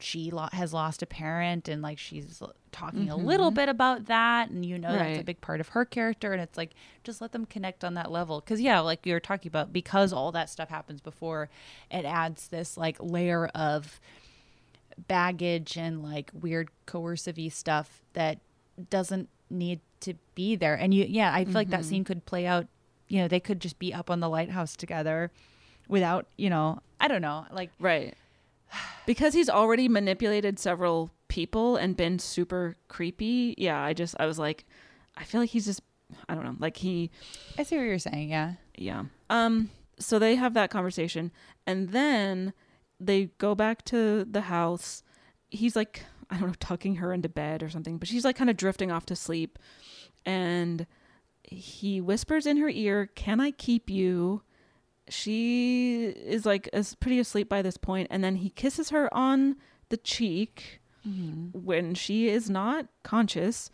[0.00, 4.48] she lo- has lost a parent and like she's talking a little bit about that
[4.50, 6.70] and you know that's a big part of her character and it's like
[7.02, 10.12] just let them connect on that level because yeah like you were talking about because
[10.12, 11.48] all that stuff happens before
[11.90, 14.00] it adds this like layer of
[15.06, 18.38] baggage and like weird coercive stuff that
[18.90, 21.84] doesn't need to be there and you yeah i feel like that Mhm.
[21.84, 22.66] scene could play out
[23.08, 25.30] you know they could just be up on the lighthouse together
[25.88, 28.14] without you know i don't know like Right.
[29.06, 33.54] Because he's already manipulated several people and been super creepy.
[33.56, 34.66] Yeah, I just I was like
[35.16, 35.80] I feel like he's just
[36.28, 37.10] I don't know, like he
[37.58, 39.04] i see what you're saying yeah yeah.
[39.30, 41.32] Um so they have that conversation
[41.66, 42.52] and then
[43.00, 45.02] they go back to the house.
[45.50, 48.50] He's like I don't know, tucking her into bed or something, but she's like kind
[48.50, 49.58] of drifting off to sleep
[50.26, 50.86] and
[51.42, 54.42] he whispers in her ear, "Can I keep you?"
[55.08, 59.56] She is like as pretty asleep by this point and then he kisses her on
[59.88, 61.58] the cheek mm-hmm.
[61.58, 63.70] when she is not conscious.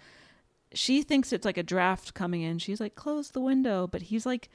[0.72, 2.58] She thinks it's like a draft coming in.
[2.58, 4.48] She's like, "Close the window," but he's like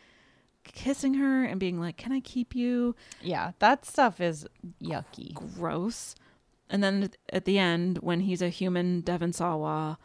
[0.63, 4.45] kissing her and being like, "Can I keep you?" yeah that stuff is
[4.81, 6.15] yucky Gross.
[6.69, 9.97] And then at the end, when he's a human Devon Sawa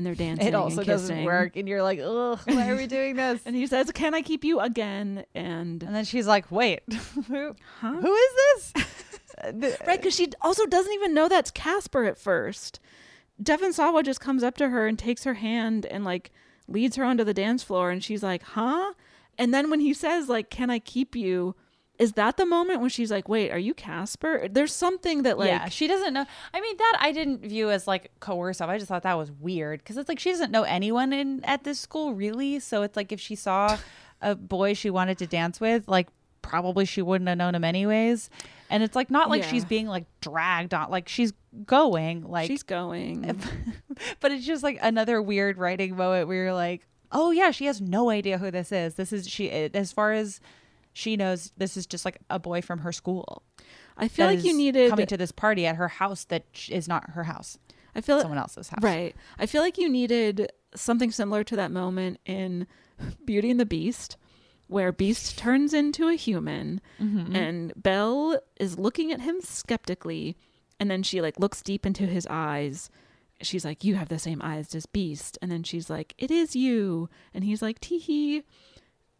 [0.00, 3.16] and they're dancing, it also doesn't work and you're like ugh why are we doing
[3.16, 6.80] this And he says, "Can I keep you again?" And and then she's like wait
[7.28, 7.92] who, Huh?
[8.00, 8.84] who is this
[9.86, 12.80] right, because she also doesn't even know that's Casper at first.
[13.42, 16.30] Devon Sawa just comes up to her and takes her hand and like
[16.66, 18.94] leads her onto the dance floor, and she's like, "Huh?"
[19.36, 21.54] And then when he says like, "Can I keep you?"
[22.00, 25.48] Is that the moment when she's like, "Wait, are you Casper?" There's something that like
[25.48, 26.24] yeah, she doesn't know.
[26.54, 28.70] I mean, that I didn't view as like coercive.
[28.70, 31.62] I just thought that was weird because it's like she doesn't know anyone in at
[31.64, 32.58] this school really.
[32.58, 33.76] So it's like if she saw
[34.22, 36.08] a boy she wanted to dance with, like
[36.40, 38.30] probably she wouldn't have known him anyways.
[38.70, 41.34] And it's like not like she's being like dragged on, like she's
[41.66, 43.38] going, like she's going.
[44.20, 47.82] but it's just like another weird writing moment where you're like, oh yeah, she has
[47.82, 48.94] no idea who this is.
[48.94, 50.40] This is she as far as
[50.92, 51.52] she knows.
[51.56, 53.42] This is just like a boy from her school.
[53.96, 57.10] I feel like you needed coming to this party at her house that is not
[57.10, 57.58] her house.
[57.94, 58.82] I feel like someone else's house.
[58.82, 59.14] Right.
[59.38, 62.66] I feel like you needed something similar to that moment in
[63.24, 64.16] Beauty and the Beast,
[64.68, 67.34] where Beast turns into a human Mhm.
[67.34, 70.36] and Belle is looking at him skeptically,
[70.78, 72.88] and then she like looks deep into his eyes.
[73.42, 75.38] She's like, You have the same eyes as Beast.
[75.42, 77.08] And then she's like, It is you.
[77.34, 78.42] And he's like, Tee hee.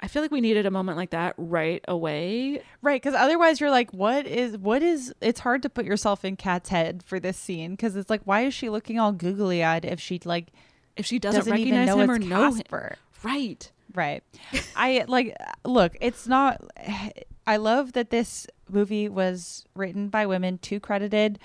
[0.03, 2.63] I feel like we needed a moment like that right away.
[2.83, 5.15] Right, because otherwise you're like, what is what is?
[5.21, 8.43] It's hard to put yourself in Kat's head for this scene because it's like, why
[8.43, 10.49] is she looking all googly eyed if she like
[10.97, 12.63] if she doesn't, even recognize know him or know him.
[13.23, 13.71] Right.
[13.95, 14.23] Right.
[14.77, 16.63] I like look, it's not
[17.47, 21.39] I love that this movie was written by women, two credited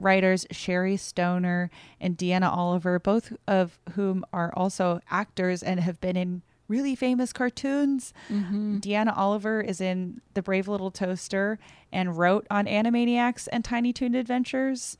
[0.00, 1.70] writers, Sherry Stoner
[2.00, 7.32] and Deanna Oliver, both of whom are also actors and have been in really famous
[7.32, 8.12] cartoons.
[8.30, 8.76] Mm-hmm.
[8.78, 11.58] Deanna Oliver is in The Brave Little Toaster
[11.90, 14.96] and wrote on Animaniacs and Tiny Toon Adventures.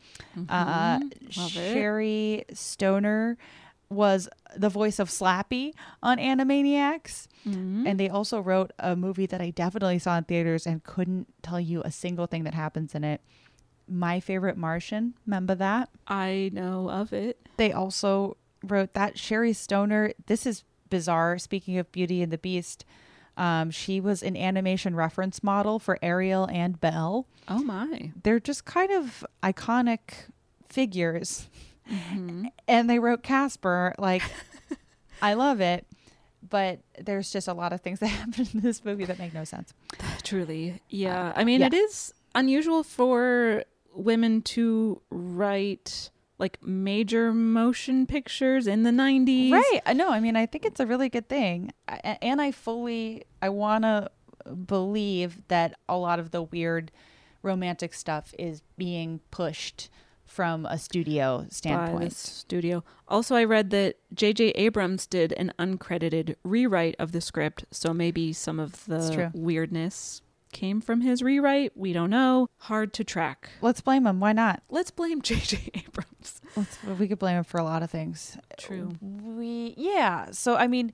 [0.48, 1.36] Uh, Mhm.
[1.36, 1.72] Love it.
[1.72, 3.36] Sherry Stoner
[3.90, 5.72] was the voice of Slappy
[6.02, 7.26] on Animaniacs.
[7.44, 11.58] And they also wrote a movie that I definitely saw in theaters and couldn't tell
[11.60, 13.22] you a single thing that happens in it.
[13.90, 15.14] My Favorite Martian.
[15.26, 15.88] Remember that?
[16.06, 17.38] I know of it.
[17.56, 19.18] They also wrote that.
[19.18, 21.38] Sherry Stoner, this is bizarre.
[21.38, 22.84] Speaking of Beauty and the Beast,
[23.36, 27.26] um, she was an animation reference model for Ariel and Belle.
[27.46, 28.12] Oh my.
[28.22, 30.00] They're just kind of iconic
[30.68, 31.48] figures.
[32.66, 33.94] And they wrote Casper.
[33.96, 34.22] Like,
[35.22, 35.86] I love it.
[36.48, 39.44] But there's just a lot of things that happen in this movie that make no
[39.44, 39.72] sense.
[40.22, 40.80] Truly.
[40.88, 41.32] Yeah.
[41.34, 41.68] I mean, yeah.
[41.68, 49.50] it is unusual for women to write like major motion pictures in the 90s.
[49.52, 49.80] Right.
[49.86, 50.10] I know.
[50.10, 51.72] I mean, I think it's a really good thing.
[51.88, 54.10] I- And I fully, I want to
[54.66, 56.90] believe that a lot of the weird
[57.42, 59.90] romantic stuff is being pushed
[60.24, 62.12] from a studio by the standpoint.
[62.12, 62.84] studio.
[63.08, 64.50] Also, I read that J.J.
[64.50, 70.20] Abrams did an uncredited rewrite of the script, so maybe some of the weirdness
[70.52, 71.76] came from his rewrite.
[71.76, 72.48] We don't know.
[72.58, 73.50] Hard to track.
[73.60, 74.20] Let's blame him.
[74.20, 74.62] Why not?
[74.68, 75.70] Let's blame J.J.
[75.74, 76.40] Abrams.
[76.56, 78.36] Let's, we could blame him for a lot of things.
[78.58, 78.90] True.
[79.00, 80.30] We yeah.
[80.32, 80.92] So I mean,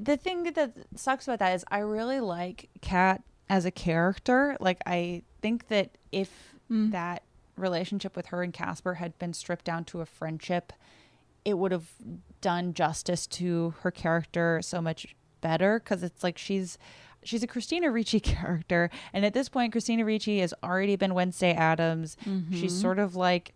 [0.00, 4.56] the thing that sucks about that is I really like Kat as a character.
[4.60, 6.90] Like I think that if Mm.
[6.90, 7.22] that
[7.56, 10.72] relationship with her and Casper had been stripped down to a friendship,
[11.44, 11.90] it would have
[12.40, 16.76] done justice to her character so much better because it's like she's
[17.26, 21.52] she's a Christina Ricci character and at this point Christina Ricci has already been Wednesday
[21.52, 22.16] Addams.
[22.52, 22.80] She's Mhm.
[22.80, 23.54] sort of like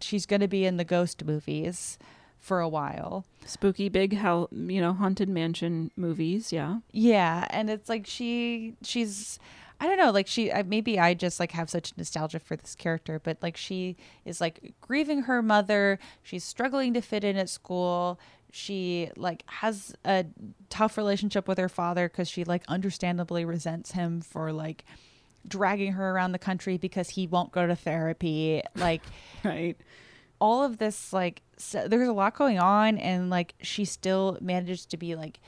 [0.00, 1.98] she's going to be in the ghost movies
[2.38, 3.24] for a while.
[3.44, 6.52] Spooky big hell, you know, haunted mansion movies.
[6.52, 6.78] Yeah.
[6.90, 9.38] Yeah, and it's like she she's
[9.82, 13.18] I don't know, like she maybe I just like have such nostalgia for this character,
[13.18, 13.96] but like she
[14.26, 18.18] is like grieving her mother, she's struggling to fit in at school.
[18.52, 20.26] She like has a
[20.68, 24.84] tough relationship with her father cuz she like understandably resents him for like
[25.46, 28.62] dragging her around the country because he won't go to therapy.
[28.76, 29.02] Like
[29.44, 29.76] right.
[30.40, 34.86] all of this like so there's a lot going on and like she still manages
[34.86, 35.38] to be like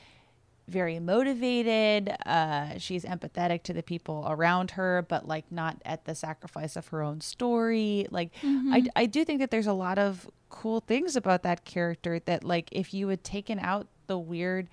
[0.67, 6.15] very motivated uh she's empathetic to the people around her but like not at the
[6.15, 10.29] sacrifice of her own story like I, I do think that there's a lot of
[10.53, 14.69] cool things about that character that like if you had taken out the weird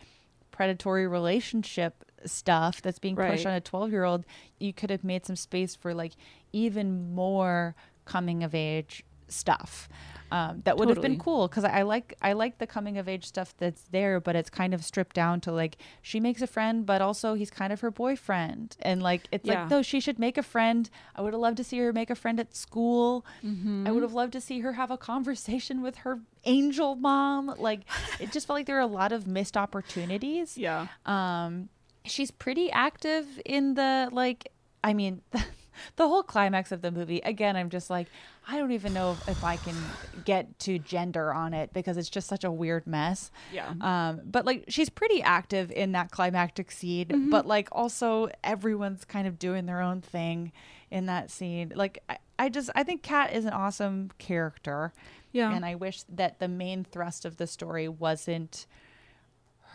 [0.50, 4.26] predatory relationship stuff that's being pushed on a 12 year old
[4.58, 6.12] you could have made some space for like
[6.52, 7.74] even more
[8.04, 9.88] coming of age stuff
[10.32, 13.08] um, that would have been cool because I, I like I like the coming of
[13.08, 16.46] age stuff that's there, but it's kind of stripped down to like she makes a
[16.46, 19.62] friend, but also he's kind of her boyfriend, and like it's Yeah.
[19.62, 20.88] like no, she should make a friend.
[21.16, 23.24] I would have loved to see her make a friend at school.
[23.44, 23.86] Mm-hmm.
[23.86, 27.54] I would have loved to see her have a conversation with her angel mom.
[27.58, 27.80] Like
[28.18, 30.56] it just felt like there were a lot of missed opportunities.
[30.56, 30.86] Yeah.
[31.06, 31.68] Um,
[32.04, 34.52] she's pretty active in the like.
[34.82, 35.20] I mean,
[35.96, 37.20] the whole climax of the movie.
[37.20, 38.08] Again, I'm just like,
[38.48, 39.76] I don't even know if I can
[40.24, 43.30] get to gender on it because it's just such a weird mess.
[43.52, 43.72] Yeah.
[43.80, 47.30] Um, but like, she's pretty active in that climactic scene.
[47.30, 50.52] But like, also everyone's kind of doing their own thing
[50.90, 51.72] in that scene.
[51.74, 54.92] Like, I, I just I think Kat is an awesome character.
[55.32, 55.54] Yeah.
[55.54, 58.66] And I wish that the main thrust of the story wasn't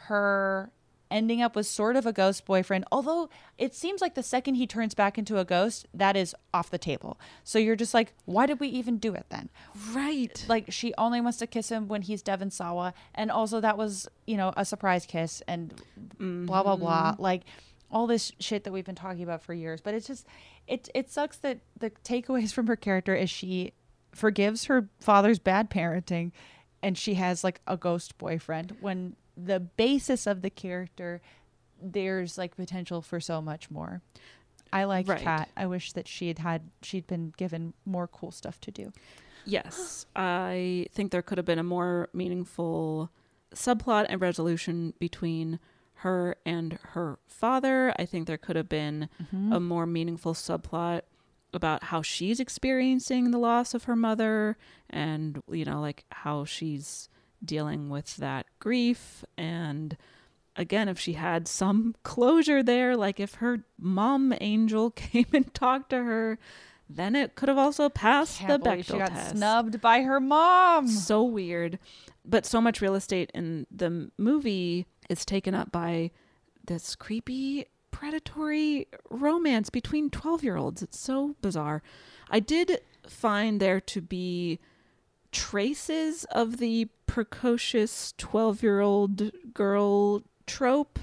[0.08, 0.70] her
[1.12, 4.68] ending up with sort of a ghost boyfriend although it seems like the second he
[4.68, 7.20] turns back into a ghost that is off the table.
[7.44, 9.50] So you're just like why did we even do it then?
[9.94, 10.46] Right.
[10.48, 14.08] Like she only wants to kiss him when he's devon sawa and also that was
[14.26, 15.74] you know a surprise kiss and
[16.20, 17.12] blah blah blah.
[17.12, 17.22] Mm-hmm.
[17.22, 17.44] Like
[17.92, 19.82] all this shit that we've been talking about for years.
[19.82, 20.26] But it's just
[20.68, 23.74] it it sucks that the takeaways from her character is she
[24.14, 26.32] forgives her father's bad parenting
[26.82, 31.22] and she has like a ghost boyfriend when the basis of the character
[31.82, 34.02] there's like potential for so much more
[34.72, 35.22] i like Right.
[35.22, 38.92] kat i wish that she had had she'd been given more cool stuff to do
[39.48, 43.12] Yes, I think there could have been a more meaningful
[43.54, 45.60] subplot and resolution between
[45.98, 47.94] her and her father.
[48.00, 49.56] I think there could have been Mhm.
[49.56, 51.02] a more meaningful subplot
[51.54, 54.58] about how she's experiencing the loss of her mother
[54.90, 57.08] and, you know, like how she's
[57.46, 59.24] dealing with that grief.
[59.38, 59.98] And
[60.56, 65.90] again, if she had some closure there, like if her mom angel came and talked
[65.92, 66.38] to her,
[66.90, 69.32] then it could have also passed Can't the Bechdel she got test.
[69.32, 71.80] snubbed by her mom So weird.
[72.24, 76.12] But so much real estate in the movie is taken up by
[76.66, 80.82] this creepy, predatory romance between 12 year olds.
[80.82, 81.82] It's so bizarre.
[82.30, 84.60] I did find there to be
[85.36, 90.98] traces of the precocious 12 year old girl trope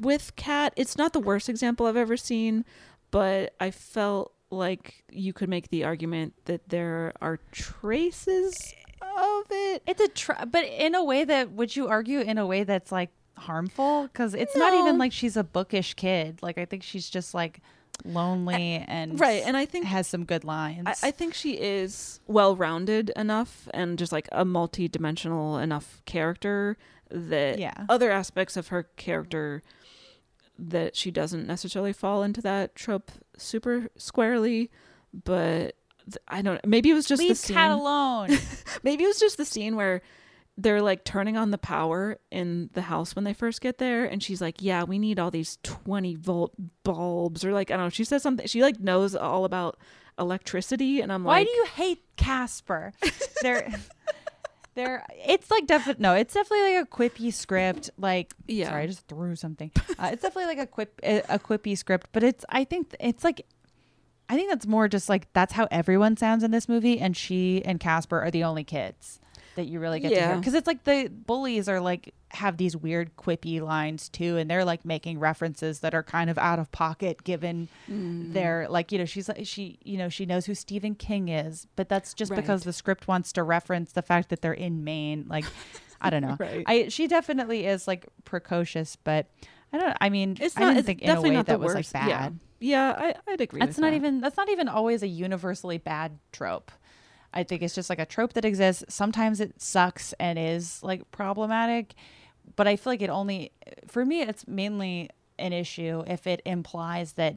[0.00, 0.72] with Kat.
[0.76, 2.64] It's not the worst example I've ever seen,
[3.12, 9.82] but I felt like you could make the argument that there are traces of it.
[9.86, 12.90] It's a tr- but in a way that would you argue in a way that's
[12.90, 16.42] like harmful because it's not even like she's a bookish kid.
[16.42, 17.60] Like I think she's just like
[18.04, 20.84] lonely and right, and I think has some good lines.
[20.86, 26.02] I, I think she is well rounded enough and just like a multi dimensional enough
[26.04, 26.76] character
[27.10, 27.86] that Yeah.
[27.88, 29.62] other aspects of her character
[30.58, 34.70] that she doesn't necessarily fall into that trope super squarely,
[35.24, 38.30] but th- I don't maybe it was just Leave the scene Kat alone.
[38.82, 40.02] maybe it was just the scene where
[40.60, 44.22] they're like turning on the power in the house when they first get there and
[44.22, 46.52] she's like yeah we need all these 20 volt
[46.82, 49.78] bulbs or like i don't know she says something she like knows all about
[50.18, 52.92] electricity and i'm Why like why do you hate Casper?
[53.40, 53.72] They're
[54.74, 57.88] they're it's like definitely no, it's definitely like a quippy script.
[57.96, 58.68] Like Yeah.
[58.68, 59.70] sorry, I just threw something.
[59.98, 63.24] Uh, it's definitely like a quip a, a quippy script, but it's I think it's
[63.24, 63.46] like
[64.28, 67.62] I think that's more just like that's how everyone sounds in this movie, and she
[67.64, 69.20] and Casper are the only kids
[69.58, 72.76] that you really get to hear because it's like the bullies are like have these
[72.76, 76.72] weird quippy lines too, and they're like making references that are kind of out of
[76.72, 78.32] pocket given Mm.
[78.32, 81.66] their like you know she's like she you know she knows who Stephen King is,
[81.76, 85.26] but that's just because the script wants to reference the fact that they're in Maine.
[85.28, 85.44] Like
[86.00, 86.64] I don't know, Right.
[86.66, 89.26] I she definitely is like precocious, but
[89.72, 89.96] I don't.
[90.00, 92.08] I mean, it's I not didn't it's think in a way that was like bad.
[92.08, 92.30] yeah
[92.60, 93.96] yeah I, i'd agree That's with not that.
[93.96, 96.72] even that's not even always a universally bad trope.
[97.32, 98.84] I think it's just like a trope that exists.
[98.88, 101.94] Sometimes it sucks and is like problematic,
[102.56, 103.52] but I feel like it only
[103.86, 107.36] for me it's mainly an issue if it implies that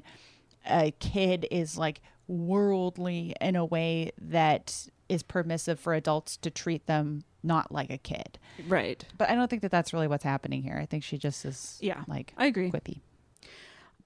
[0.66, 6.86] a kid is like worldly in a way that is permissive for adults to treat
[6.88, 8.40] them not like a kid.
[8.68, 10.78] right But I don't think that that's really what's happening here.
[10.78, 12.72] I think she just is Yeah, like I agree.
[12.72, 13.02] quippy.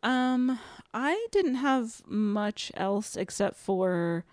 [0.01, 0.59] Um,
[0.93, 4.23] I didn't have much else except for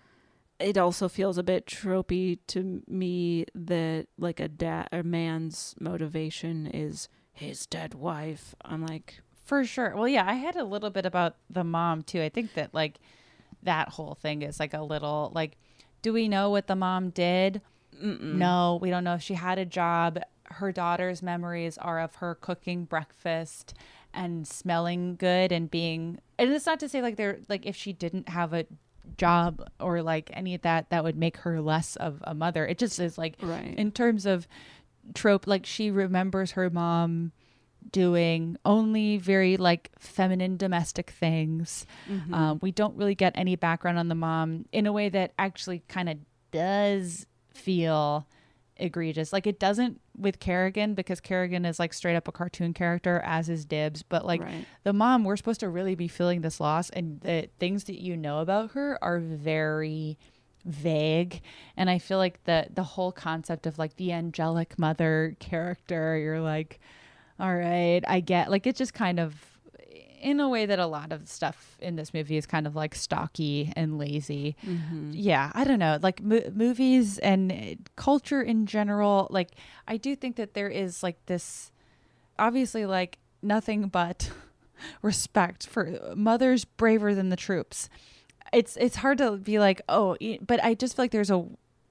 [0.59, 6.67] it also feels a bit tropey to me that like a dad a man's motivation
[6.67, 8.55] is his dead wife.
[8.63, 9.95] I'm like For sure.
[9.95, 12.21] Well, yeah, I had a little bit about the mom too.
[12.21, 12.99] I think that like
[13.63, 15.57] that whole thing is like a little like,
[16.01, 17.61] do we know what the mom did?
[18.01, 20.19] No, we don't know if she had a job.
[20.45, 23.73] Her daughter's memories are of her cooking breakfast
[24.13, 26.19] and smelling good and being.
[26.37, 28.65] And it's not to say like they're like if she didn't have a
[29.17, 32.65] job or like any of that, that would make her less of a mother.
[32.65, 33.73] It just is like Right.
[33.77, 34.47] in terms of
[35.13, 37.31] trope, like she remembers her mom
[37.91, 41.85] doing only very like feminine domestic things.
[42.09, 42.33] Mhm.
[42.33, 45.83] Um, we don't really get any background on the mom in a way that actually
[45.89, 46.17] kind of
[46.51, 48.25] does feel
[48.77, 49.31] egregious.
[49.33, 53.49] Like it doesn't with Carrigan because Carrigan is like straight up a cartoon character, as
[53.49, 54.03] is Dibs.
[54.03, 54.65] But like Right.
[54.83, 58.17] the mom, we're supposed to really be feeling this loss, and the things that you
[58.17, 60.17] know about her are very
[60.65, 61.41] vague
[61.75, 66.39] and i feel like the the whole concept of like the angelic mother character you're
[66.39, 66.79] like
[67.37, 69.35] all right i get like it just kind of
[70.23, 72.95] in a way that a lot of stuff in this movie is kind of like
[72.95, 75.11] stocky and lazy Mhm.
[75.13, 79.49] yeah i don't know like mo- movies and uh, culture in general like
[79.87, 81.71] i do think that there is like this
[82.39, 84.31] obviously like nothing but
[85.01, 87.89] respect for mothers braver than the troops
[88.51, 91.45] it's it's hard to be like oh but i just feel like there's a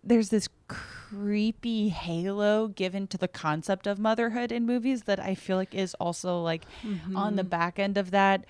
[0.04, 5.56] there's this creepy halo given to the concept of motherhood in movies that i feel
[5.56, 6.64] like is also like
[7.14, 8.44] on the back end of that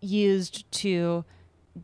[0.00, 1.24] used to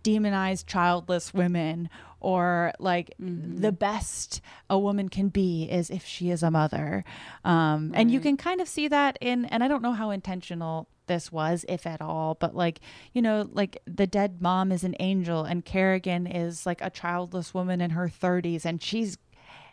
[0.03, 1.89] demonize childless women
[2.21, 7.05] or like the best a woman can be is if she is a mother.
[7.45, 10.89] Um and you can kind of see that in and i don't know how intentional
[11.09, 12.81] this was if at all but like
[13.13, 17.53] you know like the dead mom is an angel and carrigan is like a childless
[17.53, 19.19] woman in her 30s and she's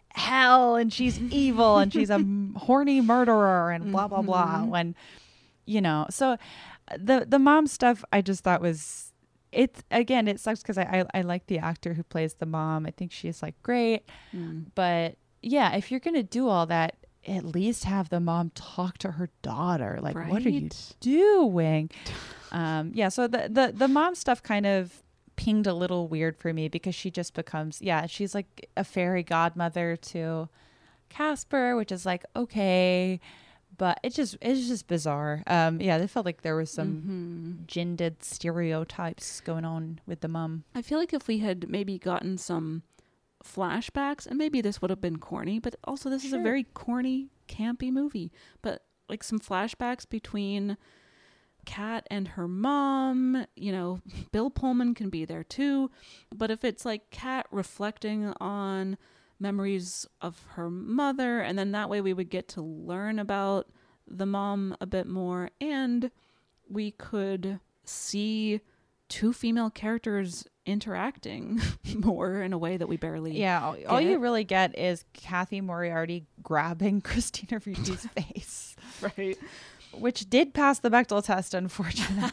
[0.10, 2.24] hell and she's evil and she's a
[2.57, 4.68] horny murderer and blah blah blah Mhm.
[4.70, 4.95] when
[5.66, 6.38] you know so
[6.98, 9.12] the the mom stuff i just thought was
[9.52, 12.86] it's again it sucks because I, I i like the actor who plays the mom
[12.86, 14.03] i think she's like great
[14.34, 14.66] Mm.
[14.76, 16.95] but yeah if you're gonna do all that
[17.27, 19.99] at least have the mom talk to her daughter.
[20.02, 20.69] Like what are you
[20.99, 21.89] doing?
[22.52, 25.03] Um yeah so the the, the mom stuff kind of
[25.35, 29.23] pinged a little weird for me because she just becomes yeah she's like a fairy
[29.23, 30.47] godmother to
[31.10, 33.19] casper which is like okay.
[33.77, 35.43] But it just it's just bizarre.
[35.47, 37.68] Um yeah it felt like there was some Mhm.
[37.68, 40.64] gendered stereotypes going on with the mom.
[40.73, 42.84] I feel like if we had maybe gotten some
[43.45, 47.30] flashbacks, and maybe this would have been corny, but also this is a very corny,
[47.47, 48.31] campy movie.
[48.61, 50.77] But like some flashbacks between
[51.65, 53.99] Kat and her mom, you know,
[54.31, 55.91] Bill Pullman can be there too.
[56.34, 58.97] But if it's like Kat reflecting on
[59.39, 63.67] memories of her mother, and then that way we would get to learn about
[64.07, 66.11] the mom a bit more, and
[66.69, 68.61] we could see
[69.09, 71.62] two female characters interacting
[71.96, 75.62] more in a way that we barely Yeah, all, all you really get is Cathy
[75.62, 78.76] Moriarty grabbing Christina Ricci's face.
[79.02, 79.38] Right.
[79.94, 82.30] Which did pass the Bechdel test, unfortunately.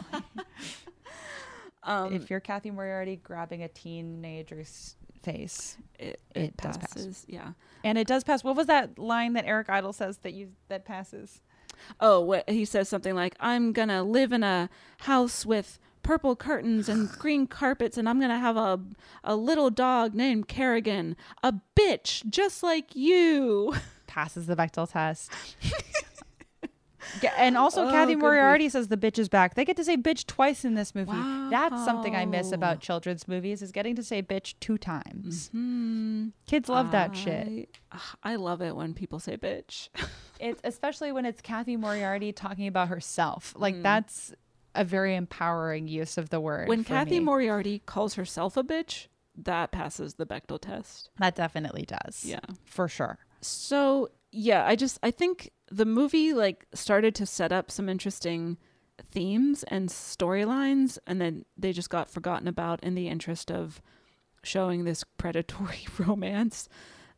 [1.84, 7.24] Um, if you're Cathy Moriarty grabbing a teenager's face, it, it, does passes, pass.
[7.28, 7.48] yeah.
[7.82, 8.44] And it does pass.
[8.44, 11.40] What was that line that Eric Idle says that you that passes?
[11.98, 16.88] Oh, what he says something like, "I'm gonna live in a house with purple curtains
[16.88, 18.80] and green carpets, and I'm gonna have a
[19.24, 23.74] a little dog named Carrigan, a bitch just like you."
[24.06, 25.30] Passes the Bechdel test.
[27.20, 29.54] Yeah, and also Oh, Cathy Moriarty says the bitch is back.
[29.56, 31.10] They get to say bitch twice in this movie.
[31.50, 35.48] That's something I miss about children's movies is getting to say bitch two times.
[35.48, 36.28] Hmm.
[36.46, 37.76] Kids love that shit.
[37.90, 39.88] I- I love it when people say bitch.
[40.40, 43.54] It's especially when it's Cathy Moriarty talking about herself.
[43.56, 43.82] Like Mm.
[43.84, 44.32] that's
[44.74, 46.68] a very empowering use of the word.
[46.68, 47.24] when Cathy me.
[47.26, 51.10] Moriarty calls herself a bitch, that passes the Bechdel test.
[51.18, 52.24] that definitely does.
[52.24, 52.40] Yeah.
[52.64, 53.18] for sure.
[53.40, 58.58] So yeah, I just I think the movie like started to set up some interesting
[59.10, 63.82] themes and storylines, and then they just got forgotten about in the interest of
[64.42, 66.68] showing this predatory romance,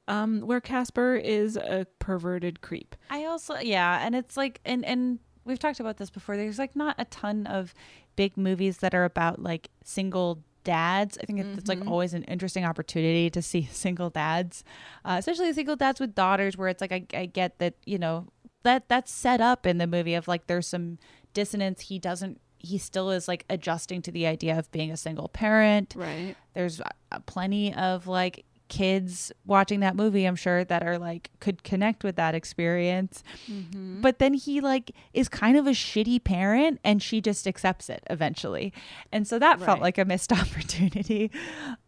[0.08, 2.94] um, where Casper is a perverted creep.
[3.10, 6.36] I also yeah, and it's like and and we've talked about this before.
[6.36, 7.74] There's like not a ton of
[8.16, 11.18] big movies that are about like single dads.
[11.22, 11.90] I think it's, it's like Mhm.
[11.90, 14.64] always an interesting opportunity to see single dads,
[15.04, 18.28] uh, especially single dads with daughters, where it's like I, I get that you know
[18.62, 20.98] that that's set up in the movie of like there's some
[21.34, 21.82] dissonance.
[21.82, 22.40] He doesn't.
[22.56, 25.92] He still is like adjusting to the idea of being a single parent.
[25.94, 26.34] Right.
[26.54, 31.62] There's uh, plenty of like kids watching that movie i'm sure that are like could
[31.62, 33.22] connect with that experience.
[33.48, 34.00] Mhm.
[34.00, 38.02] but then he like is kind of a shitty parent and she just accepts it
[38.08, 38.72] eventually.
[39.12, 41.30] And so that felt like a missed opportunity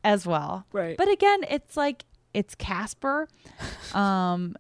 [0.05, 0.66] as well.
[0.73, 0.97] Right.
[0.97, 2.05] but again it's like
[2.35, 3.28] it's casper.
[3.94, 4.57] Um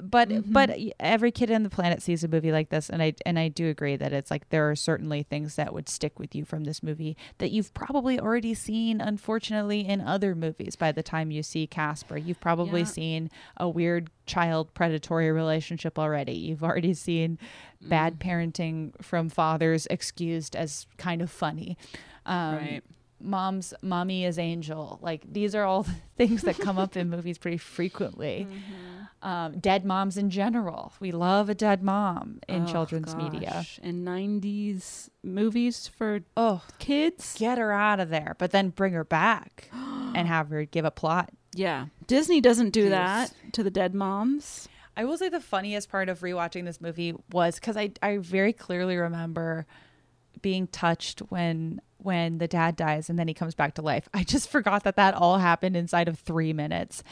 [0.00, 0.52] but Mm-hmm.
[0.52, 3.48] but every kid on the planet sees a movie like this and i and i
[3.48, 6.64] do agree that it's like there are certainly things that would stick with you from
[6.64, 11.42] this movie that you've probably already seen unfortunately in other movies by the time you
[11.42, 12.86] see casper you've probably Yeah.
[12.86, 17.38] seen a weird child predatory relationship already you've already seen
[17.84, 17.88] Mm.
[17.90, 21.76] bad parenting from fathers excused as kind of funny
[22.24, 22.82] um, Right.
[23.20, 24.98] Mom's mommy is angel.
[25.02, 25.86] Like these are all
[26.16, 28.46] things that come up in movies pretty frequently.
[28.50, 29.28] Mm-hmm.
[29.28, 30.92] um, dead moms in general.
[31.00, 33.50] We love a dead mom in Oh, children's media.
[33.54, 33.80] gosh.
[33.82, 37.34] and 90s movies for oh kids?
[37.38, 40.90] get her out of there but then bring her back and have her give a
[40.90, 41.30] plot.
[41.54, 41.86] Yeah.
[42.06, 42.90] Disney doesn't do Jeez.
[42.90, 44.68] that to the dead moms.
[44.98, 48.52] I will say the funniest part of rewatching this movie was because I I very
[48.52, 49.66] clearly remember
[50.42, 54.08] being touched when when the dad dies and then he comes back to life.
[54.14, 57.02] I just forgot that that all happened inside of three minutes.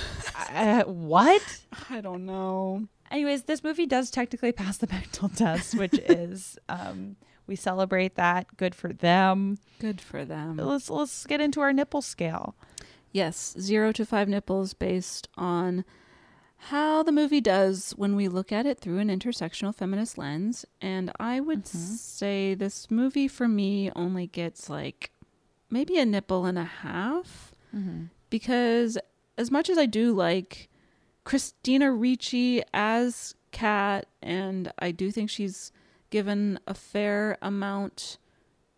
[0.50, 1.42] uh, what?
[1.90, 7.16] i don't know Anyways, this movie does technically pass the Bechdel test, which is um,
[7.46, 8.56] we celebrate that.
[8.56, 9.58] Good for them.
[9.78, 12.56] good for them Let's let's get into our nipple scale.
[13.12, 15.84] Yes, zero to five nipples based on
[16.68, 20.64] how the movie does when we look at it through an intersectional feminist lens.
[20.80, 21.78] And I would mm-hmm.
[21.78, 25.10] say this movie for me only gets like
[25.68, 27.54] maybe a nipple and a half.
[27.74, 28.04] Mm-hmm.
[28.30, 28.96] Because
[29.36, 30.70] as much as I do like
[31.24, 35.70] Christina Ricci as Kat, and I do think she's
[36.08, 38.16] given a fair amount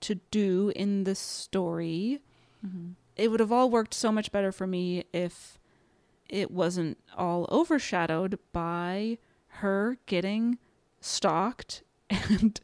[0.00, 2.20] to do in this story,
[2.66, 2.92] mm-hmm.
[3.14, 5.56] it would have all worked so much better for me if
[6.28, 10.58] it wasn't all overshadowed by her getting
[11.00, 12.60] stalked and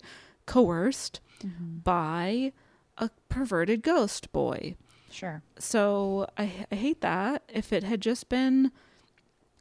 [0.47, 1.79] coerced mm-hmm.
[1.79, 2.53] by
[2.99, 4.77] a perverted ghost boy.
[5.11, 5.43] Sure.
[5.59, 7.43] So I, I hate that.
[7.49, 8.73] If it had just been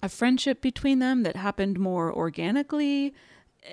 [0.01, 3.13] a friendship between them that happened more organically,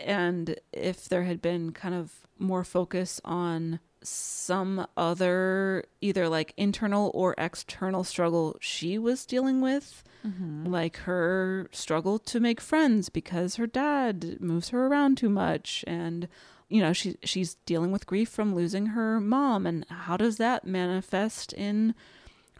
[0.04, 7.10] and if there had been kind of more focus on some other either like internal
[7.14, 10.66] or external struggle she was dealing with, mm-hmm.
[10.66, 16.28] like her struggle to make friends because her dad moves her around too much and
[16.68, 19.66] you know she she's dealing with grief from losing her mom.
[19.66, 21.94] And how does that manifest in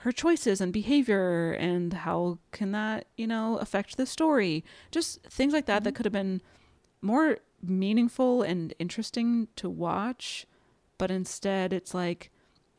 [0.01, 1.53] her choices and behavior?
[1.53, 4.65] And how can that, you know, affect the story.
[4.91, 5.97] Just things like that that mm-hmm.
[5.97, 6.41] could have been
[7.03, 10.47] more meaningful and interesting to watch,
[10.99, 12.31] but instead it's like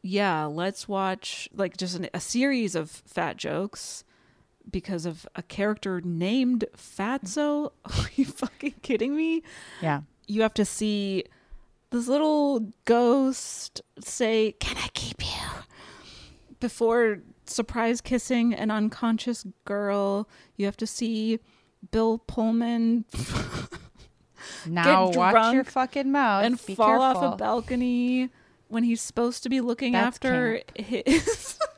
[0.02, 4.04] yeah, let's watch like just an, a series of fat jokes
[4.70, 7.72] because of a character named Fatso.
[7.86, 9.44] Are you fucking kidding me?
[9.82, 10.02] Yeah.
[10.28, 11.26] You have to see
[11.90, 15.48] this little ghost say, Can I keep you?
[16.60, 20.30] Before surprise kissing an unconscious girl.
[20.56, 21.40] You have to see
[21.92, 23.06] Bill Pullman
[24.66, 28.30] Now get watch drunk your fucking mouth and Be fall off a balcony
[28.68, 31.58] when he's supposed to be looking That's after his.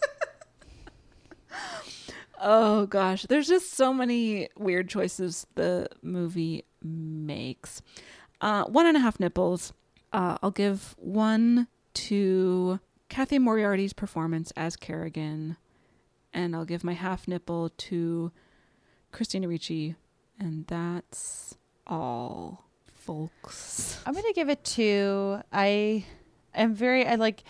[2.41, 7.81] oh gosh, there's just so many weird choices the movie makes.
[8.39, 9.73] Uh, one and a half nipples.
[10.13, 12.79] Uh, I'll give one to
[13.09, 15.57] Cathy Moriarty's performance as Carrigan,
[16.33, 18.31] and I'll give my half nipple to
[19.11, 19.95] Christina Ricci,
[20.39, 21.55] and that's
[21.87, 22.65] all,
[23.01, 23.99] folks.
[24.05, 25.39] I'm gonna give it two.
[25.51, 26.05] I
[26.53, 27.43] am very I like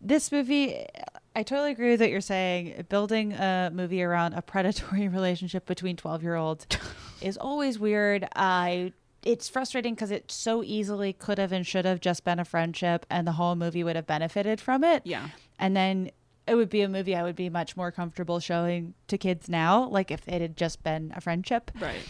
[0.00, 0.86] this movie.
[1.34, 2.84] I totally agree with what you're saying.
[2.88, 6.66] Building a movie around a predatory relationship between 12 year olds
[7.20, 8.28] is always weird.
[8.36, 8.92] I
[9.24, 13.04] it's frustrating because it so easily could have and should have just been a friendship,
[13.10, 15.02] and the whole movie would have benefited from it.
[15.04, 15.28] Yeah,
[15.58, 16.10] and then
[16.46, 19.88] it would be a movie I would be much more comfortable showing to kids now,
[19.88, 21.70] like if it had just been a friendship.
[21.80, 22.00] Right.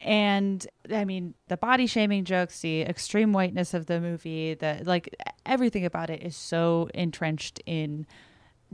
[0.00, 5.14] And I mean, the body shaming jokes, the extreme whiteness of the movie, the like
[5.44, 8.06] everything about it is so entrenched in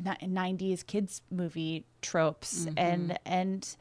[0.01, 2.73] 90s kids movie tropes Mhm.
[2.77, 3.77] and and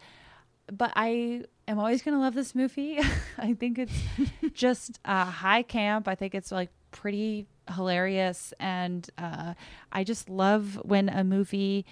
[0.71, 2.99] but I am always going to love this movie.
[3.37, 3.93] I think it's
[4.53, 6.07] just uh, high camp.
[6.07, 9.53] I think it's like pretty hilarious and uh,
[9.91, 11.85] I just love when a movie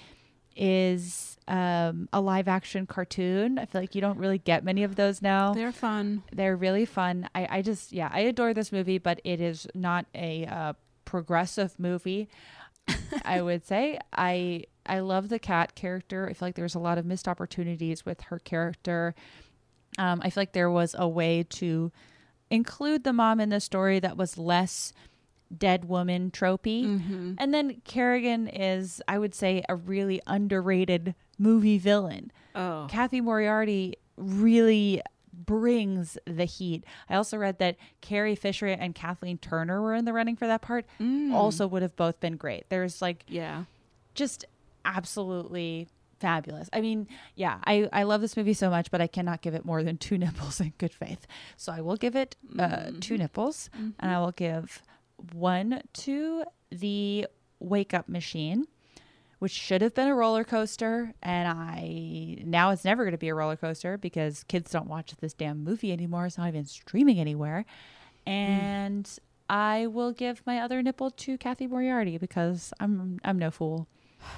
[0.59, 3.57] is um, a live action cartoon.
[3.57, 5.53] I feel like you don't really get many of those now.
[5.53, 6.21] They're fun.
[6.31, 7.29] They're really fun.
[7.33, 10.73] I, I just, yeah, I adore this movie, but it is not a uh,
[11.05, 12.29] progressive movie.
[13.23, 16.27] I would say I I love the Kat character.
[16.27, 19.13] I feel like there's a lot of missed opportunities with her character.
[19.97, 21.91] Um, I feel like there was a way to
[22.49, 24.91] include the mom in the story that was less
[25.55, 26.85] dead woman tropey.
[26.85, 27.33] Mm-hmm.
[27.37, 32.31] And then Carrigan is, I would say, a really underrated movie villain.
[32.55, 32.87] Oh.
[32.89, 35.01] Cathy Moriarty really
[35.33, 36.83] brings the heat.
[37.09, 40.61] I also read that Carrie Fisher and Kathleen Turner were in the running for that
[40.61, 40.85] part.
[40.99, 41.33] Mm.
[41.33, 42.65] Also would have both been great.
[42.69, 43.63] There's like yeah.
[44.15, 44.45] Just
[44.83, 45.87] absolutely
[46.19, 46.69] fabulous.
[46.73, 49.63] I mean, yeah, I, I love this movie so much, but I cannot give it
[49.63, 51.25] more than two nipples in good faith.
[51.57, 54.81] So I will give it uh, two nipples, and I will give
[55.33, 57.27] one to the
[57.59, 58.65] Wake Up Machine,
[59.39, 63.29] which should have been a roller coaster, and I now it's never going to be
[63.29, 66.25] a roller coaster because kids don't watch this damn movie anymore.
[66.25, 67.65] It's not even streaming anywhere,
[68.25, 69.09] and.
[69.51, 73.87] I will give my other nipple to Cathy Moriarty because I'm I'm no fool.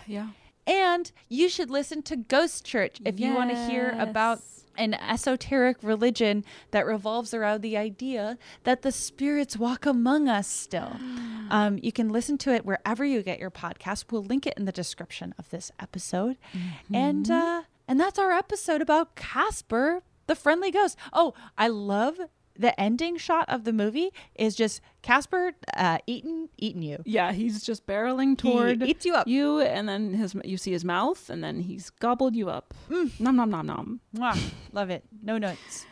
[0.08, 0.30] Yeah.
[0.72, 4.40] And you should listen to Ghost Church if you want to hear about
[4.78, 10.98] an esoteric religion that revolves around the idea that the spirits walk among us still.
[11.52, 14.06] Um, you can listen to it wherever you get your podcast.
[14.10, 16.38] We'll link it in the description of this episode.
[16.94, 20.98] And uh, and that's our episode about Casper, the friendly ghost.
[21.12, 22.22] Oh, I love
[22.58, 27.02] the ending shot of the movie is just Casper uh, eating eating you.
[27.06, 29.28] Yeah, he's just barreling toward eats you up.
[29.28, 32.74] You and then his you see his mouth and then he's gobbled you up.
[33.20, 34.00] Nom nom nom nom.
[34.16, 34.40] Mwah.
[34.72, 35.04] Love it.
[35.24, 35.86] No notes.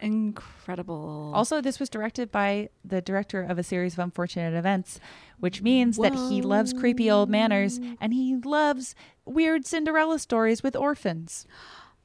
[0.00, 1.32] Incredible.
[1.34, 5.00] Also, this was directed by the director of a series of unfortunate events,
[5.38, 10.76] which means that he loves creepy old manners and he loves weird Cinderella stories with
[10.76, 11.46] orphans.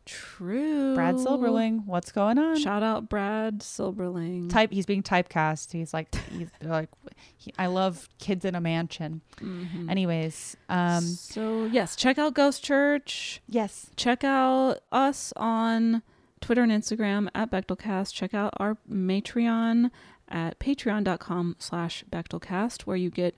[0.10, 0.96] True.
[0.96, 2.58] Brad Silberling, what's going on?
[2.60, 4.50] Shout out Brad Silberling.
[4.50, 4.72] Type.
[4.72, 5.72] He's being typecast.
[5.72, 6.90] He's like, he's like,
[7.38, 9.22] he, I love kids in a mansion.
[9.38, 9.90] Mhm.
[9.90, 13.42] Anyways, um, so yes, check out Ghost Church.
[13.48, 13.92] Yes.
[13.96, 16.02] Check out us on
[16.42, 18.14] Twitter and Instagram at Bechdelcast.
[18.14, 19.92] Check out our Matreon
[20.28, 23.36] at patreon.com slash Bechdelcast, where you get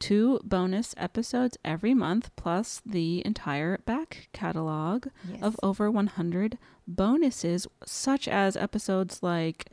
[0.00, 5.06] two bonus episodes every month, plus the entire back catalog
[5.40, 6.58] of over 100
[6.88, 9.66] bonuses, such as episodes like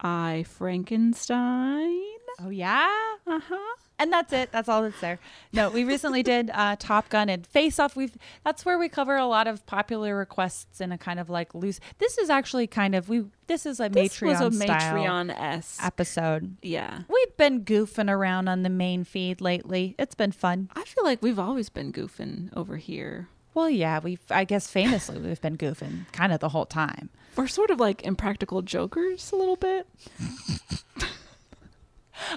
[0.00, 2.00] I Frankenstein.
[2.40, 2.90] Oh yeah.
[3.26, 3.73] Uh huh.
[3.98, 4.50] And that's it.
[4.50, 5.20] That's all that's there.
[5.52, 7.94] No, we recently did uh, Top Gun and Face Off.
[7.94, 11.54] We've that's where we cover a lot of popular requests in a kind of like
[11.54, 11.78] loose.
[11.98, 13.26] This is actually kind of we.
[13.46, 15.84] This is a This was Matreon a style Matreon-esque.
[15.84, 16.56] episode.
[16.60, 17.02] Yeah.
[17.08, 19.94] We've been goofing around on the main feed lately.
[19.98, 20.70] It's been fun.
[20.74, 23.28] I feel like we've always been goofing over here.
[23.54, 27.10] Well, yeah, we've I guess famously we've been goofing kind of the whole time.
[27.36, 29.86] We're sort of like impractical jokers a little bit.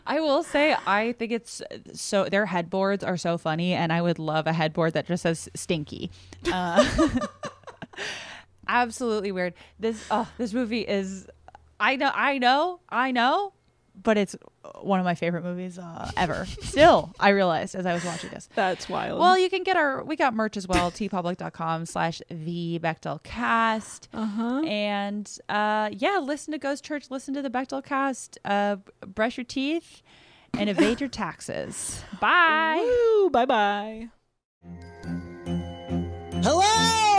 [0.05, 1.61] I will say I think it's
[1.93, 5.49] so their headboards are so funny and I would love a headboard that just says
[5.55, 6.11] stinky.
[6.51, 6.85] Uh,
[8.67, 9.53] absolutely weird.
[9.79, 11.27] This oh, this movie is
[11.79, 13.53] I know I know I know
[14.03, 14.35] but it's
[14.81, 16.45] one of my favorite movies uh, ever.
[16.61, 18.49] Still, I realized as I was watching this.
[18.56, 19.19] That's wild.
[19.19, 24.07] Well, you can get our we got merch as well, teepublic.com slash the Bechdel cast.
[24.14, 24.64] Uh-huh.
[24.65, 29.45] And uh yeah, listen to Ghost Church, listen to the Bechdel cast, uh brush your
[29.45, 30.02] teeth
[30.57, 32.03] and evade your taxes.
[32.19, 32.77] Bye.
[33.19, 34.10] Woo, bye bye.
[36.44, 36.61] Hello,